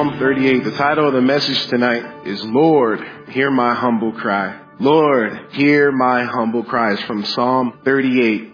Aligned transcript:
Psalm 0.00 0.18
38. 0.18 0.64
The 0.64 0.70
title 0.70 1.08
of 1.08 1.12
the 1.12 1.20
message 1.20 1.66
tonight 1.66 2.26
is 2.26 2.42
Lord, 2.42 3.06
hear 3.28 3.50
my 3.50 3.74
humble 3.74 4.12
cry. 4.12 4.58
Lord, 4.78 5.52
hear 5.52 5.92
my 5.92 6.24
humble 6.24 6.64
cries 6.64 6.98
from 7.02 7.22
Psalm 7.22 7.80
38. 7.84 8.50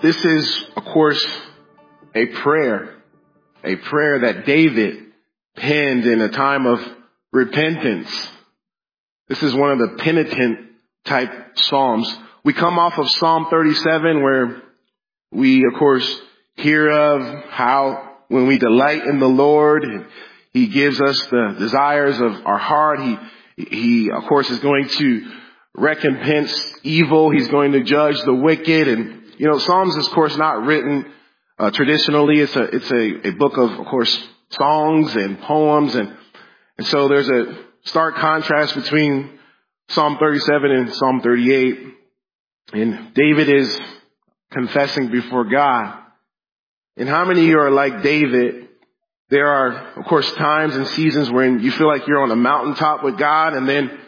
This 0.00 0.24
is, 0.24 0.64
of 0.76 0.84
course, 0.84 1.26
a 2.14 2.26
prayer, 2.26 3.02
a 3.64 3.74
prayer 3.74 4.20
that 4.20 4.46
David 4.46 5.06
penned 5.56 6.06
in 6.06 6.20
a 6.20 6.28
time 6.28 6.66
of 6.66 6.80
repentance. 7.32 8.28
This 9.26 9.42
is 9.42 9.52
one 9.56 9.72
of 9.72 9.78
the 9.80 9.96
penitent 9.96 10.68
type 11.04 11.58
Psalms. 11.58 12.16
We 12.44 12.52
come 12.52 12.78
off 12.78 12.96
of 12.96 13.10
Psalm 13.10 13.48
37 13.50 14.22
where 14.22 14.62
we, 15.32 15.64
of 15.66 15.80
course, 15.80 16.20
hear 16.54 16.88
of 16.88 17.44
how 17.50 18.18
when 18.28 18.46
we 18.46 18.58
delight 18.58 19.04
in 19.04 19.18
the 19.18 19.28
Lord, 19.28 19.84
He 20.56 20.68
gives 20.68 21.00
us 21.00 21.26
the 21.26 21.56
desires 21.58 22.18
of 22.18 22.46
our 22.46 22.56
heart. 22.56 23.00
He, 23.00 23.18
He, 23.56 24.10
of 24.10 24.24
course, 24.24 24.48
is 24.48 24.58
going 24.60 24.88
to 24.88 25.30
recompense 25.74 26.74
evil. 26.82 27.30
He's 27.30 27.48
going 27.48 27.72
to 27.72 27.82
judge 27.82 28.18
the 28.22 28.32
wicked. 28.34 28.88
And, 28.88 29.34
you 29.36 29.48
know, 29.48 29.58
Psalms 29.58 29.94
is, 29.96 30.06
of 30.06 30.12
course, 30.14 30.36
not 30.36 30.64
written 30.64 31.12
uh, 31.58 31.70
traditionally. 31.72 32.40
It's 32.40 32.56
a, 32.56 32.62
it's 32.62 32.90
a, 32.90 33.28
a 33.28 33.30
book 33.32 33.58
of, 33.58 33.70
of 33.70 33.86
course, 33.86 34.28
songs 34.50 35.14
and 35.14 35.38
poems. 35.42 35.94
And, 35.94 36.16
and 36.78 36.86
so 36.86 37.08
there's 37.08 37.28
a 37.28 37.58
stark 37.84 38.16
contrast 38.16 38.74
between 38.74 39.38
Psalm 39.90 40.16
37 40.18 40.70
and 40.70 40.94
Psalm 40.94 41.20
38. 41.20 41.78
And 42.72 43.14
David 43.14 43.50
is 43.50 43.78
confessing 44.50 45.10
before 45.10 45.44
God 45.44 46.02
and 46.96 47.08
how 47.08 47.26
many 47.26 47.42
of 47.42 47.46
you 47.46 47.58
are 47.58 47.70
like 47.70 48.02
David? 48.02 48.65
There 49.28 49.48
are, 49.48 49.98
of 49.98 50.06
course, 50.06 50.30
times 50.34 50.76
and 50.76 50.86
seasons 50.88 51.30
when 51.30 51.60
you 51.60 51.72
feel 51.72 51.88
like 51.88 52.06
you're 52.06 52.22
on 52.22 52.30
a 52.30 52.36
mountaintop 52.36 53.02
with 53.02 53.18
God 53.18 53.54
and 53.54 53.68
then, 53.68 53.98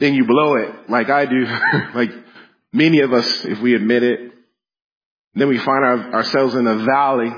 then 0.00 0.14
you 0.14 0.24
blow 0.26 0.54
it 0.56 0.88
like 0.88 1.10
I 1.10 1.26
do, 1.26 1.46
like 1.94 2.10
many 2.72 3.00
of 3.00 3.12
us, 3.12 3.44
if 3.44 3.60
we 3.60 3.74
admit 3.74 4.02
it. 4.02 4.32
Then 5.34 5.48
we 5.48 5.58
find 5.58 5.84
our, 5.84 6.14
ourselves 6.14 6.54
in 6.54 6.66
a 6.66 6.76
valley 6.76 7.30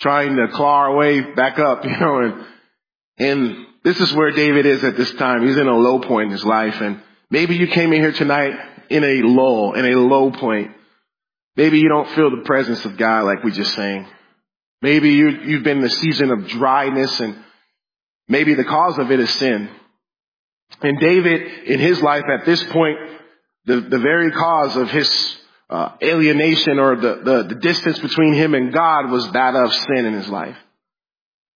trying 0.00 0.36
to 0.36 0.48
claw 0.48 0.80
our 0.80 0.96
way 0.96 1.20
back 1.20 1.58
up, 1.58 1.84
you 1.84 1.96
know, 1.98 2.18
and, 2.20 2.46
and 3.18 3.66
this 3.84 4.00
is 4.00 4.12
where 4.14 4.30
David 4.30 4.64
is 4.64 4.82
at 4.84 4.96
this 4.96 5.12
time. 5.14 5.46
He's 5.46 5.58
in 5.58 5.68
a 5.68 5.76
low 5.76 6.00
point 6.00 6.26
in 6.26 6.32
his 6.32 6.44
life 6.46 6.80
and 6.80 7.02
maybe 7.28 7.56
you 7.56 7.66
came 7.66 7.92
in 7.92 8.00
here 8.00 8.12
tonight 8.12 8.54
in 8.88 9.04
a 9.04 9.22
lull, 9.22 9.74
in 9.74 9.84
a 9.84 9.98
low 9.98 10.30
point. 10.30 10.70
Maybe 11.56 11.78
you 11.78 11.90
don't 11.90 12.08
feel 12.10 12.30
the 12.30 12.44
presence 12.44 12.86
of 12.86 12.96
God 12.96 13.24
like 13.24 13.44
we 13.44 13.52
just 13.52 13.74
sang. 13.74 14.06
Maybe 14.82 15.10
you, 15.10 15.28
you've 15.28 15.62
been 15.62 15.78
in 15.78 15.84
a 15.84 15.90
season 15.90 16.32
of 16.32 16.48
dryness 16.48 17.20
and 17.20 17.36
maybe 18.28 18.54
the 18.54 18.64
cause 18.64 18.98
of 18.98 19.12
it 19.12 19.20
is 19.20 19.30
sin. 19.30 19.70
And 20.82 20.98
David, 20.98 21.68
in 21.68 21.78
his 21.78 22.02
life 22.02 22.24
at 22.24 22.44
this 22.44 22.62
point, 22.64 22.98
the, 23.64 23.80
the 23.80 24.00
very 24.00 24.32
cause 24.32 24.76
of 24.76 24.90
his 24.90 25.36
uh, 25.70 25.92
alienation 26.02 26.80
or 26.80 26.96
the, 26.96 27.20
the, 27.24 27.42
the 27.44 27.54
distance 27.60 28.00
between 28.00 28.34
him 28.34 28.54
and 28.54 28.72
God 28.72 29.08
was 29.08 29.30
that 29.30 29.54
of 29.54 29.72
sin 29.72 30.04
in 30.04 30.14
his 30.14 30.28
life. 30.28 30.56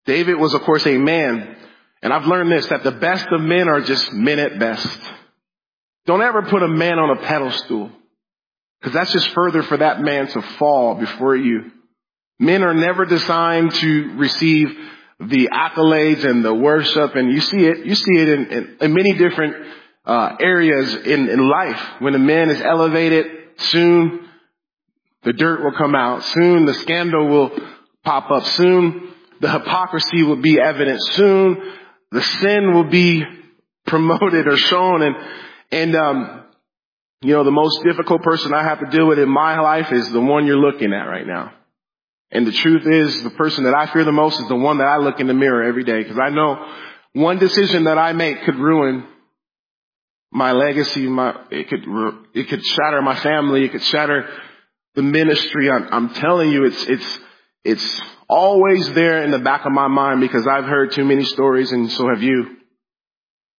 David 0.04 0.36
was, 0.36 0.54
of 0.54 0.62
course, 0.62 0.86
a 0.86 0.96
man. 0.96 1.56
And 2.02 2.12
I've 2.12 2.26
learned 2.26 2.52
this, 2.52 2.68
that 2.68 2.84
the 2.84 2.92
best 2.92 3.26
of 3.32 3.40
men 3.40 3.68
are 3.68 3.80
just 3.80 4.12
men 4.12 4.38
at 4.38 4.60
best. 4.60 5.00
Don't 6.06 6.22
ever 6.22 6.42
put 6.42 6.62
a 6.62 6.68
man 6.68 7.00
on 7.00 7.18
a 7.18 7.22
pedestal. 7.22 7.90
Because 8.80 8.94
that's 8.94 9.12
just 9.12 9.30
further 9.30 9.64
for 9.64 9.78
that 9.78 10.00
man 10.00 10.28
to 10.28 10.42
fall 10.58 10.94
before 10.94 11.34
you. 11.34 11.72
Men 12.38 12.62
are 12.62 12.74
never 12.74 13.04
designed 13.04 13.72
to 13.74 14.16
receive 14.16 14.76
the 15.18 15.48
accolades 15.52 16.24
and 16.24 16.44
the 16.44 16.54
worship, 16.54 17.14
and 17.14 17.32
you 17.32 17.40
see 17.40 17.64
it. 17.64 17.86
You 17.86 17.94
see 17.94 18.18
it 18.18 18.28
in, 18.28 18.46
in, 18.46 18.76
in 18.82 18.94
many 18.94 19.14
different 19.14 19.66
uh, 20.04 20.36
areas 20.38 20.94
in, 20.94 21.28
in 21.28 21.48
life. 21.48 21.80
When 22.00 22.14
a 22.14 22.18
man 22.18 22.50
is 22.50 22.60
elevated, 22.60 23.26
soon 23.56 24.28
the 25.22 25.32
dirt 25.32 25.64
will 25.64 25.72
come 25.72 25.94
out. 25.94 26.22
Soon 26.24 26.66
the 26.66 26.74
scandal 26.74 27.26
will 27.26 27.58
pop 28.04 28.30
up. 28.30 28.44
Soon 28.44 29.08
the 29.40 29.50
hypocrisy 29.50 30.22
will 30.22 30.36
be 30.36 30.60
evident. 30.60 31.00
Soon 31.12 31.62
the 32.10 32.22
sin 32.22 32.74
will 32.74 32.90
be 32.90 33.24
promoted 33.86 34.46
or 34.46 34.56
shown, 34.56 35.02
and 35.02 35.16
and 35.72 35.96
um, 35.96 36.44
you 37.22 37.32
know, 37.32 37.44
the 37.44 37.50
most 37.50 37.82
difficult 37.82 38.22
person 38.22 38.52
I 38.52 38.62
have 38.62 38.80
to 38.80 38.86
deal 38.86 39.06
with 39.06 39.18
in 39.18 39.28
my 39.28 39.58
life 39.60 39.90
is 39.90 40.12
the 40.12 40.20
one 40.20 40.46
you're 40.46 40.58
looking 40.58 40.92
at 40.92 41.04
right 41.04 41.26
now. 41.26 41.52
And 42.30 42.46
the 42.46 42.52
truth 42.52 42.86
is, 42.86 43.22
the 43.22 43.30
person 43.30 43.64
that 43.64 43.74
I 43.74 43.86
fear 43.86 44.04
the 44.04 44.12
most 44.12 44.40
is 44.40 44.48
the 44.48 44.56
one 44.56 44.78
that 44.78 44.86
I 44.86 44.98
look 44.98 45.20
in 45.20 45.26
the 45.26 45.34
mirror 45.34 45.62
every 45.62 45.84
day 45.84 46.02
because 46.02 46.18
I 46.18 46.30
know 46.30 46.72
one 47.12 47.38
decision 47.38 47.84
that 47.84 47.98
I 47.98 48.12
make 48.12 48.42
could 48.42 48.56
ruin 48.56 49.06
my 50.32 50.52
legacy. 50.52 51.06
My 51.06 51.36
it 51.50 51.68
could 51.68 51.84
it 52.34 52.48
could 52.48 52.64
shatter 52.64 53.00
my 53.00 53.16
family. 53.16 53.64
It 53.64 53.72
could 53.72 53.84
shatter 53.84 54.28
the 54.94 55.02
ministry. 55.02 55.70
I'm, 55.70 55.88
I'm 55.90 56.14
telling 56.14 56.50
you, 56.50 56.64
it's 56.64 56.84
it's 56.86 57.18
it's 57.64 58.02
always 58.28 58.92
there 58.92 59.22
in 59.22 59.30
the 59.30 59.38
back 59.38 59.64
of 59.64 59.72
my 59.72 59.86
mind 59.86 60.20
because 60.20 60.46
I've 60.46 60.64
heard 60.64 60.92
too 60.92 61.04
many 61.04 61.24
stories, 61.24 61.70
and 61.70 61.90
so 61.92 62.08
have 62.08 62.22
you. 62.22 62.56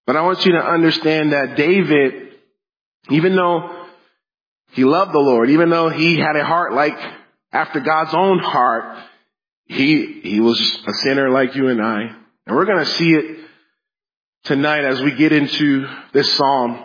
But 0.05 0.17
I 0.17 0.21
want 0.21 0.45
you 0.45 0.53
to 0.53 0.63
understand 0.63 1.31
that 1.31 1.55
David 1.55 2.27
even 3.09 3.35
though 3.35 3.85
he 4.71 4.83
loved 4.83 5.13
the 5.13 5.19
Lord, 5.19 5.49
even 5.49 5.69
though 5.69 5.89
he 5.89 6.17
had 6.17 6.35
a 6.35 6.43
heart 6.43 6.73
like 6.73 6.97
after 7.57 7.79
God's 7.79 8.13
own 8.13 8.37
heart, 8.37 8.99
he, 9.65 10.21
he 10.21 10.39
was 10.39 10.59
a 10.87 10.93
sinner 10.93 11.29
like 11.29 11.55
you 11.55 11.69
and 11.69 11.81
I. 11.81 12.01
And 12.45 12.55
we're 12.55 12.65
going 12.65 12.85
to 12.85 12.91
see 12.91 13.13
it 13.13 13.39
tonight 14.43 14.85
as 14.85 15.01
we 15.01 15.15
get 15.15 15.31
into 15.31 15.87
this 16.13 16.31
psalm. 16.35 16.83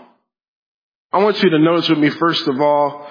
I 1.13 1.19
want 1.19 1.43
you 1.43 1.51
to 1.51 1.59
notice 1.59 1.91
with 1.91 1.99
me, 1.99 2.09
first 2.09 2.49
of 2.49 2.59
all, 2.59 3.07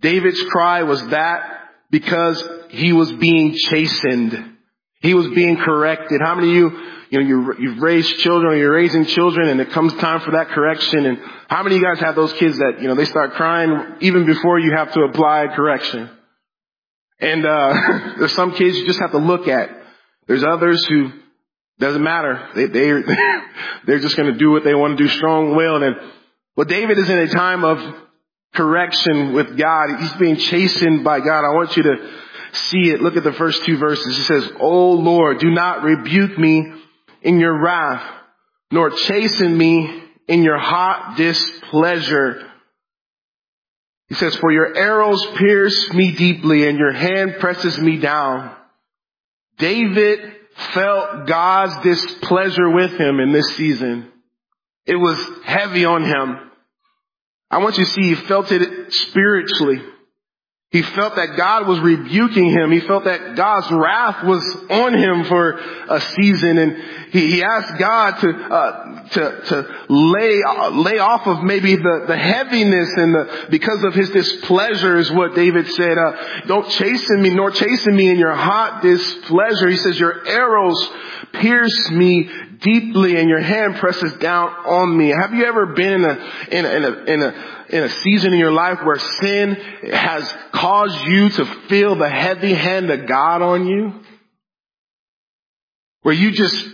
David's 0.00 0.42
cry 0.50 0.82
was 0.82 1.06
that 1.08 1.68
because 1.90 2.42
he 2.70 2.92
was 2.92 3.12
being 3.12 3.54
chastened. 3.56 4.56
He 5.00 5.14
was 5.14 5.28
being 5.28 5.58
corrected. 5.58 6.20
How 6.20 6.34
many 6.34 6.48
of 6.50 6.54
you 6.56 6.86
you 7.10 7.20
know, 7.20 7.26
you 7.26 7.54
you've 7.58 7.82
raised 7.82 8.18
children 8.18 8.52
or 8.52 8.56
you're 8.56 8.72
raising 8.72 9.04
children 9.04 9.48
and 9.48 9.60
it 9.60 9.70
comes 9.70 9.92
time 9.94 10.20
for 10.20 10.32
that 10.32 10.48
correction. 10.48 11.06
And 11.06 11.18
how 11.48 11.62
many 11.62 11.76
of 11.76 11.82
you 11.82 11.86
guys 11.86 12.00
have 12.00 12.14
those 12.14 12.32
kids 12.34 12.58
that, 12.58 12.80
you 12.80 12.88
know, 12.88 12.94
they 12.94 13.04
start 13.04 13.32
crying 13.32 13.96
even 14.00 14.26
before 14.26 14.58
you 14.58 14.72
have 14.76 14.92
to 14.92 15.00
apply 15.02 15.48
correction? 15.54 16.10
And, 17.20 17.44
uh, 17.46 18.14
there's 18.18 18.32
some 18.32 18.52
kids 18.54 18.76
you 18.76 18.86
just 18.86 19.00
have 19.00 19.12
to 19.12 19.18
look 19.18 19.48
at. 19.48 19.70
There's 20.26 20.44
others 20.44 20.86
who 20.86 21.10
doesn't 21.78 22.02
matter. 22.02 22.48
They, 22.54 22.66
they, 22.66 22.92
they're 23.86 23.98
just 23.98 24.16
going 24.16 24.32
to 24.32 24.38
do 24.38 24.50
what 24.50 24.64
they 24.64 24.74
want 24.74 24.98
to 24.98 25.04
do 25.04 25.08
strong 25.08 25.56
willed. 25.56 25.82
And 25.82 25.96
well, 26.56 26.66
David 26.66 26.98
is 26.98 27.08
in 27.08 27.18
a 27.18 27.28
time 27.28 27.64
of 27.64 27.78
correction 28.54 29.32
with 29.34 29.56
God. 29.56 29.98
He's 29.98 30.12
being 30.14 30.36
chastened 30.36 31.04
by 31.04 31.20
God. 31.20 31.44
I 31.44 31.54
want 31.54 31.76
you 31.76 31.82
to 31.84 32.10
see 32.52 32.90
it. 32.90 33.00
Look 33.00 33.16
at 33.16 33.24
the 33.24 33.32
first 33.32 33.64
two 33.64 33.78
verses. 33.78 34.16
He 34.16 34.22
says, 34.24 34.50
Oh 34.60 34.92
Lord, 34.92 35.38
do 35.38 35.50
not 35.50 35.82
rebuke 35.82 36.38
me 36.38 36.72
in 37.22 37.40
your 37.40 37.62
wrath, 37.62 38.02
nor 38.70 38.90
chasten 38.90 39.56
me 39.56 40.02
in 40.28 40.42
your 40.42 40.58
hot 40.58 41.16
displeasure. 41.16 42.49
He 44.10 44.16
says, 44.16 44.34
for 44.36 44.50
your 44.50 44.76
arrows 44.76 45.24
pierce 45.36 45.92
me 45.92 46.10
deeply 46.16 46.68
and 46.68 46.76
your 46.76 46.92
hand 46.92 47.36
presses 47.38 47.78
me 47.78 47.98
down. 47.98 48.54
David 49.56 50.34
felt 50.74 51.28
God's 51.28 51.76
displeasure 51.84 52.68
with 52.68 52.90
him 52.98 53.20
in 53.20 53.32
this 53.32 53.54
season. 53.56 54.10
It 54.84 54.96
was 54.96 55.16
heavy 55.44 55.84
on 55.84 56.02
him. 56.02 56.50
I 57.52 57.58
want 57.58 57.78
you 57.78 57.84
to 57.84 57.90
see 57.90 58.02
he 58.02 58.14
felt 58.16 58.50
it 58.50 58.92
spiritually. 58.92 59.80
He 60.72 60.82
felt 60.82 61.16
that 61.16 61.36
God 61.36 61.66
was 61.66 61.80
rebuking 61.80 62.48
him. 62.48 62.70
He 62.70 62.78
felt 62.78 63.02
that 63.02 63.34
God's 63.34 63.68
wrath 63.72 64.24
was 64.24 64.56
on 64.70 64.94
him 64.94 65.24
for 65.24 65.58
a 65.88 66.00
season, 66.00 66.58
and 66.58 66.76
he, 67.10 67.32
he 67.32 67.42
asked 67.42 67.76
God 67.76 68.20
to 68.20 68.28
uh, 68.30 69.08
to 69.08 69.40
to 69.46 69.86
lay 69.88 70.40
uh, 70.46 70.70
lay 70.70 70.98
off 71.00 71.26
of 71.26 71.42
maybe 71.42 71.74
the 71.74 72.04
the 72.06 72.16
heaviness 72.16 72.88
and 72.96 73.12
the 73.12 73.46
because 73.50 73.82
of 73.82 73.94
his 73.94 74.10
displeasure 74.10 74.96
is 74.96 75.10
what 75.10 75.34
David 75.34 75.66
said. 75.72 75.98
Uh, 75.98 76.42
Don't 76.46 76.70
chasten 76.70 77.20
me, 77.20 77.34
nor 77.34 77.50
chasten 77.50 77.96
me 77.96 78.08
in 78.08 78.16
your 78.16 78.36
hot 78.36 78.80
displeasure. 78.80 79.68
He 79.68 79.76
says, 79.76 79.98
your 79.98 80.24
arrows 80.24 80.88
pierce 81.32 81.90
me 81.90 82.30
deeply, 82.60 83.16
and 83.16 83.28
your 83.28 83.40
hand 83.40 83.74
presses 83.76 84.12
down 84.18 84.50
on 84.50 84.96
me. 84.96 85.08
Have 85.08 85.34
you 85.34 85.46
ever 85.46 85.66
been 85.74 85.94
in 85.94 86.04
a 86.04 86.30
in 86.52 86.64
a, 86.64 86.68
in 86.68 86.84
a, 86.84 86.92
in 87.12 87.22
a 87.22 87.59
in 87.72 87.84
a 87.84 87.88
season 87.88 88.32
in 88.32 88.38
your 88.38 88.52
life 88.52 88.78
where 88.84 88.98
sin 88.98 89.54
has 89.92 90.34
caused 90.52 91.00
you 91.06 91.28
to 91.30 91.44
feel 91.68 91.96
the 91.96 92.08
heavy 92.08 92.52
hand 92.52 92.90
of 92.90 93.06
God 93.06 93.42
on 93.42 93.66
you? 93.66 94.00
Where 96.02 96.14
you 96.14 96.30
just, 96.30 96.68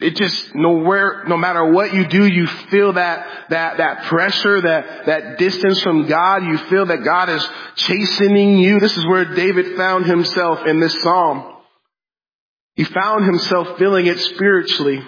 it 0.00 0.16
just 0.16 0.54
nowhere, 0.54 1.24
no 1.28 1.36
matter 1.36 1.70
what 1.70 1.94
you 1.94 2.06
do, 2.06 2.26
you 2.26 2.46
feel 2.46 2.94
that, 2.94 3.26
that, 3.50 3.76
that 3.78 4.04
pressure, 4.04 4.60
that, 4.60 5.06
that 5.06 5.38
distance 5.38 5.80
from 5.82 6.06
God. 6.08 6.44
You 6.44 6.58
feel 6.58 6.86
that 6.86 7.04
God 7.04 7.28
is 7.28 7.46
chastening 7.76 8.58
you. 8.58 8.80
This 8.80 8.96
is 8.96 9.06
where 9.06 9.34
David 9.34 9.76
found 9.76 10.06
himself 10.06 10.66
in 10.66 10.80
this 10.80 11.00
psalm. 11.02 11.52
He 12.74 12.84
found 12.84 13.24
himself 13.24 13.78
feeling 13.78 14.06
it 14.06 14.18
spiritually. 14.18 15.02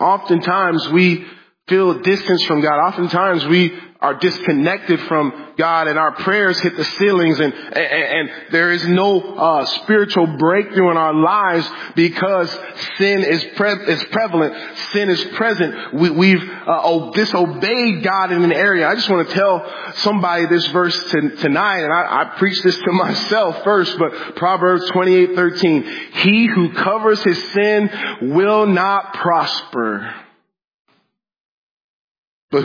Oftentimes 0.00 0.88
we 0.90 1.26
feel 1.66 2.00
distance 2.00 2.44
from 2.44 2.62
God. 2.62 2.78
Oftentimes 2.88 3.46
we 3.46 3.78
are 4.00 4.14
disconnected 4.14 5.00
from 5.02 5.48
God 5.56 5.88
and 5.88 5.98
our 5.98 6.12
prayers 6.12 6.60
hit 6.60 6.76
the 6.76 6.84
ceilings 6.84 7.40
and, 7.40 7.52
and, 7.52 7.74
and 7.74 8.30
there 8.52 8.70
is 8.70 8.86
no 8.86 9.20
uh, 9.20 9.64
spiritual 9.64 10.38
breakthrough 10.38 10.92
in 10.92 10.96
our 10.96 11.12
lives 11.12 11.68
because 11.96 12.48
sin 12.96 13.24
is, 13.24 13.44
pre- 13.56 13.84
is 13.88 14.04
prevalent. 14.12 14.54
Sin 14.92 15.10
is 15.10 15.24
present. 15.34 15.94
We, 15.94 16.30
have 16.30 16.48
uh, 16.68 17.10
disobeyed 17.10 18.04
God 18.04 18.30
in 18.30 18.44
an 18.44 18.52
area. 18.52 18.88
I 18.88 18.94
just 18.94 19.10
want 19.10 19.28
to 19.28 19.34
tell 19.34 19.92
somebody 19.96 20.46
this 20.46 20.68
verse 20.68 20.96
to, 21.10 21.30
tonight 21.38 21.80
and 21.80 21.92
I, 21.92 22.22
I 22.22 22.38
preach 22.38 22.62
this 22.62 22.76
to 22.76 22.92
myself 22.92 23.64
first, 23.64 23.98
but 23.98 24.36
Proverbs 24.36 24.88
28, 24.90 25.34
13. 25.34 25.82
He 26.12 26.46
who 26.46 26.72
covers 26.72 27.20
his 27.24 27.52
sin 27.52 27.90
will 28.22 28.66
not 28.66 29.14
prosper. 29.14 30.14
But 32.52 32.62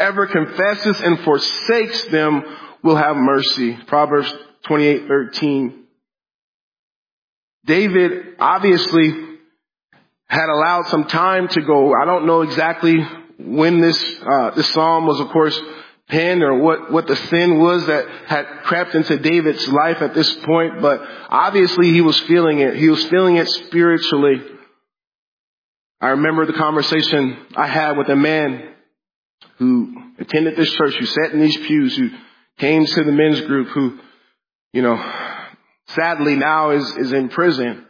whoever 0.00 0.26
confesses 0.26 0.98
and 1.00 1.20
forsakes 1.20 2.04
them 2.06 2.42
will 2.82 2.96
have 2.96 3.16
mercy. 3.16 3.76
Proverbs 3.86 4.32
28, 4.66 5.06
13. 5.06 5.84
David 7.66 8.36
obviously 8.38 9.12
had 10.26 10.48
allowed 10.48 10.86
some 10.86 11.04
time 11.04 11.48
to 11.48 11.60
go. 11.60 11.92
I 11.92 12.06
don't 12.06 12.26
know 12.26 12.40
exactly 12.40 12.96
when 13.38 13.80
this, 13.80 14.02
uh, 14.22 14.50
this 14.52 14.72
psalm 14.72 15.06
was 15.06 15.20
of 15.20 15.28
course 15.28 15.60
penned 16.08 16.42
or 16.42 16.58
what, 16.58 16.90
what 16.90 17.06
the 17.06 17.16
sin 17.16 17.60
was 17.60 17.86
that 17.86 18.06
had 18.26 18.46
crept 18.64 18.94
into 18.94 19.18
David's 19.18 19.68
life 19.68 20.00
at 20.00 20.14
this 20.14 20.32
point, 20.44 20.80
but 20.80 21.00
obviously 21.28 21.92
he 21.92 22.00
was 22.00 22.18
feeling 22.20 22.60
it. 22.60 22.74
He 22.76 22.88
was 22.88 23.04
feeling 23.06 23.36
it 23.36 23.48
spiritually. 23.48 24.42
I 26.00 26.08
remember 26.10 26.46
the 26.46 26.54
conversation 26.54 27.46
I 27.54 27.66
had 27.66 27.98
with 27.98 28.08
a 28.08 28.16
man 28.16 28.70
who 29.60 29.94
attended 30.18 30.56
this 30.56 30.72
church, 30.72 30.94
who 30.94 31.04
sat 31.04 31.32
in 31.32 31.40
these 31.40 31.56
pews, 31.58 31.94
who 31.94 32.08
came 32.58 32.86
to 32.86 33.04
the 33.04 33.12
men's 33.12 33.42
group, 33.42 33.68
who, 33.68 33.98
you 34.72 34.80
know, 34.80 34.96
sadly 35.88 36.34
now 36.34 36.70
is, 36.70 36.96
is 36.96 37.12
in 37.12 37.28
prison. 37.28 37.84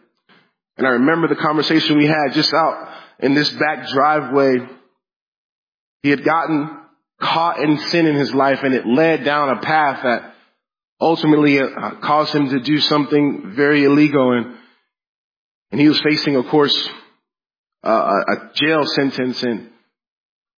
And 0.77 0.87
I 0.87 0.91
remember 0.91 1.29
the 1.29 1.37
conversation 1.37 1.97
we 1.97 2.09
had 2.09 2.33
just 2.33 2.53
out 2.53 2.89
in 3.21 3.35
this 3.35 3.51
back 3.53 3.89
driveway. 3.89 4.57
He 6.03 6.11
had 6.11 6.25
gotten 6.25 6.77
caught 7.21 7.61
in 7.61 7.79
sin 7.79 8.07
in 8.07 8.17
his 8.17 8.35
life 8.35 8.65
and 8.65 8.75
it 8.75 8.85
led 8.85 9.25
down 9.25 9.51
a 9.51 9.61
path 9.61 10.03
that 10.03 10.35
ultimately 11.01 11.61
uh, 11.61 11.91
caused 12.03 12.35
him 12.35 12.49
to 12.49 12.59
do 12.61 12.81
something 12.81 13.53
very 13.55 13.85
illegal 13.85 14.33
and, 14.33 14.57
and 15.71 15.81
he 15.81 15.89
was 15.89 16.01
facing, 16.01 16.35
of 16.35 16.49
course, 16.49 16.91
uh, 17.85 17.91
a 18.27 18.51
jail 18.55 18.85
sentence 18.87 19.41
and 19.45 19.70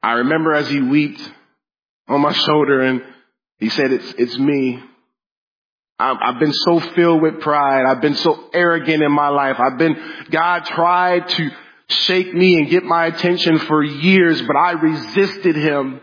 I 0.03 0.13
remember 0.13 0.55
as 0.55 0.69
he 0.69 0.81
wept 0.81 1.31
on 2.09 2.21
my 2.21 2.33
shoulder 2.33 2.81
and 2.81 3.03
he 3.59 3.69
said, 3.69 3.93
it's, 3.93 4.15
it's 4.19 4.39
me. 4.39 4.83
I've 5.99 6.41
been 6.41 6.53
so 6.53 6.81
filled 6.81 7.23
with 7.23 7.41
pride. 7.41 7.85
I've 7.87 8.01
been 8.01 8.17
so 8.17 8.51
arrogant 8.53 9.05
in 9.05 9.13
my 9.13 9.29
life. 9.29 9.57
I've 9.61 9.79
been, 9.79 9.97
God 10.31 10.65
tried 10.65 11.29
to 11.29 11.51
shake 11.89 12.35
me 12.35 12.57
and 12.57 12.69
get 12.69 12.83
my 12.83 13.07
attention 13.07 13.59
for 13.59 13.85
years, 13.85 14.43
but 14.43 14.57
I 14.57 14.73
resisted 14.73 15.55
him. 15.55 16.01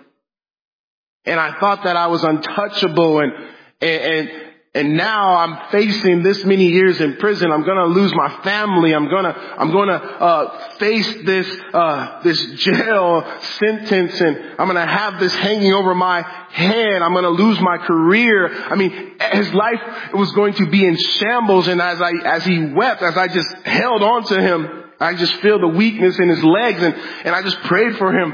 And 1.26 1.38
I 1.38 1.60
thought 1.60 1.84
that 1.84 1.98
I 1.98 2.08
was 2.08 2.24
untouchable 2.24 3.20
and, 3.20 3.34
and, 3.82 4.02
and 4.02 4.49
and 4.76 4.96
now 4.96 5.36
I'm 5.36 5.72
facing 5.72 6.22
this 6.22 6.46
many 6.46 6.68
years 6.68 7.02
in 7.02 7.16
prison. 7.18 7.52
I'm 7.52 7.64
gonna 7.64 7.88
lose 7.88 8.14
my 8.14 8.30
family. 8.44 8.94
I'm 8.94 9.10
gonna, 9.10 9.30
I'm 9.58 9.72
gonna, 9.72 9.94
uh, 9.94 10.70
face 10.78 11.12
this, 11.24 11.48
uh, 11.74 12.22
this 12.22 12.40
jail 12.52 13.26
sentence 13.58 14.22
and 14.22 14.38
I'm 14.60 14.68
gonna 14.68 14.86
have 14.86 15.20
this 15.20 15.34
hanging 15.34 15.74
over 15.74 15.96
my 15.96 16.22
head. 16.22 17.02
I'm 17.02 17.16
gonna 17.16 17.30
lose 17.30 17.60
my 17.60 17.78
career. 17.80 18.48
I 18.48 18.76
mean, 18.76 19.16
his 19.32 19.52
life 19.56 20.14
was 20.14 20.32
going 20.34 20.54
to 20.56 20.70
be 20.70 20.86
in 20.86 20.98
shambles 20.98 21.68
and 21.68 21.82
as 21.82 22.00
I, 22.00 22.12
as 22.26 22.46
he 22.46 22.66
wept, 22.66 23.02
as 23.02 23.18
I 23.18 23.28
just 23.28 23.52
held 23.66 24.04
on 24.04 24.26
to 24.26 24.40
him, 24.40 24.84
I 25.00 25.16
just 25.16 25.34
feel 25.38 25.60
the 25.60 25.68
weakness 25.68 26.20
in 26.20 26.30
his 26.30 26.44
legs 26.44 26.84
and, 26.84 26.94
and 26.94 27.34
I 27.34 27.42
just 27.42 27.60
prayed 27.62 27.98
for 27.98 28.14
him. 28.14 28.34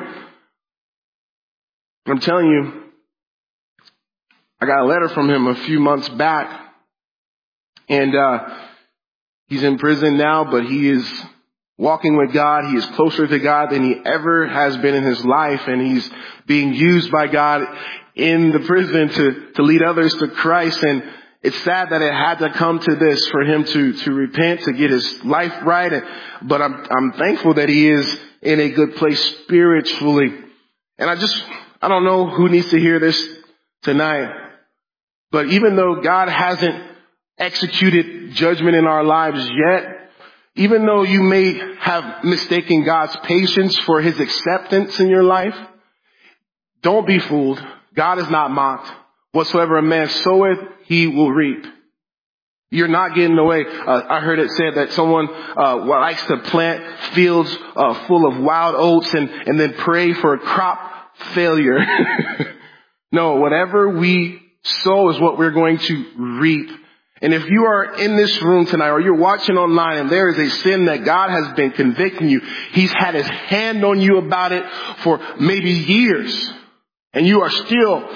I'm 2.07 2.19
telling 2.19 2.47
you, 2.47 2.84
I 4.59 4.65
got 4.65 4.81
a 4.81 4.85
letter 4.85 5.09
from 5.09 5.29
him 5.29 5.47
a 5.47 5.55
few 5.55 5.79
months 5.79 6.09
back 6.09 6.73
and, 7.87 8.15
uh, 8.15 8.57
he's 9.47 9.63
in 9.63 9.77
prison 9.77 10.17
now, 10.17 10.45
but 10.45 10.65
he 10.65 10.89
is 10.89 11.25
walking 11.77 12.17
with 12.17 12.33
God. 12.33 12.65
He 12.65 12.77
is 12.77 12.85
closer 12.87 13.27
to 13.27 13.39
God 13.39 13.71
than 13.71 13.83
he 13.83 13.95
ever 14.05 14.47
has 14.47 14.77
been 14.77 14.95
in 14.95 15.03
his 15.03 15.23
life 15.23 15.67
and 15.67 15.81
he's 15.81 16.09
being 16.47 16.73
used 16.73 17.11
by 17.11 17.27
God 17.27 17.67
in 18.15 18.51
the 18.51 18.61
prison 18.61 19.09
to, 19.09 19.51
to 19.55 19.61
lead 19.61 19.83
others 19.83 20.13
to 20.15 20.29
Christ 20.29 20.81
and 20.83 21.03
it's 21.45 21.61
sad 21.61 21.91
that 21.91 22.01
it 22.01 22.11
had 22.11 22.39
to 22.39 22.49
come 22.53 22.79
to 22.79 22.95
this 22.95 23.27
for 23.27 23.41
him 23.41 23.65
to, 23.65 23.93
to 23.93 24.11
repent, 24.11 24.61
to 24.61 24.73
get 24.73 24.89
his 24.89 25.23
life 25.23 25.53
right. 25.61 26.01
But 26.41 26.59
I'm, 26.59 26.87
I'm 26.89 27.13
thankful 27.13 27.53
that 27.53 27.69
he 27.69 27.87
is 27.87 28.17
in 28.41 28.59
a 28.59 28.69
good 28.69 28.95
place 28.95 29.23
spiritually. 29.43 30.33
And 30.97 31.07
I 31.07 31.15
just, 31.15 31.45
I 31.83 31.87
don't 31.87 32.03
know 32.03 32.31
who 32.31 32.49
needs 32.49 32.71
to 32.71 32.79
hear 32.79 32.99
this 32.99 33.23
tonight, 33.83 34.44
but 35.35 35.47
even 35.47 35.75
though 35.75 35.99
God 35.99 36.29
hasn't 36.29 36.81
executed 37.37 38.31
judgment 38.35 38.73
in 38.77 38.85
our 38.85 39.03
lives 39.03 39.45
yet, 39.49 40.11
even 40.55 40.85
though 40.85 41.03
you 41.03 41.23
may 41.23 41.59
have 41.79 42.23
mistaken 42.23 42.85
God's 42.85 43.17
patience 43.17 43.77
for 43.79 43.99
his 43.99 44.17
acceptance 44.17 44.97
in 44.97 45.09
your 45.09 45.23
life, 45.23 45.53
don't 46.81 47.05
be 47.05 47.19
fooled. 47.19 47.61
God 47.93 48.19
is 48.19 48.29
not 48.29 48.49
mocked. 48.49 48.89
Whatsoever 49.33 49.75
a 49.75 49.81
man 49.81 50.07
soweth, 50.07 50.59
he 50.85 51.07
will 51.07 51.31
reap. 51.33 51.65
You're 52.71 52.87
not 52.87 53.13
getting 53.13 53.37
away. 53.37 53.65
Uh, 53.65 54.03
I 54.07 54.21
heard 54.21 54.39
it 54.39 54.51
said 54.51 54.75
that 54.75 54.93
someone 54.93 55.27
uh, 55.57 55.85
likes 55.85 56.25
to 56.27 56.37
plant 56.37 56.97
fields 57.13 57.53
uh, 57.75 58.05
full 58.07 58.25
of 58.25 58.39
wild 58.39 58.75
oats 58.77 59.13
and, 59.13 59.29
and 59.29 59.59
then 59.59 59.73
pray 59.73 60.13
for 60.13 60.33
a 60.33 60.39
crop 60.39 60.79
failure. 61.33 61.79
no, 63.11 63.35
whatever 63.35 63.89
we 63.89 64.44
sow 64.65 65.09
is 65.09 65.19
what 65.19 65.37
we're 65.37 65.51
going 65.51 65.77
to 65.77 66.05
reap. 66.17 66.69
And 67.21 67.33
if 67.33 67.45
you 67.45 67.63
are 67.65 67.95
in 67.95 68.17
this 68.17 68.41
room 68.41 68.65
tonight 68.65 68.89
or 68.89 68.99
you're 68.99 69.15
watching 69.15 69.57
online 69.57 69.97
and 69.97 70.09
there 70.09 70.27
is 70.29 70.37
a 70.37 70.49
sin 70.61 70.85
that 70.85 71.05
God 71.05 71.29
has 71.29 71.55
been 71.55 71.71
convicting 71.71 72.29
you, 72.29 72.41
He's 72.71 72.91
had 72.91 73.15
His 73.15 73.27
hand 73.27 73.83
on 73.85 74.01
you 74.01 74.17
about 74.17 74.51
it 74.51 74.65
for 74.99 75.19
maybe 75.39 75.71
years 75.71 76.53
and 77.15 77.25
you 77.25 77.41
are 77.41 77.49
still 77.49 78.09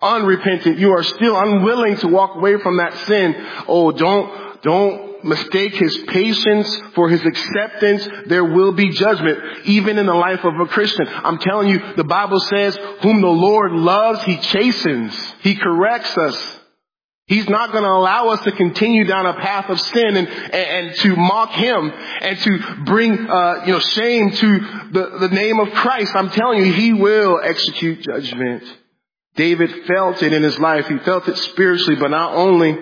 unrepentant. 0.00 0.78
You 0.78 0.92
are 0.92 1.02
still 1.02 1.36
unwilling 1.36 1.96
to 1.98 2.08
walk 2.08 2.36
away 2.36 2.58
from 2.58 2.76
that 2.76 2.96
sin. 3.06 3.34
Oh, 3.66 3.90
don't, 3.90 4.62
don't 4.62 5.13
mistake 5.24 5.74
his 5.74 5.96
patience 6.06 6.80
for 6.94 7.08
his 7.08 7.24
acceptance, 7.24 8.08
there 8.26 8.44
will 8.44 8.72
be 8.72 8.90
judgment, 8.90 9.38
even 9.64 9.98
in 9.98 10.06
the 10.06 10.14
life 10.14 10.44
of 10.44 10.60
a 10.60 10.66
Christian. 10.66 11.06
I'm 11.08 11.38
telling 11.38 11.68
you, 11.68 11.80
the 11.96 12.04
Bible 12.04 12.40
says, 12.40 12.76
whom 13.02 13.20
the 13.20 13.28
Lord 13.28 13.72
loves, 13.72 14.22
he 14.24 14.36
chastens. 14.36 15.14
He 15.40 15.54
corrects 15.54 16.16
us. 16.16 16.60
He's 17.26 17.48
not 17.48 17.72
going 17.72 17.84
to 17.84 17.90
allow 17.90 18.28
us 18.28 18.42
to 18.42 18.52
continue 18.52 19.04
down 19.04 19.24
a 19.24 19.32
path 19.32 19.70
of 19.70 19.80
sin 19.80 20.16
and, 20.16 20.28
and, 20.28 20.88
and 20.88 20.96
to 20.96 21.16
mock 21.16 21.52
him 21.52 21.90
and 22.20 22.38
to 22.38 22.84
bring, 22.84 23.12
uh, 23.30 23.62
you 23.64 23.72
know, 23.72 23.78
shame 23.78 24.30
to 24.30 24.58
the, 24.92 25.18
the 25.20 25.28
name 25.28 25.58
of 25.58 25.72
Christ. 25.72 26.14
I'm 26.14 26.28
telling 26.28 26.58
you, 26.58 26.72
he 26.72 26.92
will 26.92 27.40
execute 27.42 28.00
judgment. 28.00 28.62
David 29.36 29.86
felt 29.86 30.22
it 30.22 30.34
in 30.34 30.42
his 30.42 30.58
life. 30.58 30.86
He 30.86 30.98
felt 30.98 31.26
it 31.26 31.38
spiritually, 31.38 31.96
but 31.98 32.10
not 32.10 32.34
only 32.34 32.76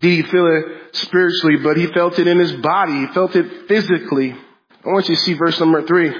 did 0.00 0.10
he 0.10 0.22
feel 0.22 0.46
it 0.46 0.96
spiritually, 0.96 1.56
but 1.62 1.76
he 1.76 1.86
felt 1.86 2.18
it 2.18 2.26
in 2.26 2.38
his 2.38 2.52
body. 2.52 3.00
He 3.00 3.06
felt 3.08 3.34
it 3.34 3.66
physically. 3.68 4.32
I 4.32 4.88
want 4.88 5.08
you 5.08 5.14
to 5.14 5.20
see 5.20 5.34
verse 5.34 5.58
number 5.58 5.86
three. 5.86 6.12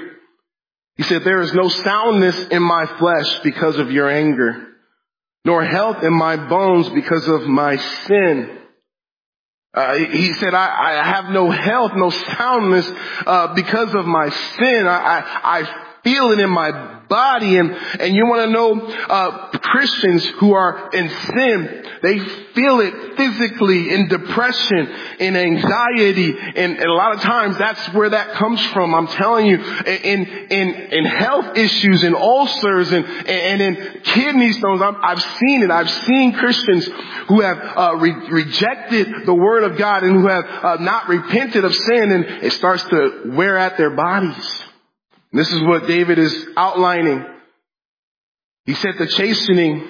He 0.97 1.03
said, 1.03 1.23
there 1.23 1.41
is 1.41 1.53
no 1.53 1.69
soundness 1.69 2.47
in 2.47 2.63
my 2.63 2.87
flesh 2.97 3.39
because 3.43 3.77
of 3.77 3.91
your 3.91 4.09
anger, 4.09 4.67
nor 5.45 5.63
health 5.63 6.03
in 6.03 6.13
my 6.13 6.35
bones 6.49 6.89
because 6.89 7.27
of 7.27 7.43
my 7.43 7.77
sin. 7.77 8.57
Uh, 9.75 9.95
he 9.95 10.33
said, 10.33 10.55
I, 10.55 11.01
I, 11.01 11.03
have 11.03 11.25
no 11.29 11.51
health, 11.51 11.91
no 11.93 12.09
soundness 12.09 12.91
uh, 13.27 13.53
because 13.53 13.93
of 13.93 14.07
my 14.07 14.29
sin. 14.29 14.87
I, 14.87 14.97
I, 14.97 15.59
I 15.59 15.86
feel 16.07 16.31
it 16.31 16.39
in 16.39 16.49
my 16.49 16.97
body 17.09 17.57
and, 17.57 17.71
and 17.71 18.15
you 18.15 18.25
want 18.25 18.47
to 18.47 18.51
know, 18.51 18.87
uh, 18.87 19.57
Christians 19.59 20.25
who 20.25 20.53
are 20.53 20.89
in 20.91 21.09
sin, 21.09 21.85
they 22.01 22.19
feel 22.19 22.79
it 22.79 23.17
physically 23.17 23.93
in 23.93 24.07
depression, 24.07 24.89
in 25.19 25.35
anxiety, 25.35 26.35
and, 26.37 26.77
and 26.77 26.85
a 26.85 26.93
lot 26.93 27.15
of 27.15 27.21
times 27.21 27.57
that's 27.57 27.93
where 27.93 28.09
that 28.09 28.33
comes 28.33 28.63
from. 28.67 28.93
I'm 28.93 29.07
telling 29.07 29.47
you, 29.47 29.57
in, 29.57 30.25
in, 30.25 30.69
in 30.91 31.05
health 31.05 31.57
issues, 31.57 32.03
in 32.03 32.15
ulcers, 32.15 32.91
and, 32.91 33.05
and 33.05 33.61
in 33.61 34.01
kidney 34.03 34.53
stones, 34.53 34.81
i 34.81 35.09
have 35.09 35.21
seen 35.21 35.63
it. 35.63 35.71
I've 35.71 35.89
seen 35.89 36.33
Christians 36.33 36.87
who 37.27 37.41
have 37.41 37.57
uh, 37.57 37.95
re- 37.97 38.29
rejected 38.29 39.25
the 39.25 39.33
Word 39.33 39.63
of 39.63 39.77
God 39.77 40.03
and 40.03 40.13
who 40.13 40.27
have 40.27 40.45
uh, 40.45 40.77
not 40.79 41.09
repented 41.09 41.65
of 41.65 41.73
sin, 41.73 42.11
and 42.11 42.25
it 42.43 42.53
starts 42.53 42.83
to 42.85 43.23
wear 43.25 43.57
at 43.57 43.77
their 43.77 43.91
bodies. 43.91 44.66
This 45.37 45.51
is 45.51 45.61
what 45.61 45.87
David 45.87 46.17
is 46.17 46.47
outlining. 46.57 47.25
He 48.65 48.73
said 48.73 48.95
the 48.97 49.07
chastening 49.07 49.87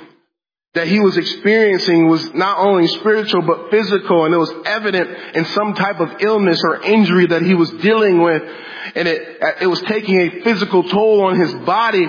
that 0.74 0.88
he 0.88 1.00
was 1.00 1.18
experiencing 1.18 2.08
was 2.08 2.34
not 2.34 2.60
only 2.60 2.88
spiritual 2.88 3.42
but 3.42 3.72
physical. 3.72 4.26
And 4.26 4.34
it 4.34 4.38
was 4.38 4.54
evident 4.66 5.36
in 5.36 5.46
some 5.46 5.74
type 5.74 6.00
of 6.00 6.22
illness 6.22 6.62
or 6.64 6.84
injury 6.84 7.28
that 7.28 7.42
he 7.42 7.56
was 7.56 7.72
dealing 7.72 8.22
with. 8.22 8.44
And 8.96 9.08
it, 9.08 9.42
it 9.62 9.68
was 9.68 9.82
taking 9.82 10.20
a 10.20 10.44
physical 10.44 10.84
toll 10.84 11.26
on 11.26 11.40
his 11.40 11.54
body 11.66 12.06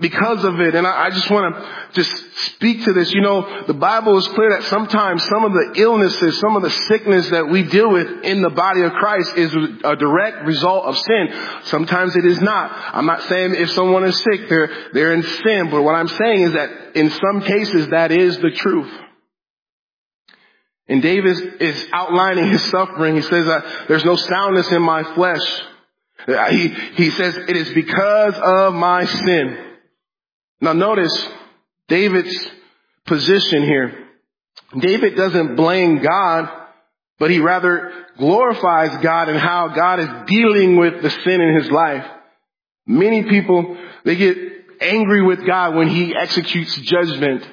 because 0.00 0.44
of 0.44 0.60
it. 0.60 0.74
And 0.74 0.86
I, 0.86 1.06
I 1.06 1.10
just 1.10 1.30
want 1.30 1.54
to 1.54 1.70
just 1.92 2.10
speak 2.52 2.84
to 2.84 2.92
this. 2.92 3.12
You 3.12 3.20
know, 3.20 3.64
the 3.66 3.74
Bible 3.74 4.16
is 4.18 4.26
clear 4.28 4.50
that 4.50 4.64
sometimes 4.64 5.24
some 5.24 5.44
of 5.44 5.52
the 5.52 5.74
illnesses, 5.76 6.38
some 6.38 6.56
of 6.56 6.62
the 6.62 6.70
sickness 6.70 7.30
that 7.30 7.48
we 7.48 7.64
deal 7.64 7.90
with 7.90 8.24
in 8.24 8.42
the 8.42 8.50
body 8.50 8.82
of 8.82 8.92
Christ 8.92 9.36
is 9.36 9.54
a 9.84 9.96
direct 9.96 10.44
result 10.44 10.84
of 10.84 10.96
sin. 10.98 11.28
Sometimes 11.64 12.16
it 12.16 12.24
is 12.24 12.40
not. 12.40 12.70
I'm 12.72 13.06
not 13.06 13.22
saying 13.22 13.54
if 13.54 13.70
someone 13.72 14.04
is 14.04 14.18
sick, 14.18 14.48
they're, 14.48 14.70
they're 14.92 15.14
in 15.14 15.22
sin, 15.22 15.70
but 15.70 15.82
what 15.82 15.94
I'm 15.94 16.08
saying 16.08 16.42
is 16.42 16.52
that 16.52 16.96
in 16.96 17.10
some 17.10 17.42
cases 17.42 17.88
that 17.88 18.12
is 18.12 18.38
the 18.38 18.50
truth. 18.50 18.92
And 20.90 21.02
David 21.02 21.60
is 21.60 21.86
outlining 21.92 22.50
his 22.50 22.64
suffering. 22.70 23.16
He 23.16 23.22
says 23.22 23.44
that 23.44 23.88
there's 23.88 24.06
no 24.06 24.16
soundness 24.16 24.72
in 24.72 24.80
my 24.80 25.02
flesh. 25.14 25.62
Uh, 26.26 26.50
he, 26.50 26.68
he 26.68 27.10
says 27.10 27.36
it 27.36 27.56
is 27.56 27.70
because 27.70 28.34
of 28.42 28.74
my 28.74 29.04
sin. 29.04 29.67
Now 30.60 30.72
notice 30.72 31.28
David's 31.88 32.48
position 33.06 33.62
here. 33.62 34.08
David 34.76 35.16
doesn't 35.16 35.56
blame 35.56 36.02
God, 36.02 36.48
but 37.18 37.30
he 37.30 37.38
rather 37.38 37.92
glorifies 38.18 38.96
God 39.02 39.28
and 39.28 39.38
how 39.38 39.68
God 39.68 40.00
is 40.00 40.08
dealing 40.26 40.76
with 40.76 41.02
the 41.02 41.10
sin 41.10 41.40
in 41.40 41.54
his 41.56 41.70
life. 41.70 42.04
Many 42.86 43.24
people, 43.24 43.76
they 44.04 44.16
get 44.16 44.36
angry 44.80 45.22
with 45.22 45.46
God 45.46 45.74
when 45.74 45.88
he 45.88 46.14
executes 46.14 46.74
judgment. 46.76 47.46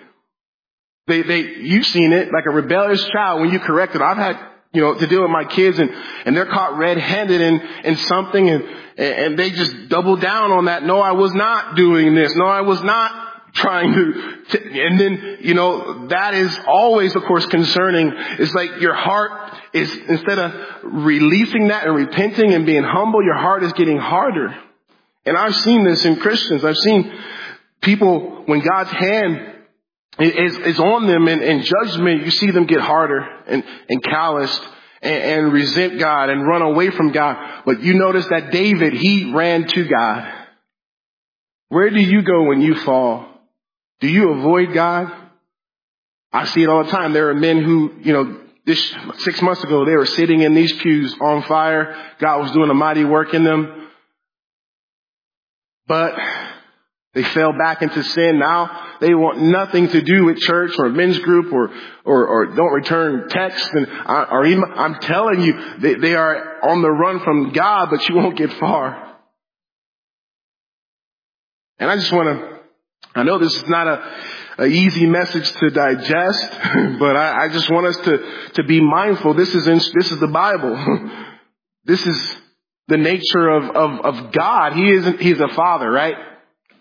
They, 1.08 1.22
they, 1.22 1.40
you've 1.62 1.86
seen 1.86 2.14
it, 2.14 2.30
like 2.34 2.46
a 2.48 2.52
rebellious 2.54 3.06
child 3.06 3.42
when 3.42 3.52
you 3.52 3.60
correct 3.60 3.96
it. 3.96 4.02
I've 4.02 4.18
had, 4.18 4.40
you 4.76 4.82
know, 4.82 4.94
to 4.94 5.08
deal 5.08 5.22
with 5.22 5.32
my 5.32 5.46
kids 5.46 5.80
and, 5.80 5.90
and 6.26 6.36
they're 6.36 6.46
caught 6.46 6.78
red-handed 6.78 7.42
in, 7.42 7.62
in 7.84 7.96
something 7.96 8.50
and, 8.50 8.64
and 8.98 9.40
they 9.40 9.50
just 9.50 9.90
double 9.90 10.18
down 10.18 10.52
on 10.52 10.66
that. 10.66 10.84
No, 10.84 11.00
I 11.00 11.14
was 11.14 11.34
not 11.34 11.76
doing 11.76 12.14
this. 12.14 12.36
No, 12.36 12.46
I 12.46 12.62
was 12.62 12.84
not 12.84 13.54
trying 13.54 13.94
to, 13.94 14.44
to, 14.50 14.86
and 14.86 15.00
then, 15.00 15.38
you 15.40 15.54
know, 15.54 16.08
that 16.10 16.34
is 16.34 16.60
always, 16.68 17.16
of 17.16 17.24
course, 17.24 17.46
concerning. 17.46 18.12
It's 18.38 18.54
like 18.54 18.82
your 18.82 18.94
heart 18.94 19.32
is, 19.72 19.96
instead 20.10 20.40
of 20.40 20.54
releasing 20.84 21.70
that 21.70 21.88
and 21.88 21.96
repenting 21.96 22.54
and 22.54 22.66
being 22.66 22.84
humble, 22.84 23.24
your 23.24 23.38
heart 23.38 23.64
is 23.64 23.72
getting 23.74 23.98
harder. 23.98 24.54
And 25.26 25.38
I've 25.38 25.56
seen 25.56 25.86
this 25.86 26.04
in 26.06 26.18
Christians. 26.18 26.66
I've 26.66 26.78
seen 26.78 27.12
people, 27.82 28.44
when 28.46 28.60
God's 28.60 28.92
hand 28.92 29.55
is, 30.20 30.58
is 30.58 30.80
on 30.80 31.08
them 31.08 31.28
in, 31.28 31.42
in 31.42 31.64
judgment, 31.64 32.24
you 32.24 32.32
see 32.32 32.52
them 32.52 32.66
get 32.66 32.80
harder 32.80 33.20
and, 33.48 33.64
and 33.90 34.04
calloused 34.04 34.62
and, 35.02 35.24
and 35.24 35.54
resent 35.54 36.00
God 36.00 36.30
and 36.30 36.48
run 36.48 36.62
away 36.62 36.90
from 36.92 37.12
God. 37.12 37.64
But 37.66 37.82
you 37.82 37.96
notice 37.96 38.26
that 38.28 38.52
David, 38.52 38.94
he 38.94 39.34
ran 39.34 39.68
to 39.68 39.86
God. 39.86 40.32
Where 41.70 41.90
do 41.90 42.00
you 42.00 42.22
go 42.22 42.44
when 42.44 42.62
you 42.62 42.76
fall? 42.76 43.28
Do 44.00 44.08
you 44.08 44.32
avoid 44.32 44.74
God? 44.74 45.12
I 46.32 46.46
see 46.46 46.64
it 46.64 46.70
all 46.70 46.84
the 46.84 46.92
time. 46.92 47.14
There 47.14 47.30
are 47.30 47.36
men 47.36 47.64
who, 47.64 47.94
you 48.02 48.14
know, 48.14 48.42
this 48.66 48.96
six 49.20 49.42
months 49.42 49.64
ago, 49.64 49.86
they 49.86 49.96
were 49.96 50.06
sitting 50.06 50.42
in 50.42 50.54
these 50.54 50.74
pews 50.74 51.16
on 51.22 51.44
fire. 51.44 51.96
God 52.20 52.42
was 52.42 52.52
doing 52.52 52.70
a 52.70 52.74
mighty 52.74 53.04
work 53.04 53.34
in 53.34 53.44
them. 53.44 53.90
But 55.88 56.18
they 57.16 57.24
fell 57.24 57.54
back 57.58 57.82
into 57.82 58.04
sin. 58.04 58.38
Now 58.38 58.98
they 59.02 59.16
want 59.16 59.42
nothing 59.42 59.88
to 59.88 60.02
do 60.02 60.26
with 60.26 60.38
church 60.38 60.74
or 60.78 60.90
men's 60.90 61.18
group 61.20 61.52
or, 61.52 61.72
or, 62.04 62.28
or 62.28 62.46
don't 62.48 62.74
return 62.74 63.30
texts. 63.30 63.72
And, 63.74 63.88
or 64.08 64.46
even, 64.46 64.66
I'm 64.76 65.00
telling 65.00 65.42
you, 65.42 65.80
they, 65.80 65.96
they 65.96 66.14
are 66.14 66.64
on 66.64 66.84
the 66.84 66.92
run 66.92 67.22
from 67.22 67.54
God, 67.54 67.88
but 67.90 68.08
you 68.08 68.16
won't 68.16 68.38
get 68.38 68.54
far. 68.54 69.18
And 71.80 71.90
I 71.90 71.96
just 71.96 72.12
want 72.12 72.28
to 72.28 72.56
I 73.16 73.24
know 73.24 73.40
this 73.40 73.56
is 73.56 73.68
not 73.68 73.88
a, 73.88 74.64
a 74.64 74.66
easy 74.66 75.06
message 75.06 75.50
to 75.50 75.70
digest, 75.70 76.50
but 77.00 77.16
I, 77.16 77.46
I, 77.46 77.50
just 77.50 77.70
want 77.70 77.88
us 77.88 77.98
to, 77.98 78.52
to 78.56 78.64
be 78.64 78.82
mindful. 78.82 79.34
This 79.36 79.56
is 79.56 79.68
in, 79.68 79.78
this 79.78 80.12
is 80.12 80.20
the 80.20 80.28
Bible. 80.28 80.76
this 81.86 82.06
is 82.06 82.38
the 82.90 82.98
nature 82.98 83.48
of, 83.48 83.64
of, 83.76 84.06
of 84.06 84.32
God. 84.34 84.74
He 84.74 84.90
isn't, 84.92 85.22
he's 85.22 85.40
a 85.40 85.48
father, 85.48 85.90
right? 85.90 86.16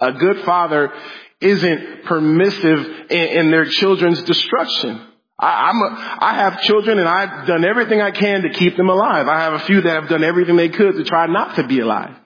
A 0.00 0.12
good 0.12 0.44
father 0.44 0.92
isn't 1.40 2.04
permissive 2.04 3.10
in, 3.10 3.28
in 3.28 3.50
their 3.50 3.66
children's 3.66 4.22
destruction. 4.22 5.00
I, 5.38 5.70
I'm 5.70 5.76
a, 5.76 6.18
I 6.24 6.34
have 6.36 6.60
children 6.62 6.98
and 6.98 7.08
I've 7.08 7.46
done 7.46 7.64
everything 7.64 8.00
I 8.00 8.10
can 8.10 8.42
to 8.42 8.50
keep 8.50 8.76
them 8.76 8.88
alive. 8.88 9.28
I 9.28 9.40
have 9.40 9.54
a 9.54 9.60
few 9.60 9.80
that 9.82 10.02
have 10.02 10.08
done 10.08 10.24
everything 10.24 10.56
they 10.56 10.68
could 10.68 10.96
to 10.96 11.04
try 11.04 11.26
not 11.26 11.56
to 11.56 11.66
be 11.66 11.80
alive. 11.80 12.16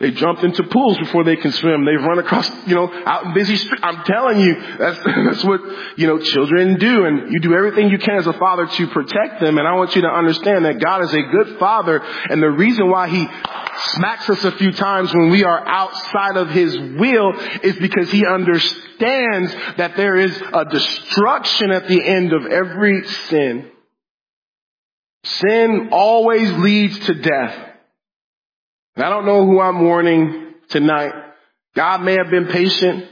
They 0.00 0.12
jumped 0.12 0.44
into 0.44 0.62
pools 0.62 0.96
before 0.98 1.24
they 1.24 1.34
can 1.34 1.50
swim. 1.50 1.84
They've 1.84 2.00
run 2.00 2.20
across, 2.20 2.48
you 2.68 2.76
know, 2.76 2.88
out 3.04 3.24
in 3.24 3.34
busy 3.34 3.56
streets. 3.56 3.82
I'm 3.82 4.04
telling 4.04 4.38
you, 4.38 4.54
that's, 4.78 5.00
that's 5.26 5.44
what, 5.44 5.60
you 5.96 6.06
know, 6.06 6.20
children 6.20 6.78
do. 6.78 7.04
And 7.04 7.32
you 7.32 7.40
do 7.40 7.52
everything 7.52 7.90
you 7.90 7.98
can 7.98 8.14
as 8.14 8.26
a 8.28 8.32
father 8.34 8.66
to 8.66 8.86
protect 8.88 9.40
them. 9.40 9.58
And 9.58 9.66
I 9.66 9.74
want 9.74 9.96
you 9.96 10.02
to 10.02 10.08
understand 10.08 10.66
that 10.66 10.78
God 10.78 11.02
is 11.02 11.12
a 11.12 11.22
good 11.22 11.58
father. 11.58 11.98
And 11.98 12.40
the 12.40 12.50
reason 12.50 12.88
why 12.88 13.08
he 13.08 13.28
smacks 13.94 14.30
us 14.30 14.44
a 14.44 14.52
few 14.52 14.70
times 14.70 15.12
when 15.12 15.30
we 15.30 15.42
are 15.42 15.66
outside 15.66 16.36
of 16.36 16.50
his 16.50 16.78
will 16.78 17.32
is 17.64 17.74
because 17.78 18.08
he 18.12 18.24
understands 18.24 19.52
that 19.78 19.96
there 19.96 20.14
is 20.14 20.40
a 20.52 20.64
destruction 20.64 21.72
at 21.72 21.88
the 21.88 22.04
end 22.04 22.32
of 22.32 22.46
every 22.46 23.04
sin. 23.28 23.68
Sin 25.24 25.88
always 25.90 26.52
leads 26.52 27.00
to 27.00 27.14
death. 27.14 27.67
And 28.98 29.06
I 29.06 29.10
don't 29.10 29.26
know 29.26 29.46
who 29.46 29.60
I'm 29.60 29.84
warning 29.84 30.54
tonight. 30.70 31.12
God 31.76 32.02
may 32.02 32.14
have 32.14 32.30
been 32.30 32.48
patient. 32.48 33.04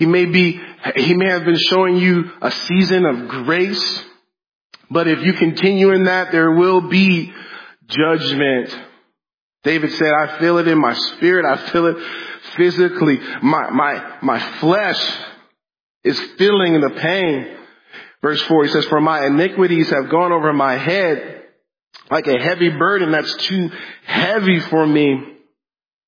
He 0.00 0.04
may 0.04 0.24
be, 0.24 0.60
he 0.96 1.14
may 1.14 1.30
have 1.30 1.44
been 1.44 1.60
showing 1.60 1.96
you 1.96 2.32
a 2.42 2.50
season 2.50 3.06
of 3.06 3.28
grace. 3.28 4.02
But 4.90 5.06
if 5.06 5.20
you 5.20 5.34
continue 5.34 5.92
in 5.92 6.06
that, 6.06 6.32
there 6.32 6.50
will 6.50 6.88
be 6.88 7.32
judgment. 7.86 8.76
David 9.62 9.92
said, 9.92 10.12
I 10.12 10.40
feel 10.40 10.58
it 10.58 10.66
in 10.66 10.80
my 10.80 10.94
spirit. 10.94 11.46
I 11.46 11.70
feel 11.70 11.86
it 11.86 12.04
physically. 12.56 13.20
My, 13.40 13.70
my, 13.70 14.16
my 14.20 14.40
flesh 14.58 15.18
is 16.02 16.18
feeling 16.36 16.80
the 16.80 16.98
pain. 17.00 17.56
Verse 18.22 18.42
four, 18.42 18.64
he 18.64 18.70
says, 18.72 18.86
for 18.86 19.00
my 19.00 19.24
iniquities 19.26 19.90
have 19.90 20.10
gone 20.10 20.32
over 20.32 20.52
my 20.52 20.76
head 20.76 21.37
like 22.10 22.26
a 22.26 22.38
heavy 22.38 22.70
burden 22.70 23.12
that's 23.12 23.34
too 23.34 23.70
heavy 24.04 24.60
for 24.60 24.86
me. 24.86 25.34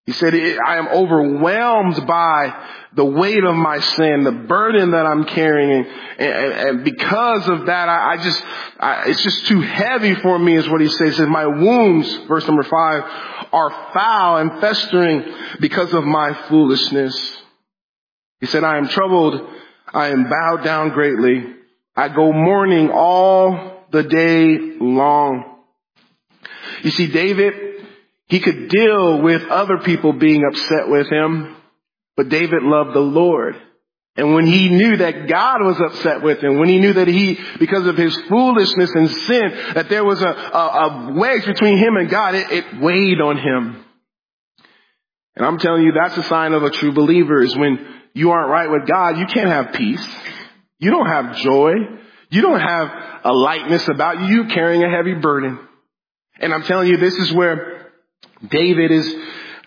He 0.07 0.13
said, 0.13 0.35
I 0.35 0.77
am 0.79 0.89
overwhelmed 0.89 2.07
by 2.07 2.69
the 2.95 3.05
weight 3.05 3.45
of 3.45 3.55
my 3.55 3.79
sin, 3.79 4.25
the 4.25 4.33
burden 4.33 4.93
that 4.93 5.07
I'm 5.07 5.25
carrying. 5.25 5.71
And, 5.71 5.87
and, 6.19 6.53
and 6.53 6.85
because 6.85 7.49
of 7.49 7.67
that, 7.67 7.89
I, 7.89 8.15
I 8.15 8.17
just, 8.17 8.45
I, 8.81 9.05
it's 9.07 9.23
just 9.23 9.47
too 9.47 9.61
heavy 9.61 10.15
for 10.17 10.39
me 10.39 10.57
is 10.57 10.69
what 10.69 10.81
he 10.81 10.89
says. 10.89 11.11
He 11.11 11.15
says, 11.17 11.29
my 11.29 11.47
wounds, 11.47 12.13
verse 12.27 12.47
number 12.47 12.65
five, 12.65 13.05
are 13.53 13.93
foul 13.93 14.39
and 14.39 14.61
festering 14.61 15.33
because 15.61 15.93
of 15.93 16.03
my 16.05 16.33
foolishness. 16.49 17.39
He 18.41 18.47
said, 18.47 18.65
I 18.65 18.79
am 18.79 18.89
troubled. 18.89 19.49
I 19.93 20.09
am 20.09 20.29
bowed 20.29 20.65
down 20.65 20.89
greatly. 20.91 21.55
I 21.95 22.09
go 22.09 22.33
mourning 22.33 22.91
all 22.91 23.85
the 23.93 24.03
day 24.03 24.59
long. 24.81 25.50
You 26.83 26.91
see, 26.91 27.09
David, 27.09 27.55
he 28.29 28.41
could 28.41 28.69
deal 28.69 29.23
with 29.23 29.43
other 29.49 29.79
people 29.79 30.13
being 30.13 30.45
upset 30.45 30.89
with 30.89 31.09
him, 31.09 31.57
but 32.17 32.29
David 32.29 32.63
loved 32.63 32.95
the 32.95 33.01
Lord. 33.01 33.57
And 34.17 34.35
when 34.35 34.45
he 34.45 34.69
knew 34.69 34.97
that 34.99 35.29
God 35.29 35.63
was 35.63 35.81
upset 35.81 36.23
with 36.23 36.43
him, 36.43 36.59
when 36.59 36.69
he 36.69 36.79
knew 36.79 36.93
that 36.93 37.09
he, 37.09 37.39
because 37.59 37.87
of 37.87 37.97
his 37.97 38.15
foolishness 38.29 38.91
and 38.95 39.11
sin, 39.11 39.73
that 39.75 39.89
there 39.89 40.05
was 40.05 40.21
a, 40.21 40.29
a, 40.29 40.31
a 40.31 41.13
wedge 41.15 41.47
between 41.47 41.79
him 41.79 41.97
and 41.97 42.11
God, 42.11 42.35
it, 42.35 42.51
it 42.51 42.81
weighed 42.81 43.21
on 43.21 43.39
him. 43.39 43.85
And 45.37 45.47
I'm 45.47 45.59
telling 45.59 45.85
you, 45.85 45.93
that's 45.93 46.19
a 46.19 46.23
sign 46.25 46.53
of 46.53 46.63
a 46.63 46.71
true 46.71 46.93
believer 46.93 47.41
is 47.41 47.57
when 47.57 47.87
you 48.13 48.31
aren't 48.31 48.51
right 48.51 48.71
with 48.71 48.87
God, 48.87 49.17
you 49.17 49.27
can't 49.27 49.49
have 49.49 49.73
peace. 49.73 50.07
You 50.79 50.91
don't 50.91 51.07
have 51.07 51.37
joy. 51.37 51.73
You 52.31 52.43
don't 52.43 52.61
have 52.61 52.91
a 53.25 53.33
lightness 53.33 53.89
about 53.89 54.21
you. 54.21 54.43
You're 54.43 54.51
carrying 54.51 54.85
a 54.85 54.91
heavy 54.91 55.15
burden. 55.15 55.59
And 56.41 56.55
I'm 56.55 56.63
telling 56.63 56.89
you, 56.89 56.97
this 56.97 57.17
is 57.17 57.33
where 57.33 57.93
David 58.49 58.91
is 58.91 59.15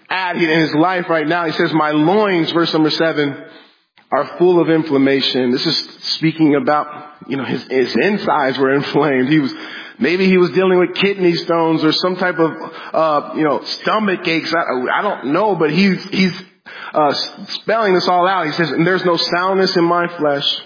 at 0.09 0.35
in 0.35 0.59
his 0.59 0.73
life 0.73 1.07
right 1.09 1.27
now. 1.27 1.45
He 1.45 1.51
says, 1.53 1.71
my 1.73 1.91
loins, 1.91 2.51
verse 2.51 2.73
number 2.73 2.89
seven, 2.89 3.43
are 4.11 4.37
full 4.37 4.59
of 4.59 4.69
inflammation. 4.69 5.51
This 5.51 5.65
is 5.65 5.77
speaking 6.15 6.55
about, 6.55 7.15
you 7.27 7.37
know, 7.37 7.45
his, 7.45 7.63
his 7.63 7.95
insides 7.95 8.57
were 8.57 8.73
inflamed. 8.73 9.29
He 9.29 9.39
was, 9.39 9.53
maybe 9.99 10.25
he 10.27 10.37
was 10.37 10.49
dealing 10.51 10.79
with 10.79 10.95
kidney 10.95 11.35
stones 11.35 11.83
or 11.83 11.91
some 11.91 12.15
type 12.15 12.37
of, 12.37 12.51
uh, 12.93 13.33
you 13.35 13.43
know, 13.43 13.63
stomach 13.63 14.27
aches. 14.27 14.53
I, 14.53 14.99
I 14.99 15.01
don't 15.01 15.33
know, 15.33 15.55
but 15.55 15.71
he's, 15.71 16.03
he's, 16.05 16.43
uh, 16.93 17.13
spelling 17.13 17.93
this 17.93 18.07
all 18.07 18.27
out. 18.27 18.45
He 18.45 18.51
says, 18.53 18.71
and 18.71 18.85
there's 18.85 19.05
no 19.05 19.17
soundness 19.17 19.75
in 19.75 19.83
my 19.83 20.07
flesh. 20.17 20.61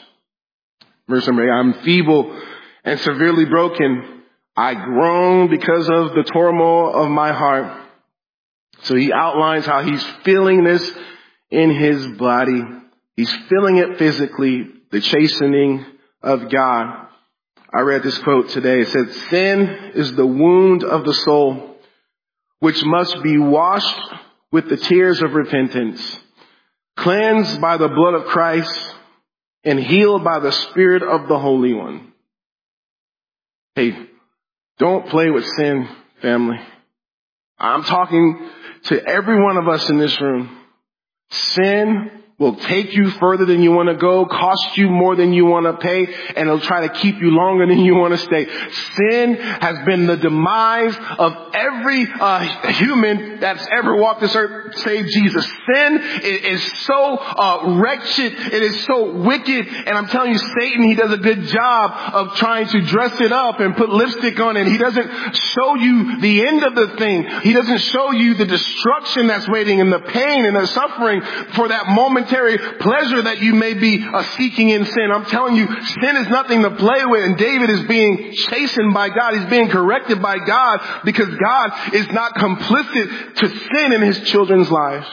Verse 1.08 1.26
number 1.26 1.48
eight, 1.48 1.52
I'm 1.52 1.74
feeble 1.86 2.38
and 2.84 3.00
severely 3.00 3.46
broken. 3.46 4.16
I 4.58 4.74
groan 4.74 5.50
because 5.50 5.88
of 5.88 6.16
the 6.16 6.24
turmoil 6.24 6.96
of 6.96 7.12
my 7.12 7.32
heart. 7.32 7.86
So 8.82 8.96
he 8.96 9.14
outlines 9.14 9.68
how 9.68 9.84
he's 9.84 10.04
feeling 10.24 10.64
this 10.64 10.92
in 11.52 11.70
his 11.70 12.08
body. 12.18 12.64
He's 13.16 13.32
feeling 13.50 13.78
it 13.78 14.00
physically, 14.00 14.68
the 14.90 15.00
chastening 15.00 15.86
of 16.24 16.50
God. 16.50 17.08
I 17.72 17.82
read 17.82 18.02
this 18.02 18.18
quote 18.20 18.50
today. 18.50 18.82
It 18.82 18.90
said, 18.90 19.14
sin 19.30 19.92
is 19.94 20.14
the 20.14 20.26
wound 20.26 20.84
of 20.84 21.06
the 21.06 21.14
soul, 21.14 21.78
which 22.60 22.84
must 22.84 23.22
be 23.22 23.38
washed 23.38 24.00
with 24.52 24.70
the 24.70 24.78
tears 24.78 25.22
of 25.22 25.34
repentance, 25.34 26.20
cleansed 26.96 27.62
by 27.62 27.78
the 27.78 27.90
blood 27.90 28.16
of 28.16 28.26
Christ, 28.26 28.96
and 29.64 29.80
healed 29.80 30.24
by 30.24 30.40
the 30.40 30.52
Spirit 30.52 31.04
of 31.04 31.28
the 31.28 31.38
Holy 31.38 31.74
One. 31.74 32.14
Hey, 33.76 34.08
don't 34.79 35.10
play 35.10 35.29
with 35.29 35.46
sin, 35.57 35.88
family. 36.22 36.60
I'm 37.60 37.84
talking 37.84 38.50
to 38.86 39.03
every 39.03 39.41
one 39.41 39.57
of 39.57 39.67
us 39.67 39.89
in 39.89 39.98
this 39.98 40.19
room. 40.22 40.57
Sin 41.29 42.12
will 42.39 42.56
take 42.56 42.94
you 42.94 43.10
further 43.10 43.46
than 43.46 43.63
you 43.63 43.72
want 43.72 43.89
to 43.89 43.96
go, 43.96 44.24
cost 44.27 44.77
you 44.77 44.88
more 44.89 45.15
than 45.15 45.34
you 45.34 45.44
want 45.44 45.65
to 45.65 45.74
pay, 45.84 46.06
and 46.36 46.48
it'll 46.48 46.60
try 46.60 46.88
to 46.88 46.94
keep 46.94 47.15
you 47.20 47.32
longer 47.32 47.65
than 47.65 47.79
you 47.79 47.96
want 47.96 48.13
to 48.13 48.20
stay. 48.20 48.46
Sin 48.96 49.34
has 49.34 49.84
been 49.88 50.06
the 50.06 50.17
demise 50.17 50.96
of 51.17 51.34
every 51.56 52.06
uh, 52.08 52.72
human 52.74 53.39
that's 53.39 53.67
ever 53.75 53.96
walked 53.96 54.22
this 54.22 54.36
earth, 54.36 54.77
save 54.77 55.08
Jesus. 55.08 55.51
Sin 55.74 56.00
is, 56.22 56.63
so 56.84 57.17
uh, 57.17 57.79
wretched, 57.82 58.34
it 58.34 58.62
is 58.62 58.86
so 58.86 59.13
wicked, 59.13 59.67
and 59.67 59.98
I'm 59.98 60.06
telling 60.06 60.34
you, 60.34 60.38
Satan, 60.38 60.84
he 60.84 60.94
does 60.94 61.12
a 61.12 61.17
good 61.17 61.41
job 61.48 61.91
of 62.13 62.36
trying 62.36 62.67
to 62.67 62.82
dress 62.82 63.20
it 63.20 63.32
up 63.32 63.62
and 63.62 63.75
put 63.75 63.89
lipstick 63.89 64.39
on 64.39 64.58
it. 64.58 64.67
He 64.67 64.77
doesn't 64.77 65.36
show 65.36 65.74
you 65.74 66.22
the 66.22 66.46
end 66.46 66.63
of 66.63 66.75
the 66.75 66.98
thing. 66.98 67.27
He 67.41 67.53
doesn't 67.53 67.79
show 67.79 68.12
you 68.12 68.36
the 68.36 68.46
destruction 68.46 69.25
that's 69.25 69.50
waiting 69.50 69.82
and 69.82 69.91
the 69.91 70.01
pain 70.01 70.46
and 70.46 70.56
the 70.56 70.67
suffering 70.67 71.22
for 71.53 71.70
that 71.70 71.88
moment 71.88 72.26
momentary 72.27 72.57
pleasure 72.79 73.22
that 73.24 73.41
you 73.41 73.53
may 73.53 73.74
be 73.74 74.03
uh, 74.03 74.24
seeking 74.38 74.69
in 74.69 74.86
sin. 74.86 75.12
I'm 75.13 75.25
telling 75.25 75.55
you, 75.55 75.67
sin 75.67 76.17
is 76.17 76.27
nothing 76.29 76.63
to 76.63 76.72
play 76.72 77.05
with 77.05 77.24
and 77.24 77.38
David 77.38 77.69
is 77.69 77.84
being 77.88 78.34
chastened 78.34 78.93
by 78.93 79.10
God. 79.10 79.34
He's 79.34 79.50
being 79.50 79.69
corrected 79.69 80.22
by 80.22 80.38
God 80.39 81.01
because 81.05 81.27
God 81.27 81.93
is 81.93 82.07
not 82.10 82.36
complicit 82.36 83.36
to 83.36 83.50
sin 83.50 83.93
in 83.93 84.01
his 84.01 84.22
children's 84.29 84.69
lives. 84.69 85.07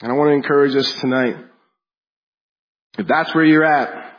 And 0.00 0.10
I 0.10 0.14
want 0.14 0.28
to 0.28 0.34
encourage 0.34 0.74
us 0.74 0.92
tonight. 1.00 1.36
If 2.98 3.06
that's 3.06 3.34
where 3.34 3.44
you're 3.44 3.64
at, 3.64 4.18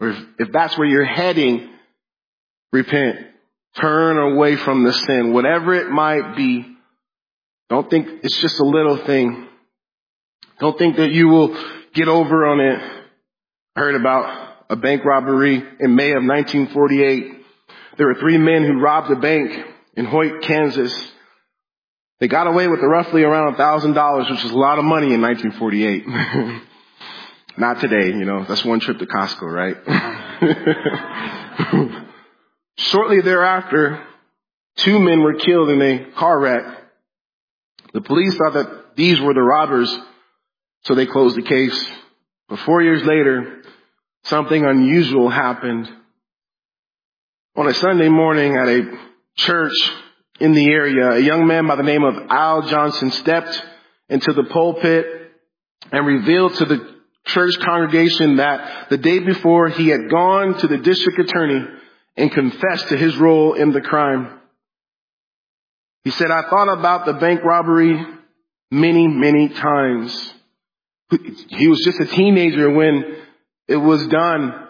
or 0.00 0.08
if, 0.08 0.24
if 0.38 0.52
that's 0.52 0.76
where 0.76 0.88
you're 0.88 1.04
heading, 1.04 1.70
repent. 2.72 3.18
Turn 3.76 4.18
away 4.18 4.56
from 4.56 4.84
the 4.84 4.92
sin, 4.92 5.32
whatever 5.34 5.74
it 5.74 5.90
might 5.90 6.34
be. 6.34 6.64
Don't 7.68 7.90
think 7.90 8.08
it's 8.22 8.40
just 8.40 8.58
a 8.58 8.64
little 8.64 8.96
thing. 9.04 9.46
Don't 10.58 10.78
think 10.78 10.96
that 10.96 11.10
you 11.10 11.28
will 11.28 11.54
get 11.92 12.08
over 12.08 12.46
on 12.46 12.60
it. 12.60 12.80
I 13.74 13.80
heard 13.80 13.94
about 13.94 14.64
a 14.70 14.76
bank 14.76 15.04
robbery 15.04 15.62
in 15.80 15.94
May 15.94 16.12
of 16.12 16.24
1948. 16.24 17.32
There 17.98 18.06
were 18.06 18.14
three 18.14 18.38
men 18.38 18.64
who 18.64 18.80
robbed 18.80 19.10
a 19.10 19.16
bank 19.16 19.52
in 19.94 20.06
Hoyt, 20.06 20.42
Kansas. 20.42 21.12
They 22.20 22.28
got 22.28 22.46
away 22.46 22.68
with 22.68 22.80
roughly 22.80 23.22
around 23.22 23.54
a 23.54 23.56
thousand 23.56 23.92
dollars, 23.92 24.30
which 24.30 24.44
is 24.44 24.50
a 24.50 24.56
lot 24.56 24.78
of 24.78 24.84
money 24.84 25.12
in 25.12 25.20
1948. 25.20 26.06
Not 27.58 27.80
today, 27.80 28.08
you 28.08 28.24
know, 28.24 28.44
that's 28.44 28.64
one 28.64 28.80
trip 28.80 28.98
to 28.98 29.06
Costco, 29.06 29.42
right? 29.42 29.76
Shortly 32.78 33.20
thereafter, 33.22 34.02
two 34.76 34.98
men 34.98 35.22
were 35.22 35.34
killed 35.34 35.70
in 35.70 35.80
a 35.80 36.10
car 36.12 36.38
wreck. 36.38 36.64
The 37.94 38.02
police 38.02 38.36
thought 38.36 38.54
that 38.54 38.96
these 38.96 39.20
were 39.20 39.32
the 39.32 39.42
robbers 39.42 39.98
so 40.86 40.94
they 40.94 41.06
closed 41.06 41.36
the 41.36 41.42
case. 41.42 41.90
But 42.48 42.60
four 42.60 42.80
years 42.80 43.02
later, 43.04 43.62
something 44.24 44.64
unusual 44.64 45.28
happened. 45.28 45.88
On 47.56 47.66
a 47.66 47.74
Sunday 47.74 48.08
morning 48.08 48.56
at 48.56 48.68
a 48.68 48.98
church 49.36 49.72
in 50.38 50.52
the 50.52 50.66
area, 50.66 51.12
a 51.12 51.18
young 51.18 51.46
man 51.46 51.66
by 51.66 51.74
the 51.74 51.82
name 51.82 52.04
of 52.04 52.14
Al 52.30 52.62
Johnson 52.68 53.10
stepped 53.10 53.60
into 54.08 54.32
the 54.32 54.44
pulpit 54.44 55.06
and 55.90 56.06
revealed 56.06 56.54
to 56.54 56.64
the 56.64 56.96
church 57.24 57.58
congregation 57.64 58.36
that 58.36 58.88
the 58.88 58.98
day 58.98 59.18
before 59.18 59.68
he 59.68 59.88
had 59.88 60.08
gone 60.08 60.56
to 60.58 60.68
the 60.68 60.78
district 60.78 61.18
attorney 61.18 61.66
and 62.16 62.30
confessed 62.30 62.88
to 62.88 62.96
his 62.96 63.16
role 63.16 63.54
in 63.54 63.72
the 63.72 63.80
crime. 63.80 64.38
He 66.04 66.10
said, 66.12 66.30
I 66.30 66.42
thought 66.42 66.68
about 66.68 67.06
the 67.06 67.14
bank 67.14 67.42
robbery 67.42 68.00
many, 68.70 69.08
many 69.08 69.48
times. 69.48 70.34
He 71.10 71.68
was 71.68 71.80
just 71.84 72.00
a 72.00 72.06
teenager 72.06 72.70
when 72.70 73.16
it 73.68 73.76
was 73.76 74.06
done. 74.08 74.66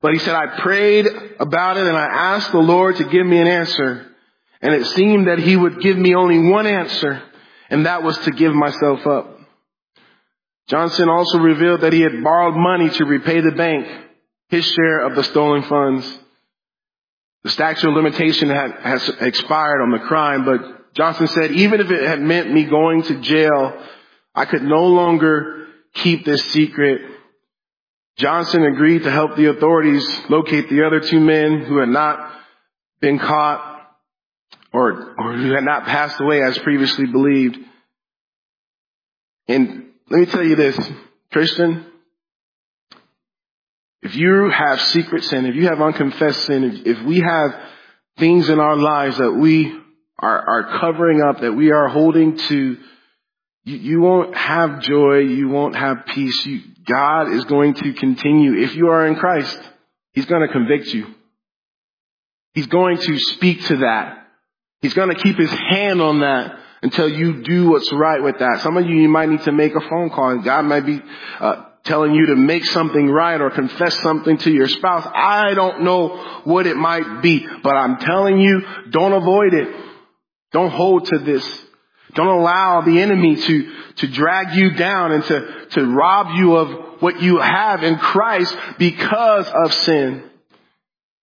But 0.00 0.14
he 0.14 0.18
said, 0.18 0.34
I 0.34 0.60
prayed 0.60 1.06
about 1.38 1.76
it 1.76 1.86
and 1.86 1.96
I 1.96 2.06
asked 2.34 2.52
the 2.52 2.58
Lord 2.58 2.96
to 2.96 3.04
give 3.04 3.26
me 3.26 3.38
an 3.38 3.46
answer. 3.46 4.06
And 4.60 4.74
it 4.74 4.86
seemed 4.86 5.28
that 5.28 5.38
he 5.38 5.56
would 5.56 5.80
give 5.80 5.98
me 5.98 6.14
only 6.14 6.50
one 6.50 6.66
answer, 6.66 7.20
and 7.68 7.86
that 7.86 8.04
was 8.04 8.16
to 8.18 8.30
give 8.30 8.54
myself 8.54 9.06
up. 9.06 9.38
Johnson 10.68 11.08
also 11.08 11.38
revealed 11.38 11.80
that 11.80 11.92
he 11.92 12.00
had 12.00 12.22
borrowed 12.22 12.54
money 12.54 12.88
to 12.90 13.04
repay 13.04 13.40
the 13.40 13.50
bank 13.52 13.88
his 14.48 14.64
share 14.66 15.00
of 15.00 15.16
the 15.16 15.24
stolen 15.24 15.62
funds. 15.62 16.18
The 17.42 17.50
statute 17.50 17.88
of 17.88 17.94
limitation 17.94 18.50
had, 18.50 18.72
has 18.82 19.08
expired 19.20 19.80
on 19.80 19.90
the 19.90 20.06
crime, 20.06 20.44
but 20.44 20.94
Johnson 20.94 21.26
said, 21.26 21.52
even 21.52 21.80
if 21.80 21.90
it 21.90 22.06
had 22.06 22.20
meant 22.20 22.52
me 22.52 22.64
going 22.64 23.02
to 23.04 23.20
jail 23.20 23.82
I 24.34 24.44
could 24.46 24.62
no 24.62 24.84
longer 24.84 25.66
keep 25.94 26.24
this 26.24 26.42
secret. 26.52 27.02
Johnson 28.16 28.64
agreed 28.64 29.02
to 29.04 29.10
help 29.10 29.36
the 29.36 29.50
authorities 29.50 30.06
locate 30.28 30.68
the 30.68 30.86
other 30.86 31.00
two 31.00 31.20
men 31.20 31.60
who 31.60 31.78
had 31.78 31.88
not 31.88 32.32
been 33.00 33.18
caught 33.18 33.72
or, 34.72 35.14
or 35.18 35.36
who 35.36 35.52
had 35.52 35.64
not 35.64 35.84
passed 35.84 36.20
away 36.20 36.42
as 36.42 36.58
previously 36.58 37.06
believed. 37.06 37.58
And 39.48 39.90
let 40.08 40.20
me 40.20 40.26
tell 40.26 40.44
you 40.44 40.56
this, 40.56 40.78
Christian, 41.30 41.86
if 44.02 44.16
you 44.16 44.50
have 44.50 44.80
secret 44.80 45.24
sin, 45.24 45.46
if 45.46 45.54
you 45.54 45.68
have 45.68 45.80
unconfessed 45.80 46.46
sin, 46.46 46.64
if, 46.64 46.98
if 46.98 47.04
we 47.04 47.20
have 47.20 47.54
things 48.18 48.48
in 48.48 48.60
our 48.60 48.76
lives 48.76 49.18
that 49.18 49.32
we 49.32 49.78
are, 50.18 50.48
are 50.48 50.80
covering 50.80 51.22
up, 51.22 51.40
that 51.40 51.52
we 51.52 51.70
are 51.70 51.88
holding 51.88 52.36
to 52.36 52.76
you, 53.64 53.76
you 53.76 54.00
won't 54.00 54.36
have 54.36 54.80
joy. 54.80 55.18
You 55.18 55.48
won't 55.48 55.76
have 55.76 56.06
peace. 56.06 56.44
You, 56.46 56.62
God 56.86 57.32
is 57.32 57.44
going 57.44 57.74
to 57.74 57.92
continue. 57.92 58.62
If 58.62 58.74
you 58.74 58.88
are 58.88 59.06
in 59.06 59.16
Christ, 59.16 59.58
He's 60.12 60.26
going 60.26 60.46
to 60.46 60.52
convict 60.52 60.86
you. 60.88 61.14
He's 62.54 62.66
going 62.66 62.98
to 62.98 63.18
speak 63.18 63.64
to 63.66 63.78
that. 63.78 64.26
He's 64.80 64.94
going 64.94 65.08
to 65.08 65.22
keep 65.22 65.38
His 65.38 65.50
hand 65.50 66.02
on 66.02 66.20
that 66.20 66.58
until 66.82 67.08
you 67.08 67.42
do 67.42 67.70
what's 67.70 67.92
right 67.92 68.22
with 68.22 68.40
that. 68.40 68.60
Some 68.62 68.76
of 68.76 68.86
you, 68.86 68.96
you 68.96 69.08
might 69.08 69.28
need 69.28 69.42
to 69.42 69.52
make 69.52 69.74
a 69.74 69.80
phone 69.80 70.10
call 70.10 70.30
and 70.30 70.44
God 70.44 70.64
might 70.64 70.84
be 70.84 71.00
uh, 71.38 71.64
telling 71.84 72.14
you 72.14 72.26
to 72.26 72.36
make 72.36 72.64
something 72.66 73.08
right 73.08 73.40
or 73.40 73.50
confess 73.50 73.98
something 74.00 74.36
to 74.38 74.50
your 74.50 74.68
spouse. 74.68 75.06
I 75.14 75.54
don't 75.54 75.82
know 75.82 76.40
what 76.44 76.66
it 76.66 76.76
might 76.76 77.22
be, 77.22 77.46
but 77.62 77.76
I'm 77.76 77.98
telling 77.98 78.40
you, 78.40 78.62
don't 78.90 79.12
avoid 79.12 79.54
it. 79.54 79.68
Don't 80.52 80.70
hold 80.70 81.06
to 81.06 81.18
this. 81.18 81.62
Don't 82.14 82.28
allow 82.28 82.82
the 82.82 83.00
enemy 83.00 83.36
to, 83.36 83.72
to 83.96 84.06
drag 84.08 84.54
you 84.54 84.72
down 84.72 85.12
and 85.12 85.24
to, 85.24 85.66
to 85.70 85.86
rob 85.86 86.36
you 86.36 86.56
of 86.56 87.00
what 87.00 87.22
you 87.22 87.38
have 87.38 87.82
in 87.82 87.98
Christ 87.98 88.56
because 88.78 89.48
of 89.48 89.72
sin. 89.72 90.30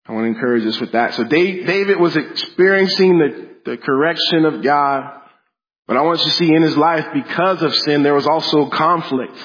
I 0.08 0.14
want 0.14 0.24
to 0.26 0.30
encourage 0.30 0.66
us 0.66 0.80
with 0.80 0.94
that. 0.94 1.14
So 1.14 1.24
David 1.24 2.00
was 2.00 2.16
experiencing 2.16 3.20
the, 3.20 3.72
the 3.72 3.78
correction 3.78 4.46
of 4.46 4.64
God. 4.64 5.04
But 5.88 5.98
I 5.98 6.02
want 6.02 6.20
you 6.20 6.26
to 6.26 6.32
see 6.32 6.54
in 6.54 6.64
his 6.64 6.78
life, 6.78 7.06
because 7.14 7.62
of 7.62 7.76
sin, 7.76 8.04
there 8.04 8.16
was 8.16 8.28
also 8.28 8.70
conflict. 8.70 9.36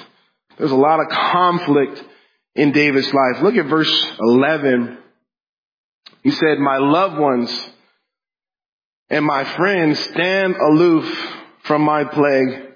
There's 0.58 0.70
a 0.70 0.76
lot 0.76 1.00
of 1.00 1.08
conflict 1.08 2.02
in 2.54 2.72
David's 2.72 3.12
life. 3.12 3.42
Look 3.42 3.56
at 3.56 3.66
verse 3.66 4.12
11. 4.18 4.98
He 6.22 6.30
said, 6.30 6.58
my 6.58 6.78
loved 6.78 7.18
ones 7.18 7.50
and 9.10 9.24
my 9.24 9.44
friends 9.56 9.98
stand 10.00 10.56
aloof 10.56 11.04
from 11.64 11.82
my 11.82 12.04
plague 12.04 12.72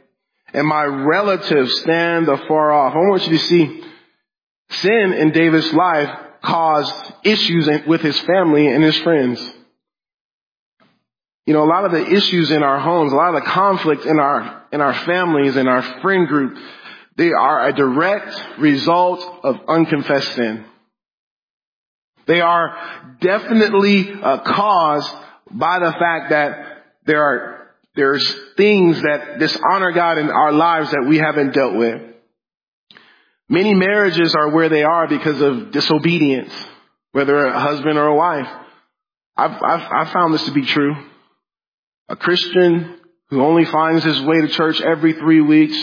and 0.53 0.67
my 0.67 0.85
relatives 0.85 1.81
stand 1.81 2.29
afar 2.29 2.73
off. 2.73 2.95
I 2.95 2.99
want 2.99 3.27
you 3.27 3.39
to 3.39 3.45
see 3.45 3.85
sin 4.71 5.13
in 5.13 5.31
David's 5.33 5.73
life 5.73 6.11
caused 6.43 6.95
issues 7.25 7.69
with 7.87 8.01
his 8.01 8.19
family 8.21 8.69
and 8.69 8.83
his 8.83 8.97
friends. 8.99 9.55
You 11.47 11.55
know, 11.55 11.65
a 11.65 11.67
lot 11.67 11.85
of 11.85 11.93
the 11.93 12.07
issues 12.13 12.51
in 12.51 12.63
our 12.63 12.79
homes, 12.79 13.13
a 13.13 13.17
lot 13.17 13.35
of 13.35 13.43
the 13.43 13.51
conflict 13.51 14.05
in 14.05 14.19
our, 14.19 14.65
in 14.71 14.81
our 14.81 14.93
families 14.93 15.57
and 15.57 15.69
our 15.69 15.83
friend 16.03 16.29
group, 16.29 16.59
they 17.17 17.33
are 17.33 17.69
a 17.69 17.73
direct 17.73 18.59
result 18.59 19.21
of 19.43 19.57
unconfessed 19.67 20.35
sin. 20.35 20.65
They 22.27 22.43
are 22.43 22.77
definitely 23.21 24.13
uh, 24.13 24.39
caused 24.41 25.15
by 25.51 25.79
the 25.79 25.93
fact 25.93 26.31
that 26.31 26.85
there 27.07 27.23
are 27.23 27.59
there's 27.95 28.37
things 28.57 29.03
that 29.03 29.41
dishonor 29.41 29.91
God 29.93 30.19
in 30.19 30.31
our 30.31 30.53
lives 30.53 30.91
that 30.93 31.07
we 31.09 31.19
haven't 31.19 31.53
dealt 31.53 31.75
with. 31.75 32.01
Many 33.49 33.75
marriages 33.75 34.37
are 34.37 34.51
where 34.51 34.69
they 34.69 34.85
are 34.85 35.09
because 35.09 35.41
of 35.41 35.73
disobedience, 35.73 36.53
whether 37.13 37.47
a 37.47 37.59
husband 37.59 37.99
or 37.99 38.07
a 38.07 38.15
wife. 38.15 38.49
I've, 39.37 39.63
I've, 39.63 39.93
I've 39.93 40.13
found 40.13 40.35
this 40.35 40.45
to 40.45 40.53
be 40.53 40.65
true. 40.65 40.95
A 42.09 42.15
Christian 42.15 43.01
who 43.31 43.43
only 43.43 43.65
finds 43.65 44.05
his 44.05 44.21
way 44.21 44.43
to 44.43 44.49
church 44.49 44.81
every 44.81 45.15
three 45.15 45.41
weeks, 45.41 45.77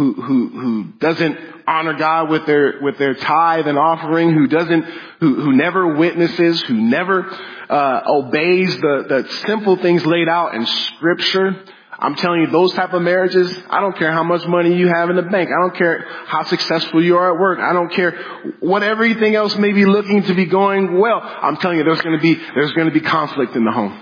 who, 0.00 0.14
who, 0.14 0.48
who 0.48 0.84
doesn't 0.98 1.36
honor 1.66 1.92
God 1.92 2.30
with 2.30 2.46
their, 2.46 2.80
with 2.80 2.96
their 2.96 3.12
tithe 3.12 3.66
and 3.66 3.76
offering, 3.76 4.32
who 4.32 4.46
doesn't, 4.46 4.82
who, 5.20 5.34
who 5.42 5.52
never 5.52 5.94
witnesses, 5.94 6.62
who 6.62 6.72
never, 6.72 7.30
uh, 7.68 8.00
obeys 8.06 8.74
the, 8.80 9.04
the 9.06 9.28
simple 9.46 9.76
things 9.76 10.06
laid 10.06 10.26
out 10.26 10.54
in 10.54 10.64
scripture. 10.64 11.64
I'm 11.98 12.14
telling 12.14 12.40
you, 12.40 12.46
those 12.46 12.72
type 12.72 12.94
of 12.94 13.02
marriages, 13.02 13.54
I 13.68 13.82
don't 13.82 13.94
care 13.94 14.10
how 14.10 14.22
much 14.22 14.46
money 14.46 14.74
you 14.74 14.88
have 14.88 15.10
in 15.10 15.16
the 15.16 15.22
bank. 15.22 15.50
I 15.50 15.60
don't 15.60 15.76
care 15.76 16.06
how 16.24 16.44
successful 16.44 17.04
you 17.04 17.18
are 17.18 17.34
at 17.34 17.38
work. 17.38 17.58
I 17.58 17.74
don't 17.74 17.92
care 17.92 18.18
what 18.60 18.82
everything 18.82 19.34
else 19.34 19.54
may 19.58 19.72
be 19.72 19.84
looking 19.84 20.22
to 20.22 20.34
be 20.34 20.46
going 20.46 20.98
well. 20.98 21.20
I'm 21.22 21.58
telling 21.58 21.76
you, 21.76 21.84
there's 21.84 22.00
going 22.00 22.16
to 22.16 22.22
be, 22.22 22.36
there's 22.54 22.72
going 22.72 22.88
to 22.88 22.94
be 22.94 23.02
conflict 23.02 23.54
in 23.54 23.66
the 23.66 23.70
home. 23.70 24.00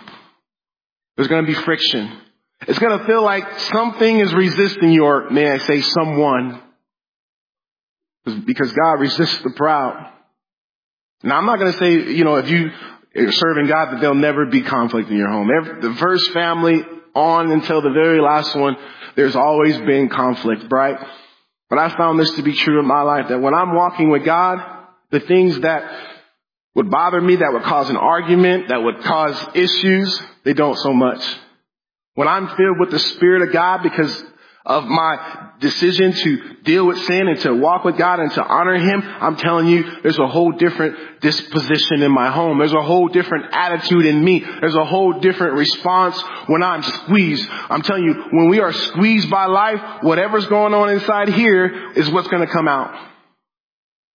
There's 1.17 1.27
going 1.27 1.45
to 1.45 1.53
be 1.53 1.59
friction. 1.61 2.28
It's 2.67 2.79
going 2.79 2.99
to 2.99 3.05
feel 3.07 3.23
like 3.23 3.59
something 3.61 4.19
is 4.19 4.35
resisting 4.35 4.91
you, 4.93 5.05
or 5.05 5.31
may 5.31 5.51
I 5.51 5.59
say, 5.59 5.81
someone. 5.81 6.61
Because 8.45 8.73
God 8.73 8.95
resists 8.95 9.39
the 9.43 9.51
proud. 9.51 10.13
Now 11.23 11.39
I'm 11.39 11.47
not 11.47 11.59
going 11.59 11.73
to 11.73 11.79
say, 11.79 12.13
you 12.13 12.25
know, 12.25 12.37
if 12.37 12.49
you 12.49 12.71
are 13.17 13.33
serving 13.33 13.67
God 13.67 13.93
that 13.93 14.01
there'll 14.01 14.15
never 14.15 14.47
be 14.47 14.63
conflict 14.63 15.09
in 15.11 15.17
your 15.17 15.31
home. 15.31 15.49
Every, 15.51 15.81
the 15.81 15.95
first 15.95 16.31
family 16.33 16.85
on 17.15 17.51
until 17.51 17.81
the 17.81 17.91
very 17.91 18.21
last 18.21 18.55
one, 18.55 18.77
there's 19.17 19.35
always 19.35 19.77
been 19.79 20.09
conflict, 20.09 20.67
right? 20.71 20.99
But 21.71 21.79
I 21.79 21.97
found 21.97 22.21
this 22.21 22.31
to 22.33 22.43
be 22.43 22.55
true 22.55 22.79
in 22.81 22.87
my 22.87 23.03
life 23.03 23.29
that 23.29 23.41
when 23.41 23.55
I'm 23.55 23.75
walking 23.75 24.11
with 24.11 24.25
God, 24.25 24.59
the 25.11 25.21
things 25.21 25.59
that 25.61 25.91
would 26.75 26.91
bother 26.91 27.21
me, 27.21 27.37
that 27.37 27.53
would 27.53 27.65
cause 27.65 27.91
an 27.91 27.97
argument, 27.97 28.69
that 28.69 28.83
would 28.83 29.01
cause 29.01 29.49
issues, 29.55 30.23
they 30.45 30.53
don't 30.53 30.79
so 30.79 30.93
much. 30.93 31.25
When 32.19 32.27
I'm 32.27 32.49
filled 32.49 32.81
with 32.81 32.91
the 32.91 32.99
Spirit 32.99 33.43
of 33.43 33.53
God 33.53 33.85
because 33.85 34.25
of 34.67 34.87
my 34.87 35.51
decision 35.61 36.11
to 36.11 36.55
deal 36.65 36.85
with 36.85 36.99
sin 37.05 37.29
and 37.29 37.39
to 37.43 37.55
walk 37.55 37.85
with 37.85 37.97
God 37.97 38.19
and 38.19 38.33
to 38.33 38.45
honor 38.45 38.75
Him, 38.75 39.01
I'm 39.05 39.37
telling 39.37 39.69
you, 39.69 39.85
there's 40.03 40.19
a 40.19 40.27
whole 40.27 40.51
different 40.51 41.21
disposition 41.21 42.03
in 42.03 42.11
my 42.11 42.29
home. 42.33 42.59
There's 42.59 42.73
a 42.73 42.83
whole 42.83 43.07
different 43.07 43.45
attitude 43.53 44.05
in 44.05 44.25
me. 44.25 44.41
There's 44.41 44.75
a 44.75 44.85
whole 44.85 45.21
different 45.21 45.55
response 45.55 46.21
when 46.49 46.65
I'm 46.65 46.83
squeezed. 46.83 47.47
I'm 47.49 47.83
telling 47.83 48.03
you, 48.03 48.15
when 48.33 48.49
we 48.49 48.59
are 48.59 48.73
squeezed 48.73 49.31
by 49.31 49.47
life, 49.47 50.03
whatever's 50.03 50.47
going 50.47 50.75
on 50.75 50.91
inside 50.91 51.29
here 51.29 51.93
is 51.93 52.11
what's 52.11 52.27
going 52.27 52.45
to 52.45 52.53
come 52.53 52.67
out. 52.67 52.99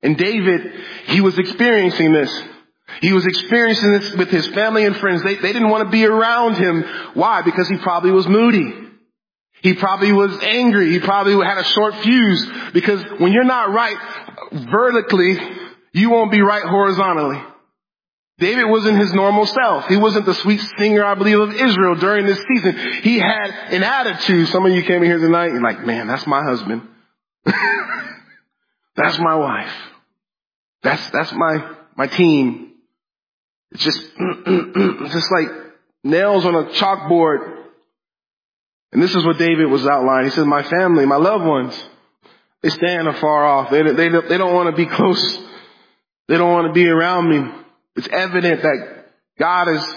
And 0.02 0.18
David, 0.18 0.74
he 1.06 1.22
was 1.22 1.40
experiencing 1.40 2.12
this. 2.12 2.44
He 3.02 3.14
was 3.14 3.26
experiencing 3.26 3.92
this 3.92 4.14
with 4.14 4.30
his 4.30 4.48
family 4.48 4.86
and 4.86 4.96
friends. 4.98 5.24
They, 5.24 5.36
they 5.36 5.54
didn't 5.54 5.70
want 5.70 5.86
to 5.86 5.92
be 5.92 6.06
around 6.06 6.56
him. 6.56 6.84
Why? 7.14 7.42
Because 7.42 7.68
he 7.68 7.78
probably 7.78 8.12
was 8.12 8.28
moody. 8.28 8.84
He 9.62 9.74
probably 9.74 10.12
was 10.12 10.38
angry. 10.44 10.92
He 10.92 11.00
probably 11.00 11.34
had 11.46 11.58
a 11.58 11.64
short 11.64 11.96
fuse 11.96 12.50
because 12.74 13.02
when 13.20 13.32
you're 13.32 13.46
not 13.46 13.72
right 13.72 13.98
vertically, 14.52 15.38
you 15.94 16.10
won't 16.10 16.32
be 16.32 16.42
right 16.42 16.64
horizontally. 16.64 17.42
David 18.40 18.66
wasn't 18.66 18.98
his 18.98 19.14
normal 19.14 19.46
self. 19.46 19.88
He 19.88 19.96
wasn't 19.96 20.26
the 20.26 20.34
sweet 20.34 20.60
singer, 20.78 21.06
I 21.06 21.16
believe, 21.16 21.40
of 21.40 21.54
Israel 21.54 21.96
during 21.96 22.26
this 22.26 22.44
season. 22.54 22.76
He 23.04 23.20
had 23.20 23.50
an 23.70 23.84
attitude. 23.84 24.50
Some 24.50 24.66
of 24.66 24.74
you 24.74 24.84
came 24.84 24.98
in 24.98 25.06
here 25.06 25.20
tonight 25.20 25.52
and 25.52 25.64
like, 25.64 25.86
man, 25.86 26.08
that's 26.08 26.28
my 26.28 26.44
husband. 26.44 26.82
that's 28.96 29.20
my 29.20 29.36
wife. 29.36 29.74
That's, 30.82 31.10
that's 31.12 31.32
my, 31.32 31.76
my 31.96 32.08
team. 32.08 32.73
It's 33.74 33.84
just, 33.84 34.00
just 35.12 35.32
like 35.32 35.48
nails 36.04 36.46
on 36.46 36.56
a 36.56 36.64
chalkboard. 36.72 37.58
And 38.92 39.02
this 39.02 39.16
is 39.16 39.26
what 39.26 39.40
David 39.40 39.66
was 39.66 39.86
outlining. 39.88 40.30
He 40.30 40.36
said, 40.36 40.46
my 40.46 40.64
family, 40.64 41.06
my 41.06 41.16
loved 41.16 41.46
ones, 41.46 41.84
they 42.62 42.70
stand 42.70 43.08
afar 43.08 43.44
off. 43.44 43.72
They, 43.72 43.82
they, 43.82 44.10
they 44.10 44.38
don't 44.38 44.54
want 44.54 44.70
to 44.70 44.76
be 44.76 44.86
close. 44.86 45.40
They 46.28 46.38
don't 46.38 46.52
want 46.52 46.68
to 46.68 46.74
be 46.74 46.88
around 46.88 47.30
me. 47.30 47.52
It's 47.96 48.08
evident 48.08 48.62
that 48.62 49.06
God 49.40 49.70
is, 49.70 49.96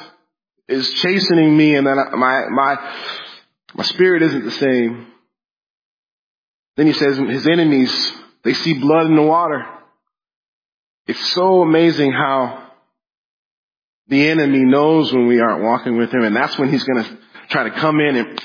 is 0.68 0.94
chastening 0.94 1.56
me 1.56 1.76
and 1.76 1.86
that 1.86 2.12
my, 2.12 2.46
my, 2.48 2.94
my 3.74 3.84
spirit 3.84 4.22
isn't 4.22 4.44
the 4.44 4.50
same. 4.52 5.06
Then 6.76 6.86
he 6.86 6.92
says, 6.94 7.18
his 7.18 7.46
enemies, 7.46 8.12
they 8.42 8.54
see 8.54 8.74
blood 8.78 9.06
in 9.06 9.16
the 9.16 9.22
water. 9.22 9.66
It's 11.06 11.32
so 11.32 11.62
amazing 11.62 12.12
how 12.12 12.65
the 14.08 14.28
enemy 14.28 14.64
knows 14.64 15.12
when 15.12 15.26
we 15.26 15.40
aren't 15.40 15.62
walking 15.62 15.96
with 15.96 16.12
him 16.12 16.22
and 16.22 16.34
that's 16.34 16.58
when 16.58 16.68
he's 16.68 16.84
going 16.84 17.04
to 17.04 17.18
try 17.48 17.64
to 17.64 17.70
come 17.72 18.00
in 18.00 18.16
and 18.16 18.40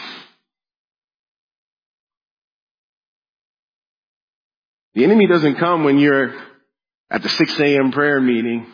The 4.93 5.03
enemy 5.03 5.27
doesn't 5.27 5.55
come 5.55 5.83
when 5.83 5.99
you're 5.99 6.33
at 7.09 7.23
the 7.23 7.29
6 7.29 7.59
a.m. 7.59 7.91
prayer 7.91 8.19
meeting, 8.19 8.67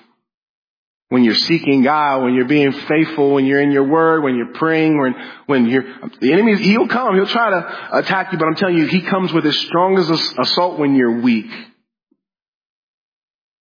when 1.09 1.23
you're 1.23 1.35
seeking 1.35 1.83
God, 1.83 2.23
when 2.23 2.33
you're 2.33 2.45
being 2.47 2.71
faithful, 2.71 3.33
when 3.33 3.45
you're 3.45 3.61
in 3.61 3.71
your 3.71 3.87
word, 3.87 4.23
when 4.23 4.35
you're 4.35 4.53
praying, 4.53 4.99
when, 4.99 5.15
when 5.45 5.65
you're, 5.67 5.83
the 6.19 6.33
enemy, 6.33 6.57
he'll 6.57 6.87
come, 6.87 7.15
he'll 7.15 7.27
try 7.27 7.51
to 7.51 7.97
attack 7.99 8.33
you, 8.33 8.39
but 8.39 8.45
I'm 8.45 8.55
telling 8.55 8.77
you, 8.77 8.87
he 8.87 9.01
comes 9.01 9.31
with 9.31 9.43
his 9.43 9.59
strongest 9.59 10.35
assault 10.37 10.79
when 10.79 10.95
you're 10.95 11.21
weak. 11.21 11.49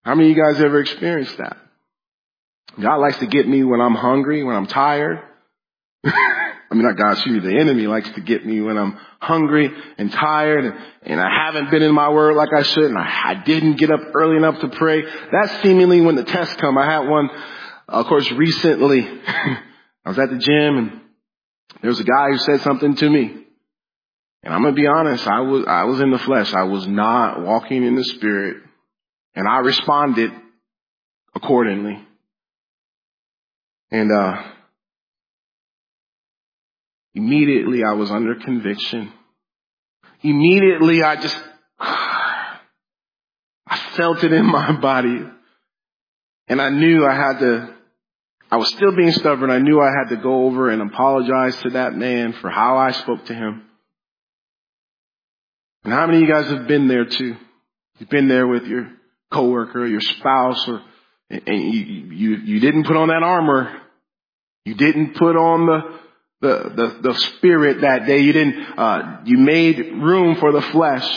How 0.05 0.15
many 0.15 0.31
of 0.31 0.37
you 0.37 0.43
guys 0.43 0.61
ever 0.61 0.81
experienced 0.81 1.37
that? 1.39 1.57
God 2.81 2.97
likes 2.97 3.19
to 3.19 3.27
get 3.27 3.49
me 3.49 3.65
when 3.65 3.81
I'm 3.81 3.95
hungry, 3.95 4.45
when 4.45 4.57
I'm 4.57 4.67
tired. 4.67 5.21
I 6.05 6.75
mean, 6.75 6.83
not 6.83 6.97
God, 6.97 7.13
excuse 7.13 7.43
me, 7.43 7.53
the 7.53 7.59
enemy 7.59 7.87
likes 7.87 8.11
to 8.11 8.21
get 8.21 8.45
me 8.45 8.61
when 8.61 8.77
I'm 8.77 8.99
hungry 9.21 9.71
and 9.99 10.13
tired 10.13 10.65
and, 10.65 10.75
and 11.03 11.21
I 11.21 11.47
haven't 11.47 11.71
been 11.71 11.83
in 11.83 11.95
my 11.95 12.11
word 12.11 12.35
like 12.35 12.49
I 12.57 12.63
should 12.63 12.85
and 12.85 12.99
I, 12.99 13.23
I 13.25 13.35
didn't 13.45 13.79
get 13.79 13.91
up 13.91 14.01
early 14.15 14.37
enough 14.37 14.61
to 14.61 14.69
pray. 14.69 15.03
That's 15.03 15.63
seemingly 15.63 16.01
when 16.01 16.17
the 16.17 16.25
tests 16.25 16.57
come. 16.57 16.77
I 16.77 16.85
had 16.85 17.09
one, 17.09 17.31
uh, 17.31 18.01
of 18.01 18.07
course, 18.07 18.31
recently. 18.33 19.03
I 19.27 20.09
was 20.09 20.19
at 20.19 20.31
the 20.31 20.39
gym 20.39 20.79
and 20.79 21.01
there 21.83 21.91
was 21.91 22.01
a 22.01 22.05
guy 22.05 22.31
who 22.31 22.39
said 22.39 22.61
something 22.63 22.97
to 22.97 23.09
me. 23.09 23.45
And 24.43 24.55
I'm 24.55 24.63
gonna 24.63 24.75
be 24.75 24.87
honest, 24.87 25.27
I 25.27 25.41
was, 25.41 25.65
I 25.67 25.85
was 25.85 26.01
in 26.01 26.11
the 26.11 26.19
flesh. 26.19 26.53
I 26.53 26.65
was 26.65 26.87
not 26.87 27.43
walking 27.43 27.85
in 27.85 27.95
the 27.95 28.05
spirit. 28.05 28.59
And 29.35 29.47
I 29.49 29.59
responded 29.59 30.33
accordingly. 31.35 32.06
And, 33.91 34.13
uh, 34.13 34.43
Immediately 37.17 37.83
I 37.83 37.95
was 37.95 38.11
under 38.11 38.35
conviction. 38.35 39.11
Immediately 40.23 41.03
I 41.03 41.17
just, 41.17 41.43
I 41.81 42.59
felt 43.97 44.23
it 44.23 44.35
in 44.35 44.45
my 44.53 44.73
body. 44.73 45.25
And 46.49 46.61
I 46.61 46.69
knew 46.69 47.07
I 47.07 47.15
had 47.15 47.39
to, 47.39 47.75
I 48.51 48.59
was 48.59 48.69
still 48.69 48.95
being 48.95 49.13
stubborn. 49.13 49.51
I 49.51 49.59
knew 49.59 49.81
I 49.81 49.91
had 49.91 50.11
to 50.15 50.23
go 50.23 50.45
over 50.45 50.69
and 50.69 50.83
apologize 50.83 51.57
to 51.63 51.71
that 51.71 51.97
man 51.97 52.35
for 52.35 52.51
how 52.51 52.77
I 52.77 52.91
spoke 52.91 53.25
to 53.25 53.35
him. 53.35 53.63
And 55.85 55.93
how 55.95 56.07
many 56.07 56.19
of 56.19 56.29
you 56.29 56.35
guys 56.35 56.51
have 56.51 56.69
been 56.69 56.87
there 56.87 57.07
too? 57.07 57.37
You've 57.99 58.11
been 58.11 58.29
there 58.29 58.47
with 58.47 58.65
your 58.67 58.93
coworker, 59.33 59.87
your 59.87 60.03
spouse, 60.03 60.69
or, 60.69 60.83
and 61.31 61.43
you, 61.47 61.81
you, 61.81 62.37
you 62.37 62.61
didn't 62.61 62.85
put 62.87 62.97
on 62.97 63.09
that 63.09 63.23
armor. 63.23 63.81
You 64.65 64.75
didn't 64.75 65.17
put 65.17 65.37
on 65.37 65.67
the, 65.67 66.01
the, 66.41 66.71
the, 66.75 67.09
the 67.09 67.15
spirit 67.15 67.81
that 67.83 68.07
day. 68.07 68.19
You 68.19 68.33
didn't, 68.33 68.79
uh, 68.79 69.21
you 69.25 69.39
made 69.39 69.79
room 69.79 70.37
for 70.37 70.53
the 70.53 70.63
flesh 70.63 71.09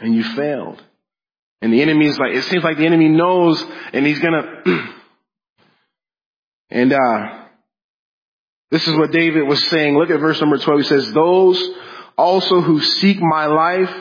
and 0.00 0.14
you 0.14 0.22
failed. 0.22 0.82
And 1.60 1.72
the 1.72 1.82
enemy 1.82 2.06
is 2.06 2.18
like, 2.18 2.34
it 2.34 2.44
seems 2.44 2.64
like 2.64 2.78
the 2.78 2.86
enemy 2.86 3.08
knows 3.08 3.64
and 3.92 4.06
he's 4.06 4.18
gonna, 4.18 4.62
and, 6.70 6.92
uh, 6.92 7.38
this 8.70 8.88
is 8.88 8.96
what 8.96 9.12
David 9.12 9.42
was 9.42 9.62
saying. 9.68 9.96
Look 9.98 10.08
at 10.08 10.18
verse 10.18 10.40
number 10.40 10.56
12. 10.56 10.80
He 10.80 10.86
says, 10.86 11.12
those 11.12 11.62
also 12.16 12.62
who 12.62 12.80
seek 12.80 13.20
my 13.20 13.46
life 13.46 13.94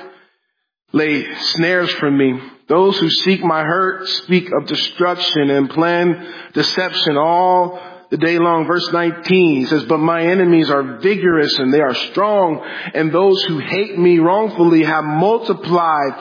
lay 0.91 1.33
snares 1.35 1.91
for 1.93 2.11
me. 2.11 2.39
Those 2.67 2.97
who 2.99 3.09
seek 3.09 3.43
my 3.43 3.63
hurt 3.63 4.07
speak 4.07 4.49
of 4.51 4.67
destruction 4.67 5.49
and 5.49 5.69
plan 5.69 6.33
deception 6.53 7.17
all 7.17 7.79
the 8.11 8.17
day 8.17 8.37
long. 8.37 8.67
Verse 8.67 8.91
19 8.91 9.55
he 9.61 9.65
says, 9.65 9.85
but 9.85 9.97
my 9.97 10.21
enemies 10.23 10.69
are 10.69 10.99
vigorous 10.99 11.57
and 11.57 11.73
they 11.73 11.79
are 11.79 11.95
strong 11.95 12.61
and 12.93 13.11
those 13.11 13.41
who 13.43 13.57
hate 13.57 13.97
me 13.97 14.19
wrongfully 14.19 14.83
have 14.83 15.05
multiplied. 15.05 16.11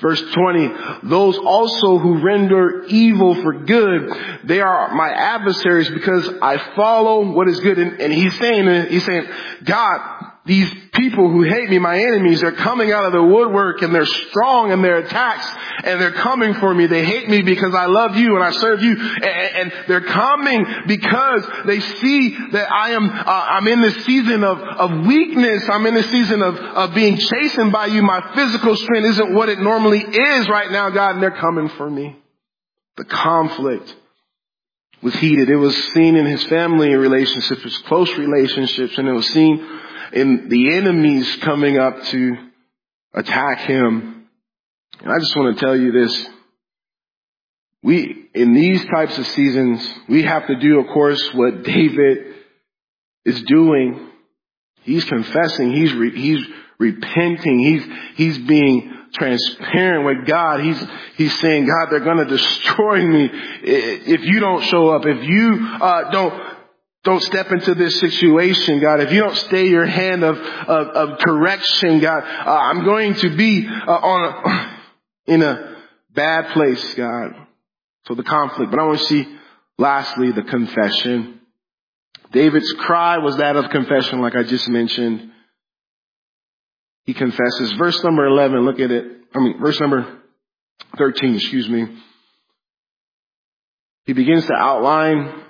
Verse 0.00 0.20
20, 0.32 0.70
those 1.04 1.38
also 1.38 1.98
who 1.98 2.18
render 2.18 2.84
evil 2.88 3.40
for 3.42 3.64
good, 3.64 4.12
they 4.44 4.60
are 4.60 4.92
my 4.94 5.08
adversaries 5.08 5.88
because 5.88 6.28
I 6.42 6.58
follow 6.74 7.32
what 7.32 7.48
is 7.48 7.60
good. 7.60 7.78
And, 7.78 8.00
and 8.00 8.12
he's 8.12 8.36
saying, 8.38 8.86
he's 8.90 9.04
saying, 9.04 9.26
God, 9.64 10.15
these 10.46 10.72
people 10.92 11.28
who 11.30 11.42
hate 11.42 11.68
me, 11.68 11.78
my 11.78 11.98
enemies, 11.98 12.42
are 12.44 12.52
coming 12.52 12.92
out 12.92 13.04
of 13.04 13.12
the 13.12 13.22
woodwork 13.22 13.82
and 13.82 13.92
they're 13.92 14.06
strong 14.06 14.70
in 14.70 14.80
their 14.80 14.98
attacks 14.98 15.46
and 15.84 16.00
they're 16.00 16.12
coming 16.12 16.54
for 16.54 16.72
me. 16.72 16.86
They 16.86 17.04
hate 17.04 17.28
me 17.28 17.42
because 17.42 17.74
I 17.74 17.86
love 17.86 18.16
you 18.16 18.36
and 18.36 18.44
I 18.44 18.52
serve 18.52 18.80
you 18.80 18.96
and, 18.96 19.72
they're 19.88 20.00
coming 20.00 20.64
because 20.86 21.46
they 21.66 21.80
see 21.80 22.36
that 22.52 22.72
I 22.72 22.90
am, 22.92 23.10
uh, 23.10 23.24
I'm 23.26 23.66
in 23.68 23.82
this 23.82 24.04
season 24.04 24.44
of, 24.44 24.58
of 24.58 25.06
weakness. 25.06 25.68
I'm 25.68 25.84
in 25.86 25.94
this 25.94 26.10
season 26.10 26.42
of, 26.42 26.56
of 26.56 26.94
being 26.94 27.16
chastened 27.16 27.72
by 27.72 27.86
you. 27.86 28.02
My 28.02 28.34
physical 28.34 28.76
strength 28.76 29.06
isn't 29.06 29.34
what 29.34 29.48
it 29.48 29.58
normally 29.58 30.00
is 30.00 30.48
right 30.48 30.70
now, 30.70 30.90
God, 30.90 31.14
and 31.14 31.22
they're 31.22 31.30
coming 31.32 31.68
for 31.70 31.90
me. 31.90 32.16
The 32.96 33.04
conflict 33.04 33.94
was 35.02 35.14
heated. 35.16 35.50
It 35.50 35.56
was 35.56 35.76
seen 35.92 36.16
in 36.16 36.26
his 36.26 36.42
family 36.44 36.94
relationships, 36.94 37.62
his 37.62 37.78
close 37.78 38.16
relationships, 38.16 38.96
and 38.96 39.08
it 39.08 39.12
was 39.12 39.26
seen 39.28 39.64
in 40.12 40.48
the 40.48 40.74
enemies 40.76 41.36
coming 41.36 41.78
up 41.78 42.02
to 42.04 42.36
attack 43.14 43.60
him. 43.60 44.26
And 45.00 45.12
I 45.12 45.18
just 45.18 45.36
want 45.36 45.56
to 45.56 45.64
tell 45.64 45.76
you 45.76 45.92
this. 45.92 46.28
We, 47.82 48.28
in 48.34 48.54
these 48.54 48.84
types 48.86 49.16
of 49.16 49.26
seasons, 49.28 49.86
we 50.08 50.22
have 50.22 50.46
to 50.48 50.56
do, 50.58 50.80
of 50.80 50.88
course, 50.88 51.22
what 51.34 51.62
David 51.62 52.34
is 53.24 53.42
doing. 53.42 54.10
He's 54.82 55.04
confessing. 55.04 55.72
He's, 55.72 55.92
re, 55.92 56.10
he's 56.18 56.44
repenting. 56.78 57.58
He's, 57.60 57.84
he's 58.16 58.38
being 58.46 58.92
transparent 59.12 60.04
with 60.04 60.26
God. 60.26 60.60
He's, 60.60 60.82
he's 61.16 61.38
saying, 61.40 61.66
God, 61.66 61.90
they're 61.90 62.00
going 62.00 62.18
to 62.18 62.24
destroy 62.24 63.06
me 63.06 63.30
if 63.62 64.24
you 64.24 64.40
don't 64.40 64.64
show 64.64 64.88
up. 64.90 65.06
If 65.06 65.22
you, 65.24 65.68
uh, 65.80 66.10
don't, 66.10 66.55
don't 67.06 67.22
step 67.22 67.52
into 67.52 67.74
this 67.76 68.00
situation, 68.00 68.80
God. 68.80 69.00
If 69.00 69.12
you 69.12 69.20
don't 69.20 69.36
stay 69.36 69.68
your 69.68 69.86
hand 69.86 70.24
of, 70.24 70.36
of, 70.36 70.86
of 70.88 71.18
correction, 71.20 72.00
God, 72.00 72.24
uh, 72.24 72.50
I'm 72.50 72.84
going 72.84 73.14
to 73.14 73.36
be 73.36 73.64
uh, 73.64 73.90
on 73.92 74.24
a, 74.24 74.76
in 75.32 75.42
a 75.42 75.76
bad 76.12 76.48
place, 76.48 76.94
God. 76.94 77.36
So 78.08 78.16
the 78.16 78.24
conflict. 78.24 78.72
But 78.72 78.80
I 78.80 78.86
want 78.86 78.98
to 78.98 79.04
see, 79.04 79.38
lastly, 79.78 80.32
the 80.32 80.42
confession. 80.42 81.40
David's 82.32 82.72
cry 82.72 83.18
was 83.18 83.36
that 83.36 83.54
of 83.54 83.70
confession, 83.70 84.20
like 84.20 84.34
I 84.34 84.42
just 84.42 84.68
mentioned. 84.68 85.30
He 87.04 87.14
confesses. 87.14 87.72
Verse 87.74 88.02
number 88.02 88.26
11, 88.26 88.64
look 88.64 88.80
at 88.80 88.90
it. 88.90 89.06
I 89.32 89.38
mean, 89.38 89.60
verse 89.60 89.80
number 89.80 90.22
13, 90.98 91.36
excuse 91.36 91.68
me. 91.68 91.86
He 94.06 94.12
begins 94.12 94.44
to 94.46 94.54
outline 94.54 95.45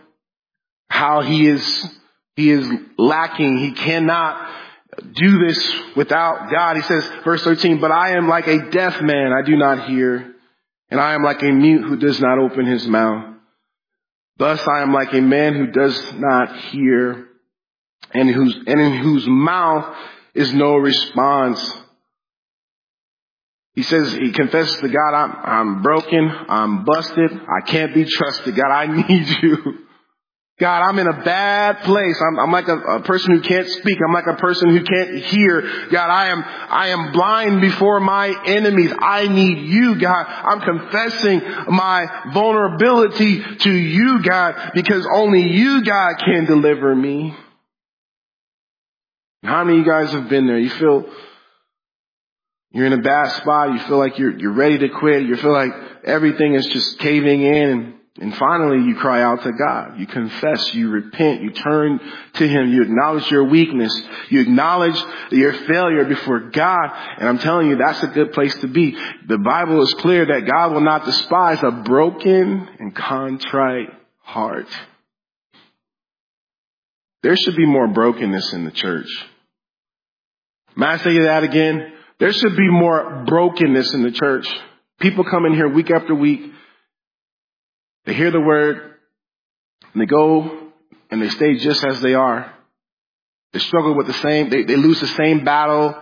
how 0.88 1.22
he 1.22 1.46
is, 1.48 1.88
he 2.36 2.50
is 2.50 2.68
lacking. 2.98 3.58
He 3.58 3.72
cannot 3.72 4.54
do 5.12 5.46
this 5.46 5.74
without 5.94 6.50
God. 6.50 6.76
He 6.76 6.82
says, 6.82 7.08
verse 7.24 7.42
13, 7.42 7.80
but 7.80 7.90
I 7.90 8.16
am 8.16 8.28
like 8.28 8.46
a 8.46 8.70
deaf 8.70 9.00
man. 9.02 9.32
I 9.32 9.42
do 9.44 9.56
not 9.56 9.88
hear. 9.88 10.34
And 10.90 11.00
I 11.00 11.14
am 11.14 11.22
like 11.22 11.42
a 11.42 11.50
mute 11.50 11.82
who 11.82 11.96
does 11.96 12.20
not 12.20 12.38
open 12.38 12.66
his 12.66 12.86
mouth. 12.86 13.34
Thus 14.38 14.60
I 14.66 14.82
am 14.82 14.92
like 14.92 15.12
a 15.12 15.20
man 15.20 15.54
who 15.54 15.66
does 15.68 16.12
not 16.14 16.56
hear 16.56 17.26
and 18.12 18.30
whose, 18.30 18.54
and 18.66 18.80
in 18.80 18.98
whose 18.98 19.26
mouth 19.26 19.96
is 20.34 20.52
no 20.52 20.76
response. 20.76 21.72
He 23.74 23.82
says, 23.82 24.12
he 24.12 24.32
confesses 24.32 24.76
to 24.80 24.88
God, 24.88 25.14
I'm, 25.14 25.32
I'm 25.42 25.82
broken, 25.82 26.30
I'm 26.48 26.84
busted, 26.84 27.30
I 27.32 27.66
can't 27.66 27.94
be 27.94 28.04
trusted. 28.04 28.54
God, 28.54 28.70
I 28.70 28.86
need 29.08 29.42
you. 29.42 29.85
God, 30.58 30.88
I'm 30.88 30.98
in 30.98 31.06
a 31.06 31.22
bad 31.22 31.80
place. 31.80 32.18
I'm, 32.18 32.38
I'm 32.38 32.50
like 32.50 32.68
a, 32.68 32.78
a, 32.78 33.02
person 33.02 33.34
who 33.34 33.42
can't 33.42 33.68
speak. 33.68 33.98
I'm 34.02 34.14
like 34.14 34.26
a 34.26 34.36
person 34.36 34.70
who 34.70 34.82
can't 34.84 35.16
hear. 35.24 35.60
God, 35.90 36.08
I 36.08 36.28
am, 36.28 36.42
I 36.42 36.88
am 36.88 37.12
blind 37.12 37.60
before 37.60 38.00
my 38.00 38.34
enemies. 38.46 38.90
I 38.98 39.28
need 39.28 39.68
you, 39.68 39.96
God. 39.96 40.24
I'm 40.26 40.60
confessing 40.60 41.42
my 41.68 42.30
vulnerability 42.32 43.42
to 43.58 43.70
you, 43.70 44.22
God, 44.22 44.72
because 44.74 45.06
only 45.12 45.42
you, 45.42 45.84
God, 45.84 46.14
can 46.24 46.46
deliver 46.46 46.94
me. 46.94 47.36
How 49.42 49.62
many 49.62 49.80
of 49.80 49.84
you 49.84 49.92
guys 49.92 50.10
have 50.12 50.30
been 50.30 50.46
there? 50.46 50.58
You 50.58 50.70
feel 50.70 51.04
you're 52.70 52.86
in 52.86 52.94
a 52.94 53.02
bad 53.02 53.28
spot. 53.42 53.74
You 53.74 53.78
feel 53.80 53.98
like 53.98 54.18
you're, 54.18 54.38
you're 54.38 54.54
ready 54.54 54.78
to 54.78 54.88
quit. 54.88 55.22
You 55.22 55.36
feel 55.36 55.52
like 55.52 55.72
everything 56.04 56.54
is 56.54 56.66
just 56.66 56.98
caving 56.98 57.42
in 57.42 57.70
and 57.70 57.95
and 58.18 58.34
finally, 58.36 58.82
you 58.86 58.96
cry 58.96 59.22
out 59.22 59.42
to 59.42 59.52
God. 59.52 59.98
You 59.98 60.06
confess, 60.06 60.74
you 60.74 60.88
repent, 60.88 61.42
you 61.42 61.50
turn 61.50 62.00
to 62.34 62.48
Him, 62.48 62.72
you 62.72 62.82
acknowledge 62.82 63.30
your 63.30 63.44
weakness, 63.44 63.92
you 64.30 64.40
acknowledge 64.40 64.98
your 65.30 65.52
failure 65.52 66.04
before 66.06 66.50
God. 66.50 66.90
And 67.18 67.28
I'm 67.28 67.38
telling 67.38 67.68
you, 67.68 67.76
that's 67.76 68.02
a 68.02 68.08
good 68.08 68.32
place 68.32 68.54
to 68.56 68.68
be. 68.68 68.96
The 69.26 69.36
Bible 69.36 69.82
is 69.82 69.92
clear 69.94 70.24
that 70.24 70.46
God 70.50 70.72
will 70.72 70.80
not 70.80 71.04
despise 71.04 71.62
a 71.62 71.70
broken 71.70 72.68
and 72.78 72.94
contrite 72.96 73.90
heart. 74.20 74.68
There 77.22 77.36
should 77.36 77.56
be 77.56 77.66
more 77.66 77.88
brokenness 77.88 78.54
in 78.54 78.64
the 78.64 78.70
church. 78.70 79.08
May 80.74 80.86
I 80.86 80.96
say 80.98 81.18
that 81.20 81.42
again? 81.42 81.92
There 82.18 82.32
should 82.32 82.56
be 82.56 82.70
more 82.70 83.24
brokenness 83.26 83.92
in 83.92 84.02
the 84.02 84.12
church. 84.12 84.48
People 85.00 85.24
come 85.24 85.44
in 85.44 85.52
here 85.52 85.68
week 85.68 85.90
after 85.90 86.14
week 86.14 86.52
they 88.06 88.14
hear 88.14 88.30
the 88.30 88.40
word 88.40 88.94
and 89.92 90.00
they 90.00 90.06
go 90.06 90.70
and 91.10 91.20
they 91.20 91.28
stay 91.28 91.56
just 91.56 91.84
as 91.84 92.00
they 92.00 92.14
are. 92.14 92.52
They 93.52 93.58
struggle 93.58 93.94
with 93.94 94.06
the 94.06 94.14
same, 94.14 94.48
they, 94.48 94.64
they 94.64 94.76
lose 94.76 95.00
the 95.00 95.06
same 95.08 95.44
battle 95.44 95.94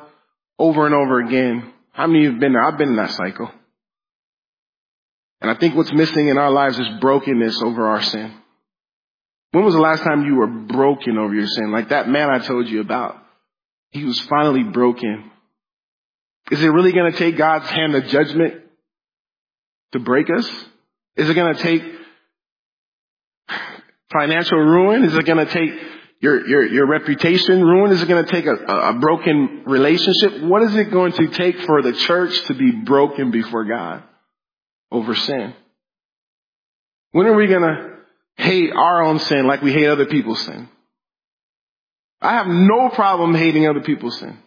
over 0.58 0.86
and 0.86 0.94
over 0.94 1.20
again. 1.20 1.72
How 1.92 2.06
many 2.06 2.20
of 2.20 2.24
you 2.24 2.30
have 2.32 2.40
been 2.40 2.52
there? 2.52 2.62
I've 2.62 2.78
been 2.78 2.90
in 2.90 2.96
that 2.96 3.12
cycle. 3.12 3.50
And 5.40 5.50
I 5.50 5.54
think 5.54 5.74
what's 5.74 5.92
missing 5.92 6.28
in 6.28 6.38
our 6.38 6.50
lives 6.50 6.78
is 6.78 6.88
brokenness 7.00 7.62
over 7.62 7.86
our 7.88 8.02
sin. 8.02 8.34
When 9.52 9.64
was 9.64 9.74
the 9.74 9.80
last 9.80 10.02
time 10.02 10.24
you 10.24 10.36
were 10.36 10.46
broken 10.46 11.16
over 11.16 11.34
your 11.34 11.46
sin? 11.46 11.70
Like 11.70 11.90
that 11.90 12.08
man 12.08 12.28
I 12.30 12.38
told 12.38 12.68
you 12.68 12.80
about. 12.80 13.16
He 13.90 14.04
was 14.04 14.18
finally 14.20 14.64
broken. 14.64 15.30
Is 16.50 16.62
it 16.62 16.68
really 16.68 16.92
going 16.92 17.12
to 17.12 17.18
take 17.18 17.36
God's 17.36 17.68
hand 17.68 17.94
of 17.94 18.06
judgment 18.06 18.62
to 19.92 20.00
break 20.00 20.28
us? 20.28 20.64
Is 21.16 21.28
it 21.28 21.34
going 21.34 21.54
to 21.54 21.62
take 21.62 21.82
financial 24.12 24.58
ruin? 24.58 25.04
Is 25.04 25.16
it 25.16 25.24
going 25.24 25.44
to 25.44 25.52
take 25.52 25.70
your, 26.20 26.46
your, 26.46 26.66
your 26.66 26.86
reputation 26.86 27.62
ruin? 27.62 27.92
Is 27.92 28.02
it 28.02 28.08
going 28.08 28.24
to 28.24 28.30
take 28.30 28.46
a, 28.46 28.54
a 28.54 28.94
broken 28.94 29.62
relationship? 29.66 30.42
What 30.42 30.62
is 30.62 30.74
it 30.74 30.90
going 30.90 31.12
to 31.12 31.28
take 31.28 31.60
for 31.60 31.82
the 31.82 31.92
church 31.92 32.40
to 32.46 32.54
be 32.54 32.70
broken 32.70 33.30
before 33.30 33.64
God 33.64 34.02
over 34.90 35.14
sin? 35.14 35.54
When 37.12 37.26
are 37.26 37.34
we 37.34 37.46
going 37.46 37.62
to 37.62 37.94
hate 38.36 38.72
our 38.72 39.04
own 39.04 39.18
sin 39.20 39.46
like 39.46 39.62
we 39.62 39.72
hate 39.72 39.86
other 39.86 40.06
people's 40.06 40.40
sin? 40.44 40.68
I 42.20 42.34
have 42.34 42.46
no 42.46 42.88
problem 42.88 43.34
hating 43.34 43.68
other 43.68 43.82
people's 43.82 44.18
sin. 44.18 44.38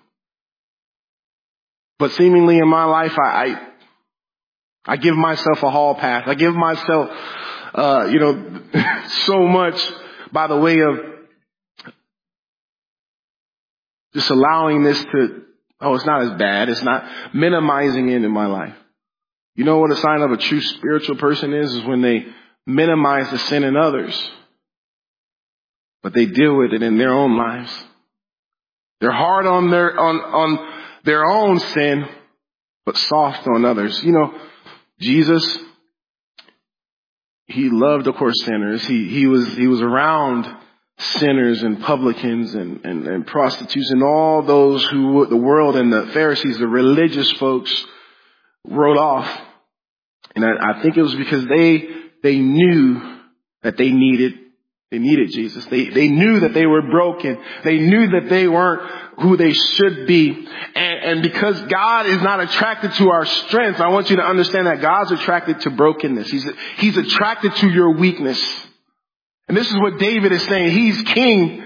But 1.99 2.12
seemingly 2.13 2.58
in 2.58 2.67
my 2.67 2.86
life, 2.86 3.15
I, 3.17 3.27
I 3.27 3.66
I 4.88 4.97
give 4.97 5.15
myself 5.15 5.62
a 5.63 5.69
hall 5.69 5.95
pass. 5.95 6.23
I 6.28 6.36
give 6.36 6.56
myself, 6.56 7.10
uh, 7.76 8.08
you 8.10 8.19
know, 8.19 8.62
so 9.26 9.47
much 9.47 9.91
by 10.32 10.47
the 10.47 10.58
way 10.58 10.80
of 10.80 10.95
just 14.13 14.30
allowing 14.30 14.84
this 14.84 15.02
to, 15.04 15.41
oh, 15.82 15.95
it's 15.95 16.06
not 16.06 16.23
as 16.23 16.38
bad. 16.39 16.69
It's 16.69 16.84
not 16.84 17.36
minimizing 17.36 18.10
it 18.10 18.23
in 18.23 18.32
my 18.32 18.47
life. 18.47 18.76
You 19.56 19.65
know 19.65 19.80
what 19.80 19.91
a 19.91 19.97
sign 19.97 20.21
of 20.21 20.32
a 20.32 20.38
true 20.38 20.62
spiritual 20.62 21.17
person 21.17 21.54
is? 21.54 21.73
Is 21.73 21.86
when 21.86 22.02
they 22.02 22.26
minimize 22.65 23.30
the 23.32 23.39
sin 23.39 23.63
in 23.63 23.76
others. 23.76 24.32
but 26.04 26.13
they 26.13 26.26
deal 26.26 26.56
with 26.58 26.73
it 26.73 26.84
in 26.84 26.97
their 26.97 27.12
own 27.12 27.36
lives. 27.38 27.71
They're 29.02 29.12
hard 29.12 29.45
on 29.45 29.69
their, 29.69 30.00
on, 30.00 30.15
on 30.15 30.73
their 31.04 31.26
own 31.26 31.60
sin, 31.60 32.08
but 32.86 32.97
soft 32.97 33.45
on 33.47 33.65
others. 33.65 34.02
You 34.04 34.13
know, 34.13 34.34
Jesus, 34.99 35.57
he 37.45 37.69
loved, 37.69 38.07
of 38.07 38.15
course, 38.15 38.43
sinners. 38.43 38.86
He, 38.88 39.10
he 39.10 39.27
was, 39.27 39.55
he 39.55 39.67
was 39.67 39.81
around 39.81 40.47
sinners 40.97 41.62
and 41.62 41.81
publicans 41.81 42.55
and, 42.55 42.83
and, 42.83 43.07
and 43.07 43.27
prostitutes 43.27 43.91
and 43.91 44.03
all 44.03 44.41
those 44.41 44.83
who 44.86 45.27
the 45.27 45.38
world 45.38 45.75
and 45.75 45.93
the 45.93 46.07
Pharisees, 46.07 46.57
the 46.57 46.67
religious 46.67 47.31
folks 47.33 47.86
wrote 48.65 48.97
off. 48.97 49.41
And 50.36 50.43
I, 50.43 50.49
I 50.71 50.81
think 50.81 50.97
it 50.97 51.01
was 51.01 51.15
because 51.15 51.45
they, 51.45 51.88
they 52.23 52.38
knew 52.38 53.19
that 53.62 53.77
they 53.77 53.91
needed 53.91 54.39
they 54.91 55.00
needed 55.00 55.32
Jesus. 55.32 55.65
They, 55.65 55.89
they 55.89 56.08
knew 56.08 56.41
that 56.41 56.54
they 56.54 56.65
were 56.65 56.82
broken. 56.82 57.38
They 57.65 57.78
knew 57.78 58.08
that 58.12 58.30
they 58.30 58.47
weren't 58.47 58.89
who 59.19 59.36
they 59.36 59.52
should 59.52 60.08
be. 60.08 60.47
And, 60.76 61.00
and 61.04 61.21
because 61.21 61.62
God 61.63 62.06
is 62.06 62.21
not 62.21 62.39
attracted 62.39 62.93
to 62.93 63.10
our 63.10 63.26
strength, 63.26 63.82
I 63.82 63.89
want 63.89 64.10
you 64.10 64.15
to 64.15 64.23
understand 64.23 64.67
that 64.67 64.80
God's 64.80 65.12
attracted 65.12 65.60
to 65.62 65.71
brokenness. 65.71 66.30
He's, 66.30 66.47
He's 66.78 66.95
attracted 66.95 67.54
to 67.58 67.69
your 67.69 67.97
weakness. 67.97 68.41
And 69.50 69.58
this 69.58 69.67
is 69.67 69.76
what 69.76 70.00
David 70.00 70.32
is 70.32 70.43
saying. 70.43 70.71
He's 70.71 71.02
king. 71.02 71.65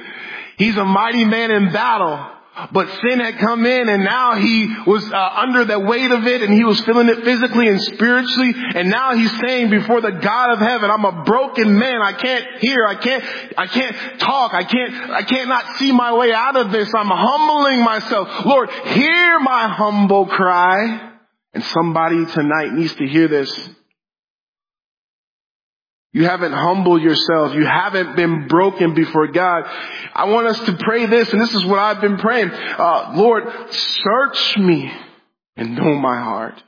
He's 0.58 0.78
a 0.78 0.86
mighty 0.86 1.26
man 1.26 1.52
in 1.52 1.72
battle. 1.72 2.28
But 2.74 2.90
sin 3.02 3.22
had 3.22 3.38
come 3.38 3.66
in 3.66 3.88
and 3.88 4.04
now 4.04 4.36
he 4.36 4.68
was 4.86 5.10
uh, 5.10 5.30
under 5.38 5.64
the 5.64 5.80
weight 5.80 6.12
of 6.12 6.28
it 6.28 6.42
and 6.42 6.54
he 6.54 6.66
was 6.66 6.80
feeling 6.82 7.08
it 7.08 7.24
physically 7.24 7.70
and 7.70 7.82
spiritually. 7.82 8.54
And 8.76 8.90
now 8.90 9.16
he's 9.16 9.32
saying 9.40 9.70
before 9.70 10.02
the 10.02 10.12
God 10.12 10.52
of 10.52 10.60
heaven, 10.60 10.92
I'm 10.92 11.06
a 11.06 11.24
broken 11.24 11.80
man. 11.80 12.02
I 12.02 12.12
can't 12.12 12.46
hear. 12.60 12.86
I 12.86 12.96
can't, 12.96 13.24
I 13.58 13.68
can't 13.68 14.20
talk. 14.20 14.54
I 14.54 14.66
can't, 14.66 15.12
I 15.12 15.24
can't 15.24 15.48
not 15.48 15.78
see 15.78 15.94
my 15.94 16.14
way 16.14 16.34
out 16.34 16.58
of 16.58 16.74
this. 16.74 16.92
I'm 16.94 17.08
humbling 17.10 17.84
myself. 17.86 18.46
Lord, 18.46 18.70
hear 18.70 19.40
my 19.40 19.70
humble 19.70 20.26
cry. 20.26 21.10
And 21.54 21.64
somebody 21.64 22.26
tonight 22.26 22.74
needs 22.74 22.96
to 22.96 23.08
hear 23.08 23.30
this. 23.30 23.70
You 26.14 26.26
haven't 26.26 26.52
humbled 26.52 27.02
yourself. 27.02 27.54
You 27.54 27.66
haven't 27.66 28.18
been 28.18 28.48
broken 28.48 28.94
before 28.94 29.28
God. 29.28 29.64
I 30.14 30.26
want 30.26 30.48
us 30.48 30.60
to 30.66 30.78
pray 30.78 31.06
this, 31.06 31.32
and 31.32 31.42
this 31.42 31.54
is 31.54 31.64
what 31.66 31.80
I've 31.80 32.02
been 32.02 32.18
praying. 32.18 32.50
Uh, 32.52 33.14
Lord, 33.16 33.44
search 33.70 34.58
me 34.58 34.92
and 35.56 35.76
know 35.76 35.96
my 35.96 36.18
heart. 36.18 36.62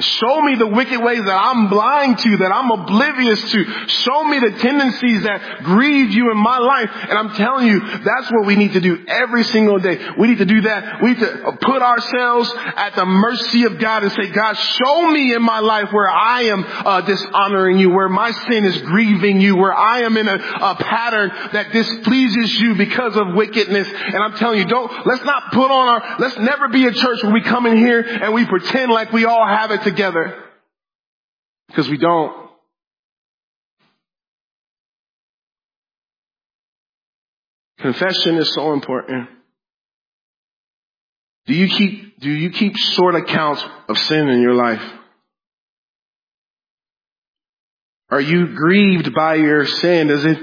Show 0.00 0.40
me 0.40 0.54
the 0.54 0.68
wicked 0.68 1.02
ways 1.02 1.22
that 1.22 1.38
I'm 1.38 1.68
blind 1.68 2.16
to, 2.20 2.36
that 2.38 2.50
I'm 2.50 2.70
oblivious 2.70 3.52
to. 3.52 3.88
Show 3.88 4.24
me 4.24 4.38
the 4.38 4.52
tendencies 4.52 5.22
that 5.24 5.64
grieve 5.64 6.12
you 6.12 6.30
in 6.30 6.38
my 6.38 6.56
life. 6.56 6.88
And 7.10 7.18
I'm 7.18 7.34
telling 7.34 7.66
you, 7.66 7.78
that's 7.78 8.32
what 8.32 8.46
we 8.46 8.56
need 8.56 8.72
to 8.72 8.80
do 8.80 9.04
every 9.06 9.44
single 9.44 9.78
day. 9.78 10.00
We 10.18 10.28
need 10.28 10.38
to 10.38 10.46
do 10.46 10.62
that. 10.62 11.02
We 11.02 11.10
need 11.10 11.18
to 11.18 11.58
put 11.60 11.82
ourselves 11.82 12.50
at 12.56 12.96
the 12.96 13.04
mercy 13.04 13.64
of 13.64 13.78
God 13.78 14.02
and 14.02 14.10
say, 14.12 14.30
God, 14.30 14.54
show 14.54 15.10
me 15.10 15.34
in 15.34 15.42
my 15.42 15.58
life 15.58 15.92
where 15.92 16.08
I 16.08 16.44
am 16.44 16.64
uh, 16.66 17.02
dishonoring 17.02 17.78
you, 17.78 17.90
where 17.90 18.08
my 18.08 18.30
sin 18.30 18.64
is 18.64 18.78
grieving 18.78 19.42
you, 19.42 19.56
where 19.56 19.74
I 19.74 20.04
am 20.04 20.16
in 20.16 20.26
a, 20.26 20.36
a 20.36 20.74
pattern 20.76 21.32
that 21.52 21.70
displeases 21.70 22.58
you 22.58 22.76
because 22.76 23.14
of 23.18 23.34
wickedness. 23.34 23.88
And 23.92 24.16
I'm 24.16 24.36
telling 24.36 24.58
you, 24.58 24.64
don't, 24.64 25.06
let's 25.06 25.24
not 25.24 25.52
put 25.52 25.70
on 25.70 25.88
our, 25.88 26.16
let's 26.18 26.38
never 26.38 26.68
be 26.68 26.86
a 26.86 26.92
church 26.92 27.22
where 27.22 27.32
we 27.34 27.42
come 27.42 27.66
in 27.66 27.76
here 27.76 28.00
and 28.00 28.32
we 28.32 28.46
pretend 28.46 28.90
like 28.90 29.12
we 29.12 29.26
all 29.26 29.46
have 29.46 29.70
it 29.70 29.81
together 29.84 30.42
because 31.68 31.88
we 31.88 31.98
don't. 31.98 32.42
Confession 37.78 38.36
is 38.36 38.52
so 38.54 38.72
important. 38.72 39.28
Do 41.46 41.54
you 41.54 41.68
keep, 41.68 42.20
do 42.20 42.30
you 42.30 42.50
keep 42.50 42.76
short 42.76 43.16
accounts 43.16 43.64
of 43.88 43.98
sin 43.98 44.28
in 44.28 44.40
your 44.40 44.54
life? 44.54 44.82
Are 48.10 48.20
you 48.20 48.54
grieved 48.54 49.12
by 49.14 49.34
your 49.36 49.66
sin? 49.66 50.06
Does 50.06 50.24
it, 50.24 50.38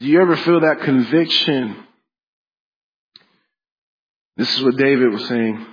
do 0.00 0.06
you 0.06 0.20
ever 0.20 0.36
feel 0.36 0.60
that 0.60 0.80
conviction? 0.80 1.76
This 4.36 4.56
is 4.56 4.64
what 4.64 4.76
David 4.76 5.12
was 5.12 5.28
saying. 5.28 5.64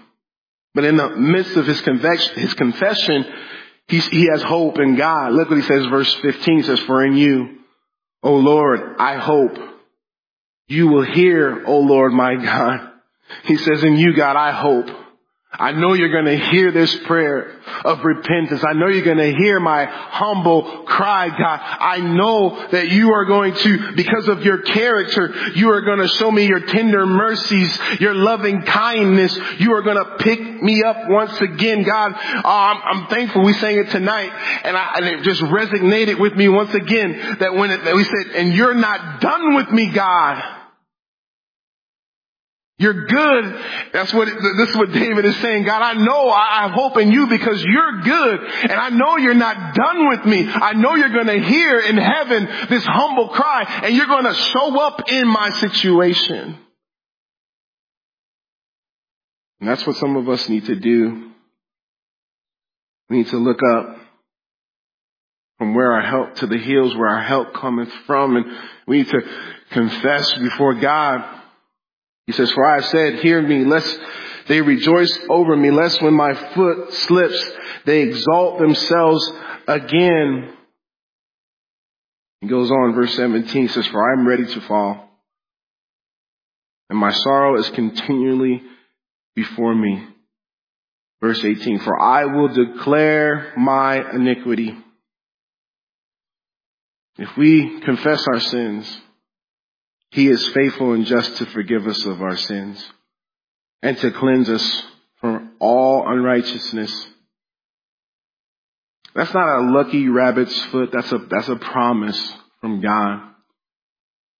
But 0.75 0.83
in 0.83 0.97
the 0.97 1.09
midst 1.09 1.55
of 1.55 1.65
his, 1.65 1.79
his 1.79 2.53
confession, 2.53 3.25
he, 3.87 3.99
he 3.99 4.27
has 4.27 4.43
hope 4.43 4.77
in 4.77 4.97
God. 4.97 5.31
Look 5.31 5.49
what 5.49 5.57
he 5.57 5.63
says, 5.63 5.85
verse 5.85 6.13
15 6.15 6.63
says, 6.63 6.79
For 6.81 7.03
in 7.05 7.15
you, 7.15 7.59
O 8.21 8.35
Lord, 8.35 8.97
I 8.99 9.15
hope. 9.15 9.57
You 10.67 10.87
will 10.87 11.05
hear, 11.05 11.63
O 11.65 11.79
Lord 11.79 12.11
my 12.11 12.35
God. 12.35 12.91
He 13.45 13.55
says, 13.57 13.83
in 13.83 13.97
you, 13.97 14.15
God, 14.15 14.35
I 14.35 14.51
hope. 14.51 14.89
I 15.59 15.71
know 15.71 15.93
you're 15.93 16.11
going 16.11 16.25
to 16.25 16.37
hear 16.37 16.71
this 16.71 16.95
prayer 17.05 17.59
of 17.83 18.03
repentance. 18.03 18.63
I 18.67 18.73
know 18.73 18.87
you're 18.87 19.05
going 19.05 19.17
to 19.17 19.33
hear 19.33 19.59
my 19.59 19.85
humble 19.85 20.83
cry, 20.83 21.29
God. 21.29 21.59
I 21.61 21.99
know 21.99 22.67
that 22.71 22.89
you 22.89 23.11
are 23.13 23.25
going 23.25 23.53
to, 23.53 23.95
because 23.95 24.27
of 24.27 24.43
your 24.43 24.61
character, 24.61 25.33
you 25.55 25.71
are 25.71 25.81
going 25.81 25.99
to 25.99 26.07
show 26.07 26.31
me 26.31 26.47
your 26.47 26.61
tender 26.61 27.05
mercies, 27.05 27.77
your 27.99 28.13
loving 28.13 28.63
kindness. 28.63 29.37
You 29.59 29.73
are 29.73 29.81
going 29.81 29.97
to 29.97 30.17
pick 30.17 30.61
me 30.61 30.83
up 30.83 30.97
once 31.07 31.39
again, 31.39 31.83
God. 31.83 32.13
Uh, 32.13 32.41
I'm, 32.45 32.81
I'm, 32.83 33.07
thankful 33.07 33.43
we 33.43 33.53
sang 33.53 33.77
it 33.77 33.91
tonight 33.91 34.31
and, 34.63 34.75
I, 34.75 34.93
and, 34.95 35.05
it 35.05 35.23
just 35.23 35.41
resonated 35.41 36.19
with 36.19 36.33
me 36.33 36.49
once 36.49 36.73
again 36.73 37.37
that 37.39 37.53
when 37.53 37.71
it, 37.71 37.83
that 37.83 37.95
we 37.95 38.03
said, 38.03 38.35
and 38.35 38.53
you're 38.53 38.73
not 38.73 39.21
done 39.21 39.55
with 39.55 39.69
me, 39.69 39.91
God. 39.91 40.54
You're 42.77 43.05
good. 43.05 43.63
That's 43.93 44.13
what, 44.13 44.27
this 44.27 44.69
is 44.69 44.75
what 44.75 44.91
David 44.91 45.23
is 45.23 45.37
saying. 45.37 45.63
God, 45.63 45.81
I 45.81 45.93
know 45.93 46.29
I 46.29 46.69
hope 46.73 46.97
in 46.97 47.09
you 47.09 47.27
because 47.27 47.63
you're 47.63 48.01
good. 48.01 48.39
And 48.63 48.73
I 48.73 48.89
know 48.89 49.15
you're 49.15 49.33
not 49.33 49.73
done 49.73 50.09
with 50.09 50.25
me. 50.25 50.45
I 50.45 50.73
know 50.73 50.95
you're 50.95 51.13
going 51.13 51.27
to 51.27 51.39
hear 51.39 51.79
in 51.79 51.95
heaven 51.95 52.45
this 52.69 52.85
humble 52.85 53.29
cry 53.29 53.81
and 53.83 53.95
you're 53.95 54.07
going 54.07 54.25
to 54.25 54.33
show 54.33 54.77
up 54.81 55.09
in 55.09 55.25
my 55.25 55.51
situation. 55.51 56.57
And 59.61 59.69
that's 59.69 59.87
what 59.87 59.95
some 59.95 60.17
of 60.17 60.27
us 60.27 60.49
need 60.49 60.65
to 60.65 60.75
do. 60.75 61.31
We 63.09 63.17
need 63.19 63.27
to 63.27 63.37
look 63.37 63.61
up 63.63 63.99
from 65.59 65.75
where 65.75 65.93
our 65.93 66.01
help 66.01 66.35
to 66.35 66.47
the 66.47 66.57
hills 66.57 66.93
where 66.97 67.07
our 67.07 67.23
help 67.23 67.53
cometh 67.53 67.91
from 68.05 68.35
and 68.35 68.45
we 68.85 68.97
need 68.97 69.07
to 69.07 69.21
confess 69.71 70.33
before 70.33 70.73
God 70.73 71.23
he 72.27 72.33
says, 72.33 72.51
for 72.51 72.65
I 72.65 72.75
have 72.75 72.85
said, 72.85 73.19
hear 73.19 73.41
me, 73.41 73.65
lest 73.65 73.99
they 74.47 74.61
rejoice 74.61 75.17
over 75.29 75.55
me, 75.55 75.71
lest 75.71 76.01
when 76.01 76.13
my 76.13 76.33
foot 76.53 76.93
slips, 76.93 77.51
they 77.85 78.01
exalt 78.01 78.59
themselves 78.59 79.31
again. 79.67 80.53
He 82.41 82.47
goes 82.47 82.71
on, 82.71 82.93
verse 82.93 83.15
17 83.15 83.61
he 83.63 83.67
says, 83.67 83.87
for 83.87 84.09
I 84.09 84.19
am 84.19 84.27
ready 84.27 84.45
to 84.45 84.61
fall, 84.61 85.09
and 86.89 86.97
my 86.99 87.11
sorrow 87.11 87.59
is 87.59 87.69
continually 87.69 88.63
before 89.35 89.73
me. 89.73 90.03
Verse 91.21 91.43
18, 91.43 91.79
for 91.79 91.99
I 91.99 92.25
will 92.25 92.49
declare 92.49 93.53
my 93.57 94.11
iniquity. 94.11 94.77
If 97.17 97.35
we 97.37 97.79
confess 97.79 98.27
our 98.27 98.39
sins, 98.39 99.01
he 100.15 100.29
is 100.29 100.47
faithful 100.47 100.93
and 100.93 101.05
just 101.05 101.35
to 101.35 101.45
forgive 101.47 101.85
us 101.87 102.05
of 102.05 102.21
our 102.21 102.37
sins 102.37 102.81
and 103.81 103.97
to 103.97 104.11
cleanse 104.11 104.49
us 104.49 104.83
from 105.19 105.51
all 105.59 106.09
unrighteousness. 106.09 107.07
That's 109.13 109.33
not 109.33 109.59
a 109.59 109.71
lucky 109.71 110.07
rabbit's 110.07 110.57
foot. 110.67 110.91
That's 110.93 111.11
a, 111.11 111.17
that's 111.17 111.49
a 111.49 111.57
promise 111.57 112.33
from 112.61 112.79
God. 112.79 113.23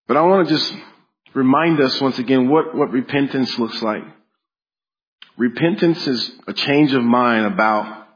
But 0.08 0.16
I 0.16 0.22
want 0.22 0.48
to 0.48 0.54
just 0.54 0.74
remind 1.34 1.78
us 1.82 2.00
once 2.00 2.18
again 2.18 2.48
what, 2.48 2.74
what 2.74 2.90
repentance 2.90 3.58
looks 3.58 3.82
like. 3.82 4.02
Repentance 5.36 6.06
is 6.06 6.32
a 6.48 6.54
change 6.54 6.94
of 6.94 7.02
mind 7.02 7.52
about 7.52 8.08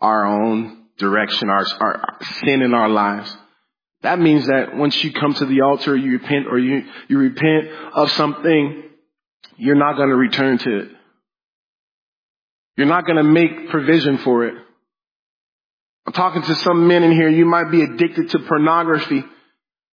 our 0.00 0.24
own 0.24 0.84
direction, 0.98 1.50
our, 1.50 1.66
our 1.80 2.18
sin 2.44 2.62
in 2.62 2.74
our 2.74 2.88
lives. 2.88 3.36
That 4.02 4.20
means 4.20 4.46
that 4.46 4.76
once 4.76 5.02
you 5.02 5.12
come 5.12 5.34
to 5.34 5.46
the 5.46 5.62
altar, 5.62 5.96
you 5.96 6.12
repent 6.12 6.46
or 6.48 6.58
you, 6.58 6.84
you 7.08 7.18
repent 7.18 7.68
of 7.94 8.10
something, 8.12 8.84
you're 9.56 9.74
not 9.74 9.96
going 9.96 10.08
to 10.08 10.14
return 10.14 10.58
to 10.58 10.78
it. 10.78 10.88
You're 12.76 12.86
not 12.86 13.06
going 13.06 13.16
to 13.16 13.24
make 13.24 13.70
provision 13.70 14.18
for 14.18 14.46
it. 14.46 14.54
I'm 16.06 16.12
talking 16.12 16.42
to 16.42 16.54
some 16.54 16.86
men 16.86 17.02
in 17.02 17.12
here, 17.12 17.28
you 17.28 17.44
might 17.44 17.70
be 17.70 17.82
addicted 17.82 18.30
to 18.30 18.38
pornography. 18.38 19.24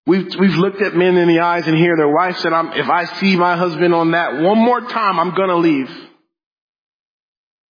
We've, 0.06 0.36
we've 0.40 0.56
looked 0.56 0.82
at 0.82 0.96
men 0.96 1.18
in 1.18 1.28
the 1.28 1.40
eyes 1.40 1.66
and 1.66 1.76
hear 1.76 1.98
their 1.98 2.14
wife 2.14 2.38
said, 2.38 2.54
I'm, 2.54 2.74
if 2.74 2.88
I 2.88 3.06
see 3.06 3.36
my 3.36 3.58
husband 3.58 3.94
on 3.94 4.12
that 4.12 4.40
one 4.40 4.60
more 4.60 4.82
time, 4.82 5.20
I'm 5.20 5.34
going 5.34 5.50
to 5.50 5.58
leave. 5.58 5.90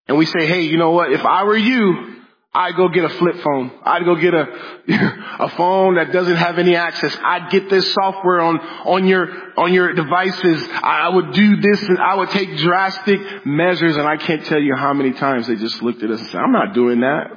And 0.08 0.18
we 0.18 0.26
say, 0.26 0.46
hey, 0.46 0.62
you 0.62 0.78
know 0.78 0.92
what? 0.92 1.14
If 1.14 1.26
I 1.26 1.46
were 1.46 1.58
you, 1.58 2.15
I'd 2.56 2.78
go 2.78 2.88
get 2.88 3.04
a 3.04 3.10
flip 3.10 3.36
phone. 3.44 3.70
I'd 3.84 4.06
go 4.06 4.16
get 4.16 4.34
a, 4.34 4.48
a 5.44 5.50
phone 5.58 5.96
that 5.96 6.14
doesn't 6.14 6.38
have 6.38 6.58
any 6.58 6.78
access. 6.78 7.16
I'd 7.22 7.52
get 7.52 7.70
this 7.70 7.94
software 7.94 8.40
on, 8.40 8.60
on 8.60 9.06
your, 9.08 9.28
on 9.60 9.74
your 9.74 9.92
devices. 9.94 10.66
I 10.82 11.10
would 11.10 11.34
do 11.34 11.58
this 11.58 11.84
and 11.84 12.00
I 12.00 12.16
would 12.16 12.30
take 12.30 12.56
drastic 12.58 13.46
measures 13.46 13.98
and 13.98 14.08
I 14.08 14.16
can't 14.16 14.46
tell 14.46 14.62
you 14.62 14.74
how 14.74 14.94
many 14.94 15.12
times 15.12 15.48
they 15.48 15.58
just 15.58 15.82
looked 15.82 16.02
at 16.02 16.10
us 16.10 16.22
and 16.22 16.30
said, 16.30 16.40
I'm 16.40 16.54
not 16.54 16.74
doing 16.74 17.02
that. 17.02 17.28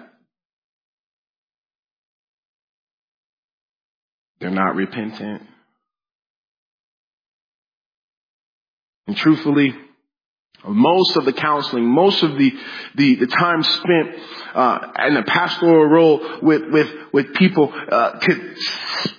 They're 4.38 4.50
not 4.50 4.76
repentant. 4.76 5.42
And 9.08 9.16
truthfully, 9.16 9.74
most 10.66 11.16
of 11.16 11.24
the 11.24 11.32
counseling, 11.32 11.86
most 11.86 12.22
of 12.22 12.36
the 12.36 12.52
the, 12.94 13.14
the 13.16 13.26
time 13.26 13.62
spent 13.62 14.16
uh, 14.54 14.92
in 15.06 15.16
a 15.16 15.22
pastoral 15.22 15.86
role 15.86 16.40
with 16.42 16.70
with 16.70 16.88
with 17.12 17.34
people 17.34 17.72
uh, 17.72 18.18
could 18.18 18.56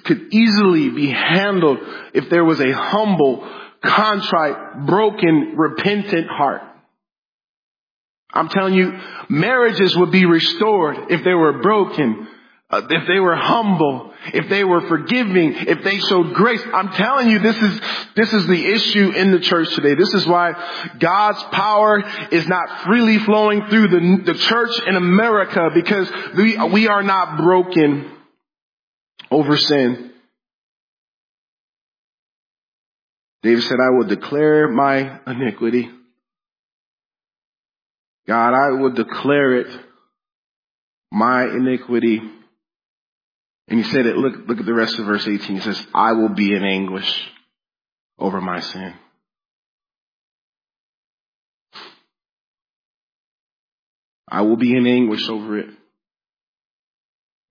could 0.04 0.34
easily 0.34 0.90
be 0.90 1.10
handled 1.10 1.80
if 2.14 2.30
there 2.30 2.44
was 2.44 2.60
a 2.60 2.72
humble, 2.72 3.48
contrite, 3.82 4.86
broken, 4.86 5.56
repentant 5.56 6.28
heart. 6.28 6.62
I'm 8.32 8.50
telling 8.50 8.76
you, 8.76 9.00
marriages 9.30 9.98
would 9.98 10.12
be 10.12 10.26
restored 10.26 11.10
if 11.10 11.24
they 11.24 11.34
were 11.34 11.62
broken, 11.62 12.28
uh, 12.72 12.84
if 12.88 13.08
they 13.08 13.20
were 13.20 13.36
humble, 13.36 14.14
if 14.32 14.48
they 14.48 14.64
were 14.64 14.88
forgiving, 14.88 15.56
if 15.56 15.84
they 15.84 15.98
showed 15.98 16.36
grace. 16.36 16.62
I'm 16.72 16.90
telling 16.90 17.30
you, 17.32 17.40
this 17.40 17.58
is, 17.58 17.82
this 18.16 18.32
is 18.32 18.46
the 18.46 18.64
issue 18.64 19.10
in 19.10 19.32
the 19.32 19.40
church 19.40 19.74
today. 19.74 19.96
This 19.96 20.14
is 20.14 20.28
why 20.28 20.54
God's 21.00 21.42
power 21.52 22.04
is 22.32 22.48
not 22.48 22.84
freely 22.84 23.18
flowing 23.20 23.66
through 23.70 23.88
the, 23.88 24.34
the 24.34 24.38
church 24.38 24.80
in 24.86 24.96
America 24.96 25.72
because 25.74 26.12
we, 26.38 26.58
we 26.72 26.88
are 26.88 27.02
not 27.02 27.38
broken 27.38 28.12
over 29.32 29.58
sin. 29.58 30.12
David 33.42 33.64
said, 33.64 33.78
I 33.82 33.90
will 33.98 34.08
declare 34.08 34.68
my 34.68 35.20
iniquity. 35.26 35.90
God, 38.28 38.54
I 38.54 38.80
will 38.80 38.92
declare 38.92 39.56
it, 39.56 39.80
my 41.12 41.46
iniquity 41.46 42.22
and 43.70 43.78
he 43.78 43.92
said 43.92 44.08
it, 44.08 44.18
look, 44.18 44.48
look 44.48 44.60
at 44.60 44.66
the 44.66 44.74
rest 44.74 44.98
of 44.98 45.06
verse 45.06 45.28
18. 45.28 45.58
He 45.58 45.62
says, 45.62 45.88
I 45.94 46.14
will 46.14 46.30
be 46.30 46.56
in 46.56 46.64
anguish 46.64 47.30
over 48.18 48.42
my 48.42 48.60
sin. 48.62 48.96
I 54.28 54.42
will 54.42 54.58
be 54.58 54.76
in 54.76 54.88
anguish 54.88 55.30
over 55.30 55.60
it. 55.60 55.70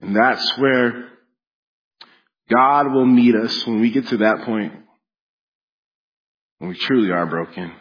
And 0.01 0.15
that's 0.15 0.59
where 0.59 1.09
God 2.51 2.93
will 2.93 3.07
meet 3.07 3.37
us 3.37 3.65
when 3.67 3.81
we 3.81 3.91
get 3.93 4.09
to 4.09 4.19
that 4.19 4.43
point 4.45 4.73
when 6.59 6.71
we 6.71 6.77
truly 6.77 7.13
are 7.13 7.27
broken. 7.27 7.73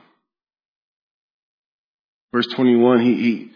Verse 2.31 2.47
21, 2.55 3.01
he, 3.01 3.15
he, 3.15 3.51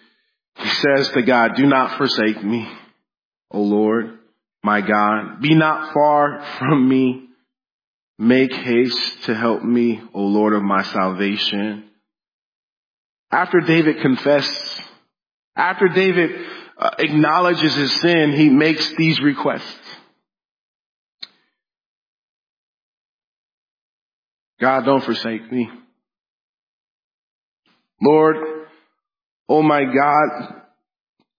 he 0.56 0.70
says 0.70 1.10
to 1.10 1.22
God, 1.22 1.56
do 1.56 1.68
not 1.68 1.98
forsake 1.98 2.44
me, 2.44 2.68
O 3.52 3.62
Lord 3.62 4.21
my 4.64 4.82
God. 4.82 5.42
Be 5.42 5.56
not 5.56 5.94
far 5.94 6.46
from 6.60 6.88
me. 6.88 7.28
Make 8.18 8.54
haste 8.54 9.24
to 9.24 9.36
help 9.36 9.64
me, 9.64 10.02
O 10.14 10.22
Lord 10.22 10.54
of 10.54 10.62
my 10.62 10.84
salvation. 10.84 11.86
After 13.32 13.62
David 13.62 14.02
confessed, 14.02 14.82
after 15.56 15.88
David 15.88 16.46
uh, 16.78 16.92
acknowledges 17.00 17.74
his 17.74 18.00
sin, 18.02 18.34
he 18.34 18.50
makes 18.50 18.94
these 18.96 19.20
requests. 19.20 19.80
God, 24.60 24.86
don't 24.86 25.04
forsake 25.04 25.52
me. 25.52 25.70
Lord, 28.00 28.36
oh 29.50 29.64
my 29.64 29.84
God, 29.84 30.62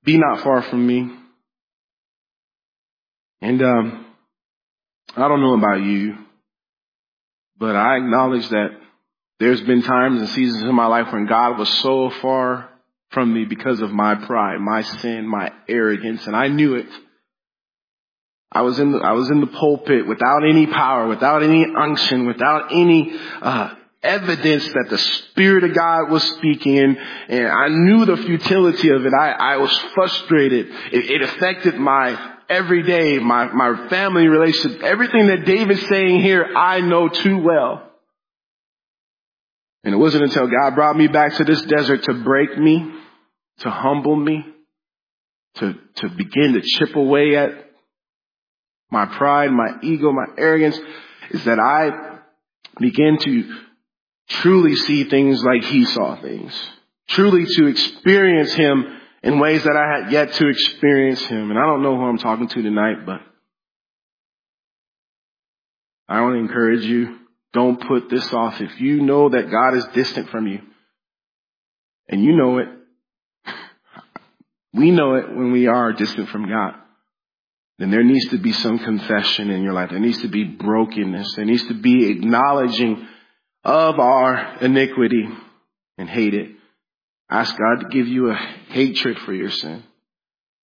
be 0.03 0.19
not 0.19 0.41
far 0.41 0.63
from 0.63 0.85
me. 0.85 1.22
And 3.43 3.61
um, 3.61 4.07
I 5.17 5.27
don't 5.27 5.41
know 5.41 5.55
about 5.55 5.83
you, 5.83 6.17
but 7.59 7.75
I 7.75 7.97
acknowledge 7.97 8.49
that 8.51 8.69
there's 9.41 9.61
been 9.63 9.83
times 9.83 10.21
and 10.21 10.31
seasons 10.31 10.63
in 10.63 10.75
my 10.75 10.87
life 10.87 11.13
when 11.13 11.27
God 11.27 11.59
was 11.59 11.69
so 11.81 12.11
far 12.23 12.69
from 13.11 13.35
me 13.35 13.45
because 13.45 13.81
of 13.81 13.91
my 13.91 14.15
pride, 14.15 14.61
my 14.61 14.83
sin, 14.83 15.27
my 15.27 15.51
arrogance, 15.69 16.25
and 16.29 16.37
I 16.37 16.47
knew 16.47 16.77
it. 16.77 16.87
I 18.53 18.63
was 18.63 18.79
in 18.79 18.93
the, 18.93 18.99
I 18.99 19.13
was 19.13 19.29
in 19.29 19.41
the 19.41 19.49
pulpit 19.49 20.07
without 20.07 20.45
any 20.49 20.67
power, 20.67 21.09
without 21.09 21.43
any 21.43 21.67
unction, 21.67 22.27
without 22.27 22.71
any 22.71 23.13
uh, 23.41 23.75
evidence 24.05 24.67
that 24.69 24.87
the 24.89 24.99
Spirit 24.99 25.65
of 25.65 25.75
God 25.75 26.11
was 26.11 26.23
speaking, 26.23 26.79
and, 27.29 27.49
I 27.49 27.69
knew 27.71 28.05
the 28.05 28.19
futility 28.19 28.91
of 28.91 29.05
it. 29.05 29.13
I, 29.19 29.33
I 29.33 29.57
was 29.57 29.77
frustrated. 29.95 30.69
It, 30.93 31.11
it 31.11 31.23
affected 31.23 31.75
my 31.75 32.32
every 32.53 32.83
day, 32.83 33.19
my, 33.19 33.47
my 33.53 33.89
family 33.89 34.29
relationship, 34.29 34.83
everything 34.83 35.29
that 35.29 35.45
David's 35.45 35.87
saying 35.89 36.21
here, 36.21 36.45
I 36.57 36.81
know 36.81 37.09
too 37.09 37.39
well. 37.39 37.83
And 39.85 39.95
it 39.95 39.99
wasn't 39.99 40.25
until 40.25 40.47
God 40.47 40.75
brought 40.75 40.97
me 40.97 41.09
back 41.09 41.35
to 41.37 41.45
this 41.45 41.63
desert 41.63 42.05
to 42.05 42.15
break 42.15 42.57
me, 42.57 42.93
to 43.61 43.71
humble 43.71 44.15
me, 44.15 44.45
to, 45.57 45.75
to 45.97 46.09
begin 46.09 46.53
to 46.55 46.63
chip 46.63 46.95
away 46.95 47.37
at 47.37 47.51
my 48.91 49.07
pride, 49.07 49.51
my 49.51 49.79
ego, 49.83 50.13
my 50.13 50.27
arrogance, 50.39 50.79
is 51.31 51.45
that 51.45 51.59
I 51.59 52.19
began 52.79 53.19
to 53.19 53.57
truly 54.29 54.77
see 54.77 55.05
things 55.05 55.43
like 55.43 55.65
he 55.65 55.85
saw 55.85 56.21
things. 56.21 56.53
Truly 57.09 57.47
to 57.47 57.67
experience 57.67 58.53
him 58.53 59.01
in 59.23 59.39
ways 59.39 59.63
that 59.65 59.77
I 59.77 60.03
had 60.03 60.13
yet 60.13 60.33
to 60.35 60.49
experience 60.49 61.25
him. 61.25 61.51
And 61.51 61.59
I 61.59 61.63
don't 61.63 61.83
know 61.83 61.97
who 61.97 62.05
I'm 62.05 62.19
talking 62.19 62.49
to 62.49 62.63
tonight, 62.63 63.07
but 63.07 63.21
I 66.09 66.21
want 66.21 66.35
to 66.35 66.41
encourage 66.41 66.85
you. 66.85 67.19
Don't 67.53 67.87
put 67.87 68.09
this 68.09 68.33
off. 68.33 68.61
If 68.61 68.81
you 68.81 69.03
know 69.03 69.29
that 69.29 69.51
God 69.51 69.75
is 69.75 69.85
distant 69.95 70.31
from 70.31 70.47
you, 70.47 70.61
and 72.09 72.25
you 72.25 72.37
know 72.37 72.59
it, 72.59 72.69
we 74.73 74.91
know 74.91 75.15
it 75.17 75.29
when 75.29 75.53
we 75.53 75.67
are 75.67 75.93
distant 75.93 76.31
from 76.31 76.49
God, 76.49 76.75
then 77.79 77.91
there 77.91 78.05
needs 78.05 78.29
to 78.29 78.39
be 78.39 78.53
some 78.53 78.79
confession 78.79 79.51
in 79.51 79.63
your 79.63 79.75
life. 79.75 79.91
There 79.91 80.01
needs 80.01 80.23
to 80.23 80.29
be 80.29 80.45
brokenness. 80.45 81.35
There 81.37 81.45
needs 81.45 81.67
to 81.69 81.75
be 81.75 82.11
acknowledging 82.11 83.07
of 83.65 83.99
our 83.99 84.59
iniquity 84.61 85.29
and 85.99 86.09
hate 86.09 86.35
it. 86.35 86.53
Ask 87.33 87.57
God 87.57 87.81
to 87.81 87.89
give 87.89 88.09
you 88.09 88.31
a 88.31 88.35
hatred 88.35 89.19
for 89.21 89.33
your 89.33 89.51
sin. 89.51 89.83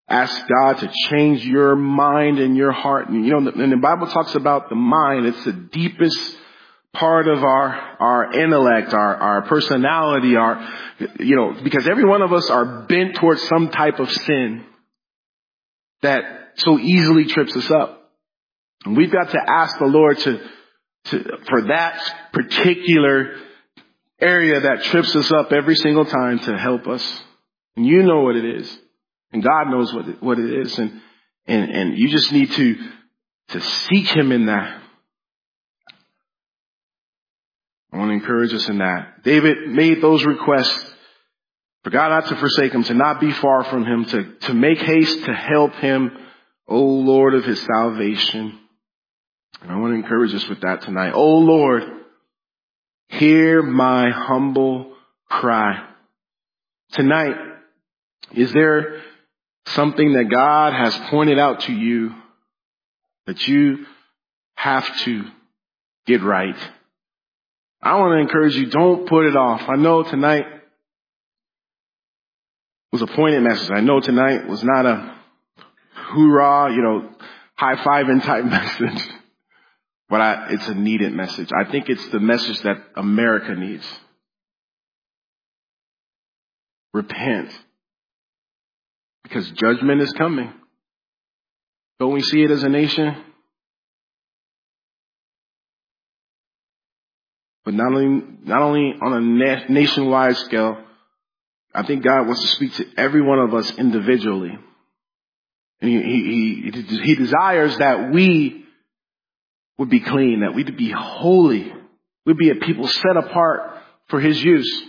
Ask 0.06 0.46
God 0.46 0.74
to 0.78 0.92
change 1.08 1.42
your 1.42 1.74
mind 1.74 2.38
and 2.38 2.58
your 2.58 2.72
heart. 2.72 3.08
And 3.08 3.24
you 3.24 3.40
know, 3.40 3.50
when 3.50 3.70
the 3.70 3.78
Bible 3.78 4.06
talks 4.06 4.34
about 4.34 4.68
the 4.68 4.74
mind, 4.74 5.24
it's 5.24 5.44
the 5.46 5.54
deepest 5.54 6.36
part 6.92 7.26
of 7.26 7.42
our, 7.42 7.68
our 8.00 8.34
intellect, 8.34 8.92
our, 8.92 9.14
our 9.16 9.42
personality, 9.46 10.36
our, 10.36 10.68
you 11.18 11.36
know, 11.36 11.54
because 11.64 11.88
every 11.88 12.04
one 12.04 12.20
of 12.20 12.34
us 12.34 12.50
are 12.50 12.82
bent 12.86 13.14
towards 13.16 13.40
some 13.48 13.70
type 13.70 13.98
of 13.98 14.12
sin 14.12 14.66
that 16.02 16.22
so 16.56 16.78
easily 16.78 17.24
trips 17.24 17.56
us 17.56 17.70
up. 17.70 18.10
And 18.84 18.94
we've 18.94 19.12
got 19.12 19.30
to 19.30 19.40
ask 19.40 19.78
the 19.78 19.86
Lord 19.86 20.18
to, 20.18 20.40
to, 21.06 21.24
for 21.48 21.62
that 21.68 21.98
particular 22.34 23.36
area 24.20 24.60
that 24.60 24.84
trips 24.84 25.14
us 25.14 25.30
up 25.32 25.52
every 25.52 25.76
single 25.76 26.04
time 26.04 26.38
to 26.40 26.56
help 26.56 26.86
us. 26.86 27.22
And 27.76 27.86
you 27.86 28.02
know 28.02 28.22
what 28.22 28.36
it 28.36 28.44
is. 28.44 28.78
And 29.32 29.42
God 29.42 29.70
knows 29.70 29.92
what 29.92 30.08
it, 30.08 30.22
what 30.22 30.38
it 30.38 30.66
is. 30.66 30.78
And, 30.78 31.00
and, 31.46 31.70
and 31.70 31.98
you 31.98 32.08
just 32.08 32.32
need 32.32 32.50
to, 32.52 32.76
to 33.48 33.60
seek 33.60 34.08
Him 34.08 34.32
in 34.32 34.46
that. 34.46 34.82
I 37.92 37.96
want 37.96 38.10
to 38.10 38.14
encourage 38.14 38.52
us 38.52 38.68
in 38.68 38.78
that. 38.78 39.22
David 39.22 39.68
made 39.68 40.02
those 40.02 40.24
requests 40.24 40.94
for 41.84 41.90
God 41.90 42.10
not 42.10 42.26
to 42.26 42.36
forsake 42.36 42.72
him, 42.72 42.84
to 42.84 42.94
not 42.94 43.20
be 43.20 43.32
far 43.32 43.64
from 43.64 43.84
him, 43.84 44.04
to, 44.06 44.34
to 44.40 44.54
make 44.54 44.78
haste 44.78 45.24
to 45.24 45.32
help 45.32 45.74
him, 45.76 46.10
O 46.66 46.82
Lord 46.82 47.34
of 47.34 47.44
his 47.44 47.60
salvation. 47.62 48.58
And 49.62 49.70
I 49.70 49.76
want 49.76 49.92
to 49.92 49.96
encourage 49.96 50.34
us 50.34 50.46
with 50.48 50.60
that 50.60 50.82
tonight. 50.82 51.12
O 51.14 51.38
Lord, 51.38 51.82
Hear 53.08 53.62
my 53.62 54.10
humble 54.10 54.94
cry. 55.28 55.84
Tonight, 56.92 57.36
is 58.34 58.52
there 58.52 59.02
something 59.68 60.14
that 60.14 60.24
God 60.30 60.72
has 60.72 60.96
pointed 61.10 61.38
out 61.38 61.60
to 61.62 61.72
you 61.72 62.14
that 63.26 63.46
you 63.48 63.86
have 64.56 64.86
to 65.04 65.24
get 66.06 66.22
right? 66.22 66.56
I 67.82 67.98
want 67.98 68.12
to 68.12 68.18
encourage 68.18 68.56
you, 68.56 68.66
don't 68.66 69.08
put 69.08 69.26
it 69.26 69.36
off. 69.36 69.68
I 69.68 69.76
know 69.76 70.02
tonight 70.02 70.46
was 72.92 73.02
a 73.02 73.06
pointed 73.06 73.42
message. 73.42 73.70
I 73.70 73.80
know 73.80 74.00
tonight 74.00 74.48
was 74.48 74.62
not 74.64 74.86
a 74.86 75.14
hoorah, 75.94 76.72
you 76.74 76.82
know, 76.82 77.10
high 77.54 77.76
fiving 77.76 78.22
type 78.24 78.44
message, 78.80 79.08
but 80.08 80.20
I, 80.20 80.46
it's 80.50 80.68
a 80.68 80.74
needed 80.74 81.12
message. 81.12 81.50
I 81.52 81.70
think 81.70 81.88
it's 81.88 82.08
the 82.08 82.20
message 82.20 82.60
that 82.62 82.76
America 82.96 83.54
needs. 83.54 83.86
Repent. 86.94 87.50
Because 89.22 89.50
judgment 89.50 90.00
is 90.00 90.12
coming. 90.12 90.52
Don't 92.00 92.14
we 92.14 92.22
see 92.22 92.42
it 92.42 92.50
as 92.50 92.62
a 92.62 92.68
nation? 92.68 93.16
But 97.64 97.74
not 97.74 97.92
only, 97.92 98.24
not 98.44 98.62
only 98.62 98.94
on 99.02 99.12
a 99.12 99.20
na- 99.20 99.64
nationwide 99.68 100.38
scale, 100.38 100.78
I 101.74 101.82
think 101.82 102.02
God 102.02 102.26
wants 102.26 102.40
to 102.40 102.48
speak 102.48 102.74
to 102.76 102.86
every 102.96 103.20
one 103.20 103.38
of 103.40 103.52
us 103.52 103.70
individually. 103.76 104.58
And 105.80 105.90
he, 105.90 106.00
he, 106.00 106.70
he, 106.70 106.98
he 107.02 107.14
desires 107.14 107.76
that 107.76 108.10
we 108.10 108.64
would 109.78 109.88
be 109.88 110.00
clean, 110.00 110.40
that 110.40 110.54
we'd 110.54 110.76
be 110.76 110.90
holy, 110.90 111.72
we'd 112.26 112.36
be 112.36 112.50
a 112.50 112.56
people 112.56 112.86
set 112.88 113.16
apart 113.16 113.78
for 114.08 114.20
His 114.20 114.42
use. 114.42 114.82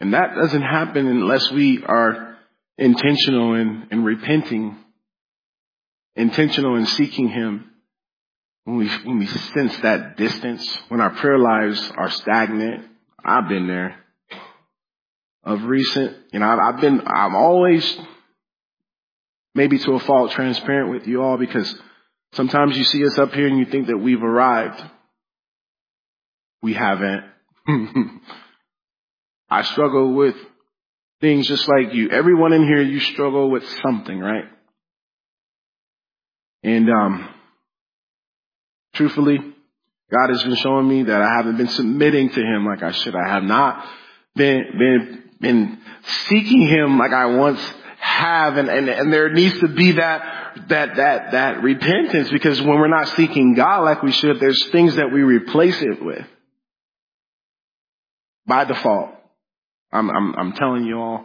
And 0.00 0.14
that 0.14 0.34
doesn't 0.34 0.62
happen 0.62 1.06
unless 1.06 1.50
we 1.50 1.82
are 1.84 2.36
intentional 2.76 3.54
in, 3.54 3.88
in 3.90 4.04
repenting, 4.04 4.76
intentional 6.14 6.76
in 6.76 6.86
seeking 6.86 7.28
Him. 7.28 7.64
When 8.64 8.76
we, 8.76 8.88
when 9.04 9.18
we 9.18 9.26
sense 9.26 9.78
that 9.78 10.18
distance, 10.18 10.78
when 10.88 11.00
our 11.00 11.10
prayer 11.10 11.38
lives 11.38 11.90
are 11.96 12.10
stagnant, 12.10 12.84
I've 13.24 13.48
been 13.48 13.66
there. 13.66 14.04
Of 15.42 15.62
recent, 15.62 16.14
you 16.32 16.40
know, 16.40 16.46
I've, 16.46 16.74
I've 16.74 16.80
been, 16.80 17.00
I'm 17.06 17.34
always 17.34 17.98
maybe 19.54 19.78
to 19.78 19.92
a 19.92 20.00
fault 20.00 20.32
transparent 20.32 20.90
with 20.90 21.06
you 21.06 21.22
all 21.22 21.36
because 21.36 21.74
sometimes 22.32 22.76
you 22.76 22.84
see 22.84 23.04
us 23.06 23.18
up 23.18 23.32
here 23.32 23.46
and 23.46 23.58
you 23.58 23.66
think 23.66 23.88
that 23.88 23.98
we've 23.98 24.22
arrived. 24.22 24.82
We 26.62 26.74
haven't. 26.74 27.24
I 29.50 29.62
struggle 29.62 30.14
with 30.14 30.36
things 31.20 31.46
just 31.46 31.68
like 31.68 31.94
you. 31.94 32.10
Everyone 32.10 32.52
in 32.52 32.64
here, 32.64 32.82
you 32.82 33.00
struggle 33.00 33.50
with 33.50 33.66
something, 33.82 34.18
right? 34.18 34.44
And, 36.62 36.90
um, 36.90 37.28
truthfully, 38.94 39.38
God 40.10 40.30
has 40.30 40.42
been 40.42 40.56
showing 40.56 40.88
me 40.88 41.04
that 41.04 41.22
I 41.22 41.36
haven't 41.36 41.56
been 41.56 41.68
submitting 41.68 42.30
to 42.30 42.40
Him 42.40 42.66
like 42.66 42.82
I 42.82 42.92
should. 42.92 43.14
I 43.14 43.28
have 43.28 43.44
not 43.44 43.86
been, 44.34 44.64
been, 44.78 45.30
been 45.40 45.78
seeking 46.26 46.66
Him 46.66 46.98
like 46.98 47.12
I 47.12 47.26
once 47.26 47.60
have. 47.98 48.56
And, 48.56 48.68
and, 48.68 48.88
and 48.88 49.12
there 49.12 49.30
needs 49.32 49.58
to 49.60 49.68
be 49.68 49.92
that, 49.92 50.54
that, 50.68 50.96
that, 50.96 51.32
that 51.32 51.62
repentance 51.62 52.30
because 52.30 52.60
when 52.60 52.78
we're 52.78 52.88
not 52.88 53.08
seeking 53.10 53.54
God 53.54 53.84
like 53.84 54.02
we 54.02 54.12
should, 54.12 54.40
there's 54.40 54.68
things 54.70 54.96
that 54.96 55.12
we 55.12 55.22
replace 55.22 55.80
it 55.80 56.02
with. 56.02 56.26
By 58.46 58.64
default. 58.64 59.10
I'm, 59.92 60.10
I'm, 60.10 60.34
I'm 60.34 60.52
telling 60.52 60.84
you 60.84 60.98
all 60.98 61.24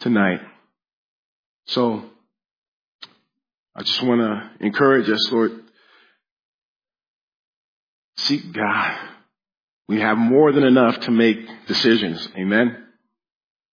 tonight. 0.00 0.40
So, 1.66 2.04
I 3.74 3.82
just 3.82 4.02
want 4.02 4.20
to 4.20 4.66
encourage 4.66 5.08
us, 5.08 5.32
Lord, 5.32 5.52
seek 8.16 8.52
God. 8.52 8.98
We 9.88 10.00
have 10.00 10.18
more 10.18 10.52
than 10.52 10.64
enough 10.64 11.00
to 11.00 11.10
make 11.10 11.66
decisions. 11.66 12.28
Amen. 12.36 12.84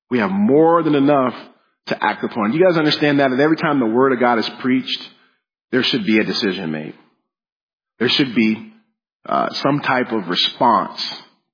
We 0.09 0.19
have 0.19 0.31
more 0.31 0.83
than 0.83 0.95
enough 0.95 1.35
to 1.89 2.03
act 2.03 2.23
upon. 2.23 2.53
You 2.53 2.63
guys 2.63 2.77
understand 2.77 3.19
that? 3.19 3.31
And 3.31 3.39
every 3.39 3.57
time 3.57 3.79
the 3.79 3.85
word 3.85 4.13
of 4.13 4.19
God 4.19 4.39
is 4.39 4.49
preached, 4.61 5.07
there 5.71 5.83
should 5.83 6.05
be 6.05 6.19
a 6.19 6.23
decision 6.23 6.71
made. 6.71 6.95
There 7.99 8.09
should 8.09 8.33
be 8.33 8.73
uh, 9.25 9.53
some 9.53 9.81
type 9.81 10.11
of 10.11 10.27
response 10.27 11.01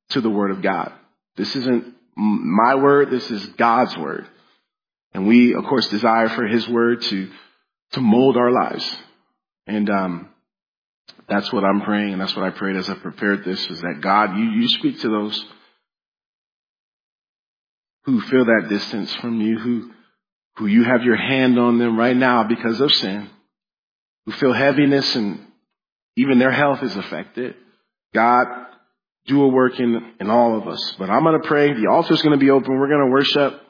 to 0.09 0.21
the 0.21 0.29
word 0.29 0.51
of 0.51 0.61
God. 0.61 0.93
This 1.35 1.55
isn't 1.55 1.93
my 2.15 2.75
word. 2.75 3.09
This 3.09 3.29
is 3.29 3.45
God's 3.57 3.97
word. 3.97 4.27
And 5.13 5.27
we, 5.27 5.55
of 5.55 5.65
course, 5.65 5.87
desire 5.89 6.29
for 6.29 6.45
his 6.45 6.67
word 6.69 7.01
to, 7.01 7.29
to 7.93 8.01
mold 8.01 8.37
our 8.37 8.51
lives. 8.51 8.95
And, 9.67 9.89
um, 9.89 10.29
that's 11.27 11.51
what 11.51 11.63
I'm 11.63 11.81
praying, 11.81 12.13
and 12.13 12.21
that's 12.21 12.35
what 12.35 12.45
I 12.45 12.51
prayed 12.51 12.75
as 12.75 12.89
I 12.89 12.93
prepared 12.95 13.43
this, 13.43 13.59
is 13.69 13.81
that 13.81 13.99
God, 14.01 14.37
you, 14.37 14.43
you 14.43 14.67
speak 14.67 14.99
to 15.01 15.09
those 15.09 15.45
who 18.03 18.21
feel 18.21 18.45
that 18.45 18.67
distance 18.69 19.13
from 19.15 19.41
you, 19.41 19.57
who, 19.57 19.91
who 20.57 20.67
you 20.67 20.83
have 20.83 21.03
your 21.03 21.17
hand 21.17 21.59
on 21.59 21.79
them 21.79 21.97
right 21.97 22.15
now 22.15 22.43
because 22.43 22.79
of 22.79 22.93
sin, 22.93 23.29
who 24.25 24.31
feel 24.33 24.53
heaviness 24.53 25.15
and 25.15 25.45
even 26.17 26.39
their 26.39 26.51
health 26.51 26.81
is 26.81 26.95
affected. 26.95 27.55
God, 28.13 28.47
do 29.25 29.43
a 29.43 29.47
work 29.47 29.79
in, 29.79 30.13
in 30.19 30.29
all 30.29 30.57
of 30.57 30.67
us. 30.67 30.95
But 30.97 31.09
I'm 31.09 31.23
going 31.23 31.41
to 31.41 31.47
pray. 31.47 31.73
The 31.73 31.89
altar's 31.89 32.21
going 32.21 32.37
to 32.37 32.43
be 32.43 32.51
open. 32.51 32.79
We're 32.79 32.87
going 32.87 33.05
to 33.05 33.11
worship. 33.11 33.61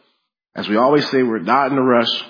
As 0.56 0.70
we 0.70 0.78
always 0.78 1.10
say, 1.10 1.24
we're 1.24 1.40
not 1.40 1.72
in 1.72 1.78
a 1.78 1.84
rush. 1.84 2.24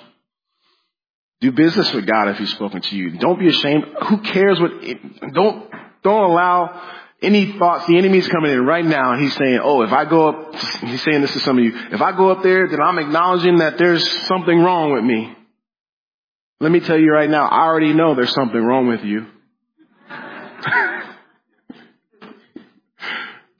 Do 1.40 1.52
business 1.52 1.92
with 1.92 2.06
God 2.06 2.28
if 2.28 2.38
He's 2.38 2.52
spoken 2.52 2.80
to 2.80 2.96
you. 2.96 3.18
Don't 3.18 3.38
be 3.38 3.48
ashamed. 3.48 3.84
Who 4.08 4.18
cares 4.22 4.58
what, 4.58 4.72
it, 4.82 4.98
don't, 5.34 5.70
don't 6.02 6.30
allow 6.30 6.82
any 7.26 7.58
thoughts. 7.58 7.86
The 7.86 7.98
enemy's 7.98 8.28
coming 8.28 8.52
in 8.52 8.64
right 8.64 8.84
now 8.84 9.12
and 9.12 9.22
he's 9.22 9.34
saying, 9.34 9.58
oh, 9.62 9.82
if 9.82 9.92
I 9.92 10.04
go 10.04 10.28
up, 10.28 10.54
he's 10.54 11.02
saying 11.02 11.20
this 11.20 11.32
to 11.32 11.40
some 11.40 11.58
of 11.58 11.64
you, 11.64 11.72
if 11.90 12.00
I 12.00 12.16
go 12.16 12.30
up 12.30 12.44
there, 12.44 12.68
then 12.68 12.80
I'm 12.80 12.98
acknowledging 12.98 13.58
that 13.58 13.76
there's 13.76 14.08
something 14.26 14.58
wrong 14.58 14.92
with 14.92 15.02
me. 15.02 15.36
Let 16.60 16.70
me 16.70 16.80
tell 16.80 16.98
you 16.98 17.12
right 17.12 17.28
now, 17.28 17.46
I 17.46 17.64
already 17.64 17.92
know 17.92 18.14
there's 18.14 18.32
something 18.32 18.62
wrong 18.62 18.86
with 18.86 19.02
you. 19.04 19.26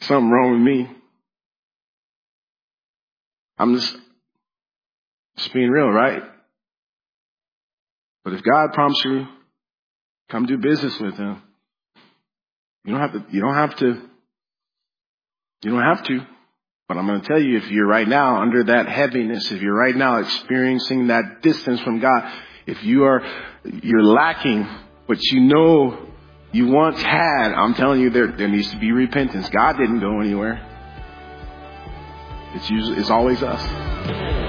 something 0.00 0.30
wrong 0.30 0.52
with 0.52 0.60
me. 0.62 0.88
I'm 3.58 3.74
just, 3.74 3.96
just 5.36 5.52
being 5.52 5.70
real, 5.70 5.88
right? 5.88 6.22
But 8.24 8.34
if 8.34 8.42
God 8.42 8.72
prompts 8.72 9.04
you, 9.04 9.26
come 10.30 10.46
do 10.46 10.56
business 10.56 10.98
with 11.00 11.16
him. 11.16 11.42
You 12.86 12.92
don't 12.92 13.00
have 13.00 13.12
to, 13.12 13.24
you 13.32 13.40
don't 13.40 13.54
have 13.54 13.76
to, 13.76 13.86
you 15.62 15.70
don't 15.70 15.82
have 15.82 16.04
to. 16.04 16.20
But 16.88 16.96
I'm 16.96 17.06
going 17.06 17.20
to 17.20 17.26
tell 17.26 17.40
you, 17.40 17.56
if 17.56 17.68
you're 17.68 17.86
right 17.86 18.06
now 18.06 18.40
under 18.40 18.62
that 18.64 18.88
heaviness, 18.88 19.50
if 19.50 19.60
you're 19.60 19.74
right 19.74 19.96
now 19.96 20.18
experiencing 20.18 21.08
that 21.08 21.42
distance 21.42 21.80
from 21.80 21.98
God, 21.98 22.32
if 22.64 22.82
you 22.84 23.02
are, 23.04 23.26
you're 23.64 24.04
lacking 24.04 24.68
what 25.06 25.20
you 25.20 25.40
know 25.40 26.06
you 26.52 26.68
once 26.68 27.02
had, 27.02 27.52
I'm 27.52 27.74
telling 27.74 28.00
you, 28.00 28.10
there, 28.10 28.28
there 28.28 28.48
needs 28.48 28.70
to 28.70 28.78
be 28.78 28.92
repentance. 28.92 29.48
God 29.48 29.76
didn't 29.76 29.98
go 29.98 30.20
anywhere. 30.20 30.64
It's 32.54 32.70
usually, 32.70 32.98
it's 32.98 33.10
always 33.10 33.42
us. 33.42 34.45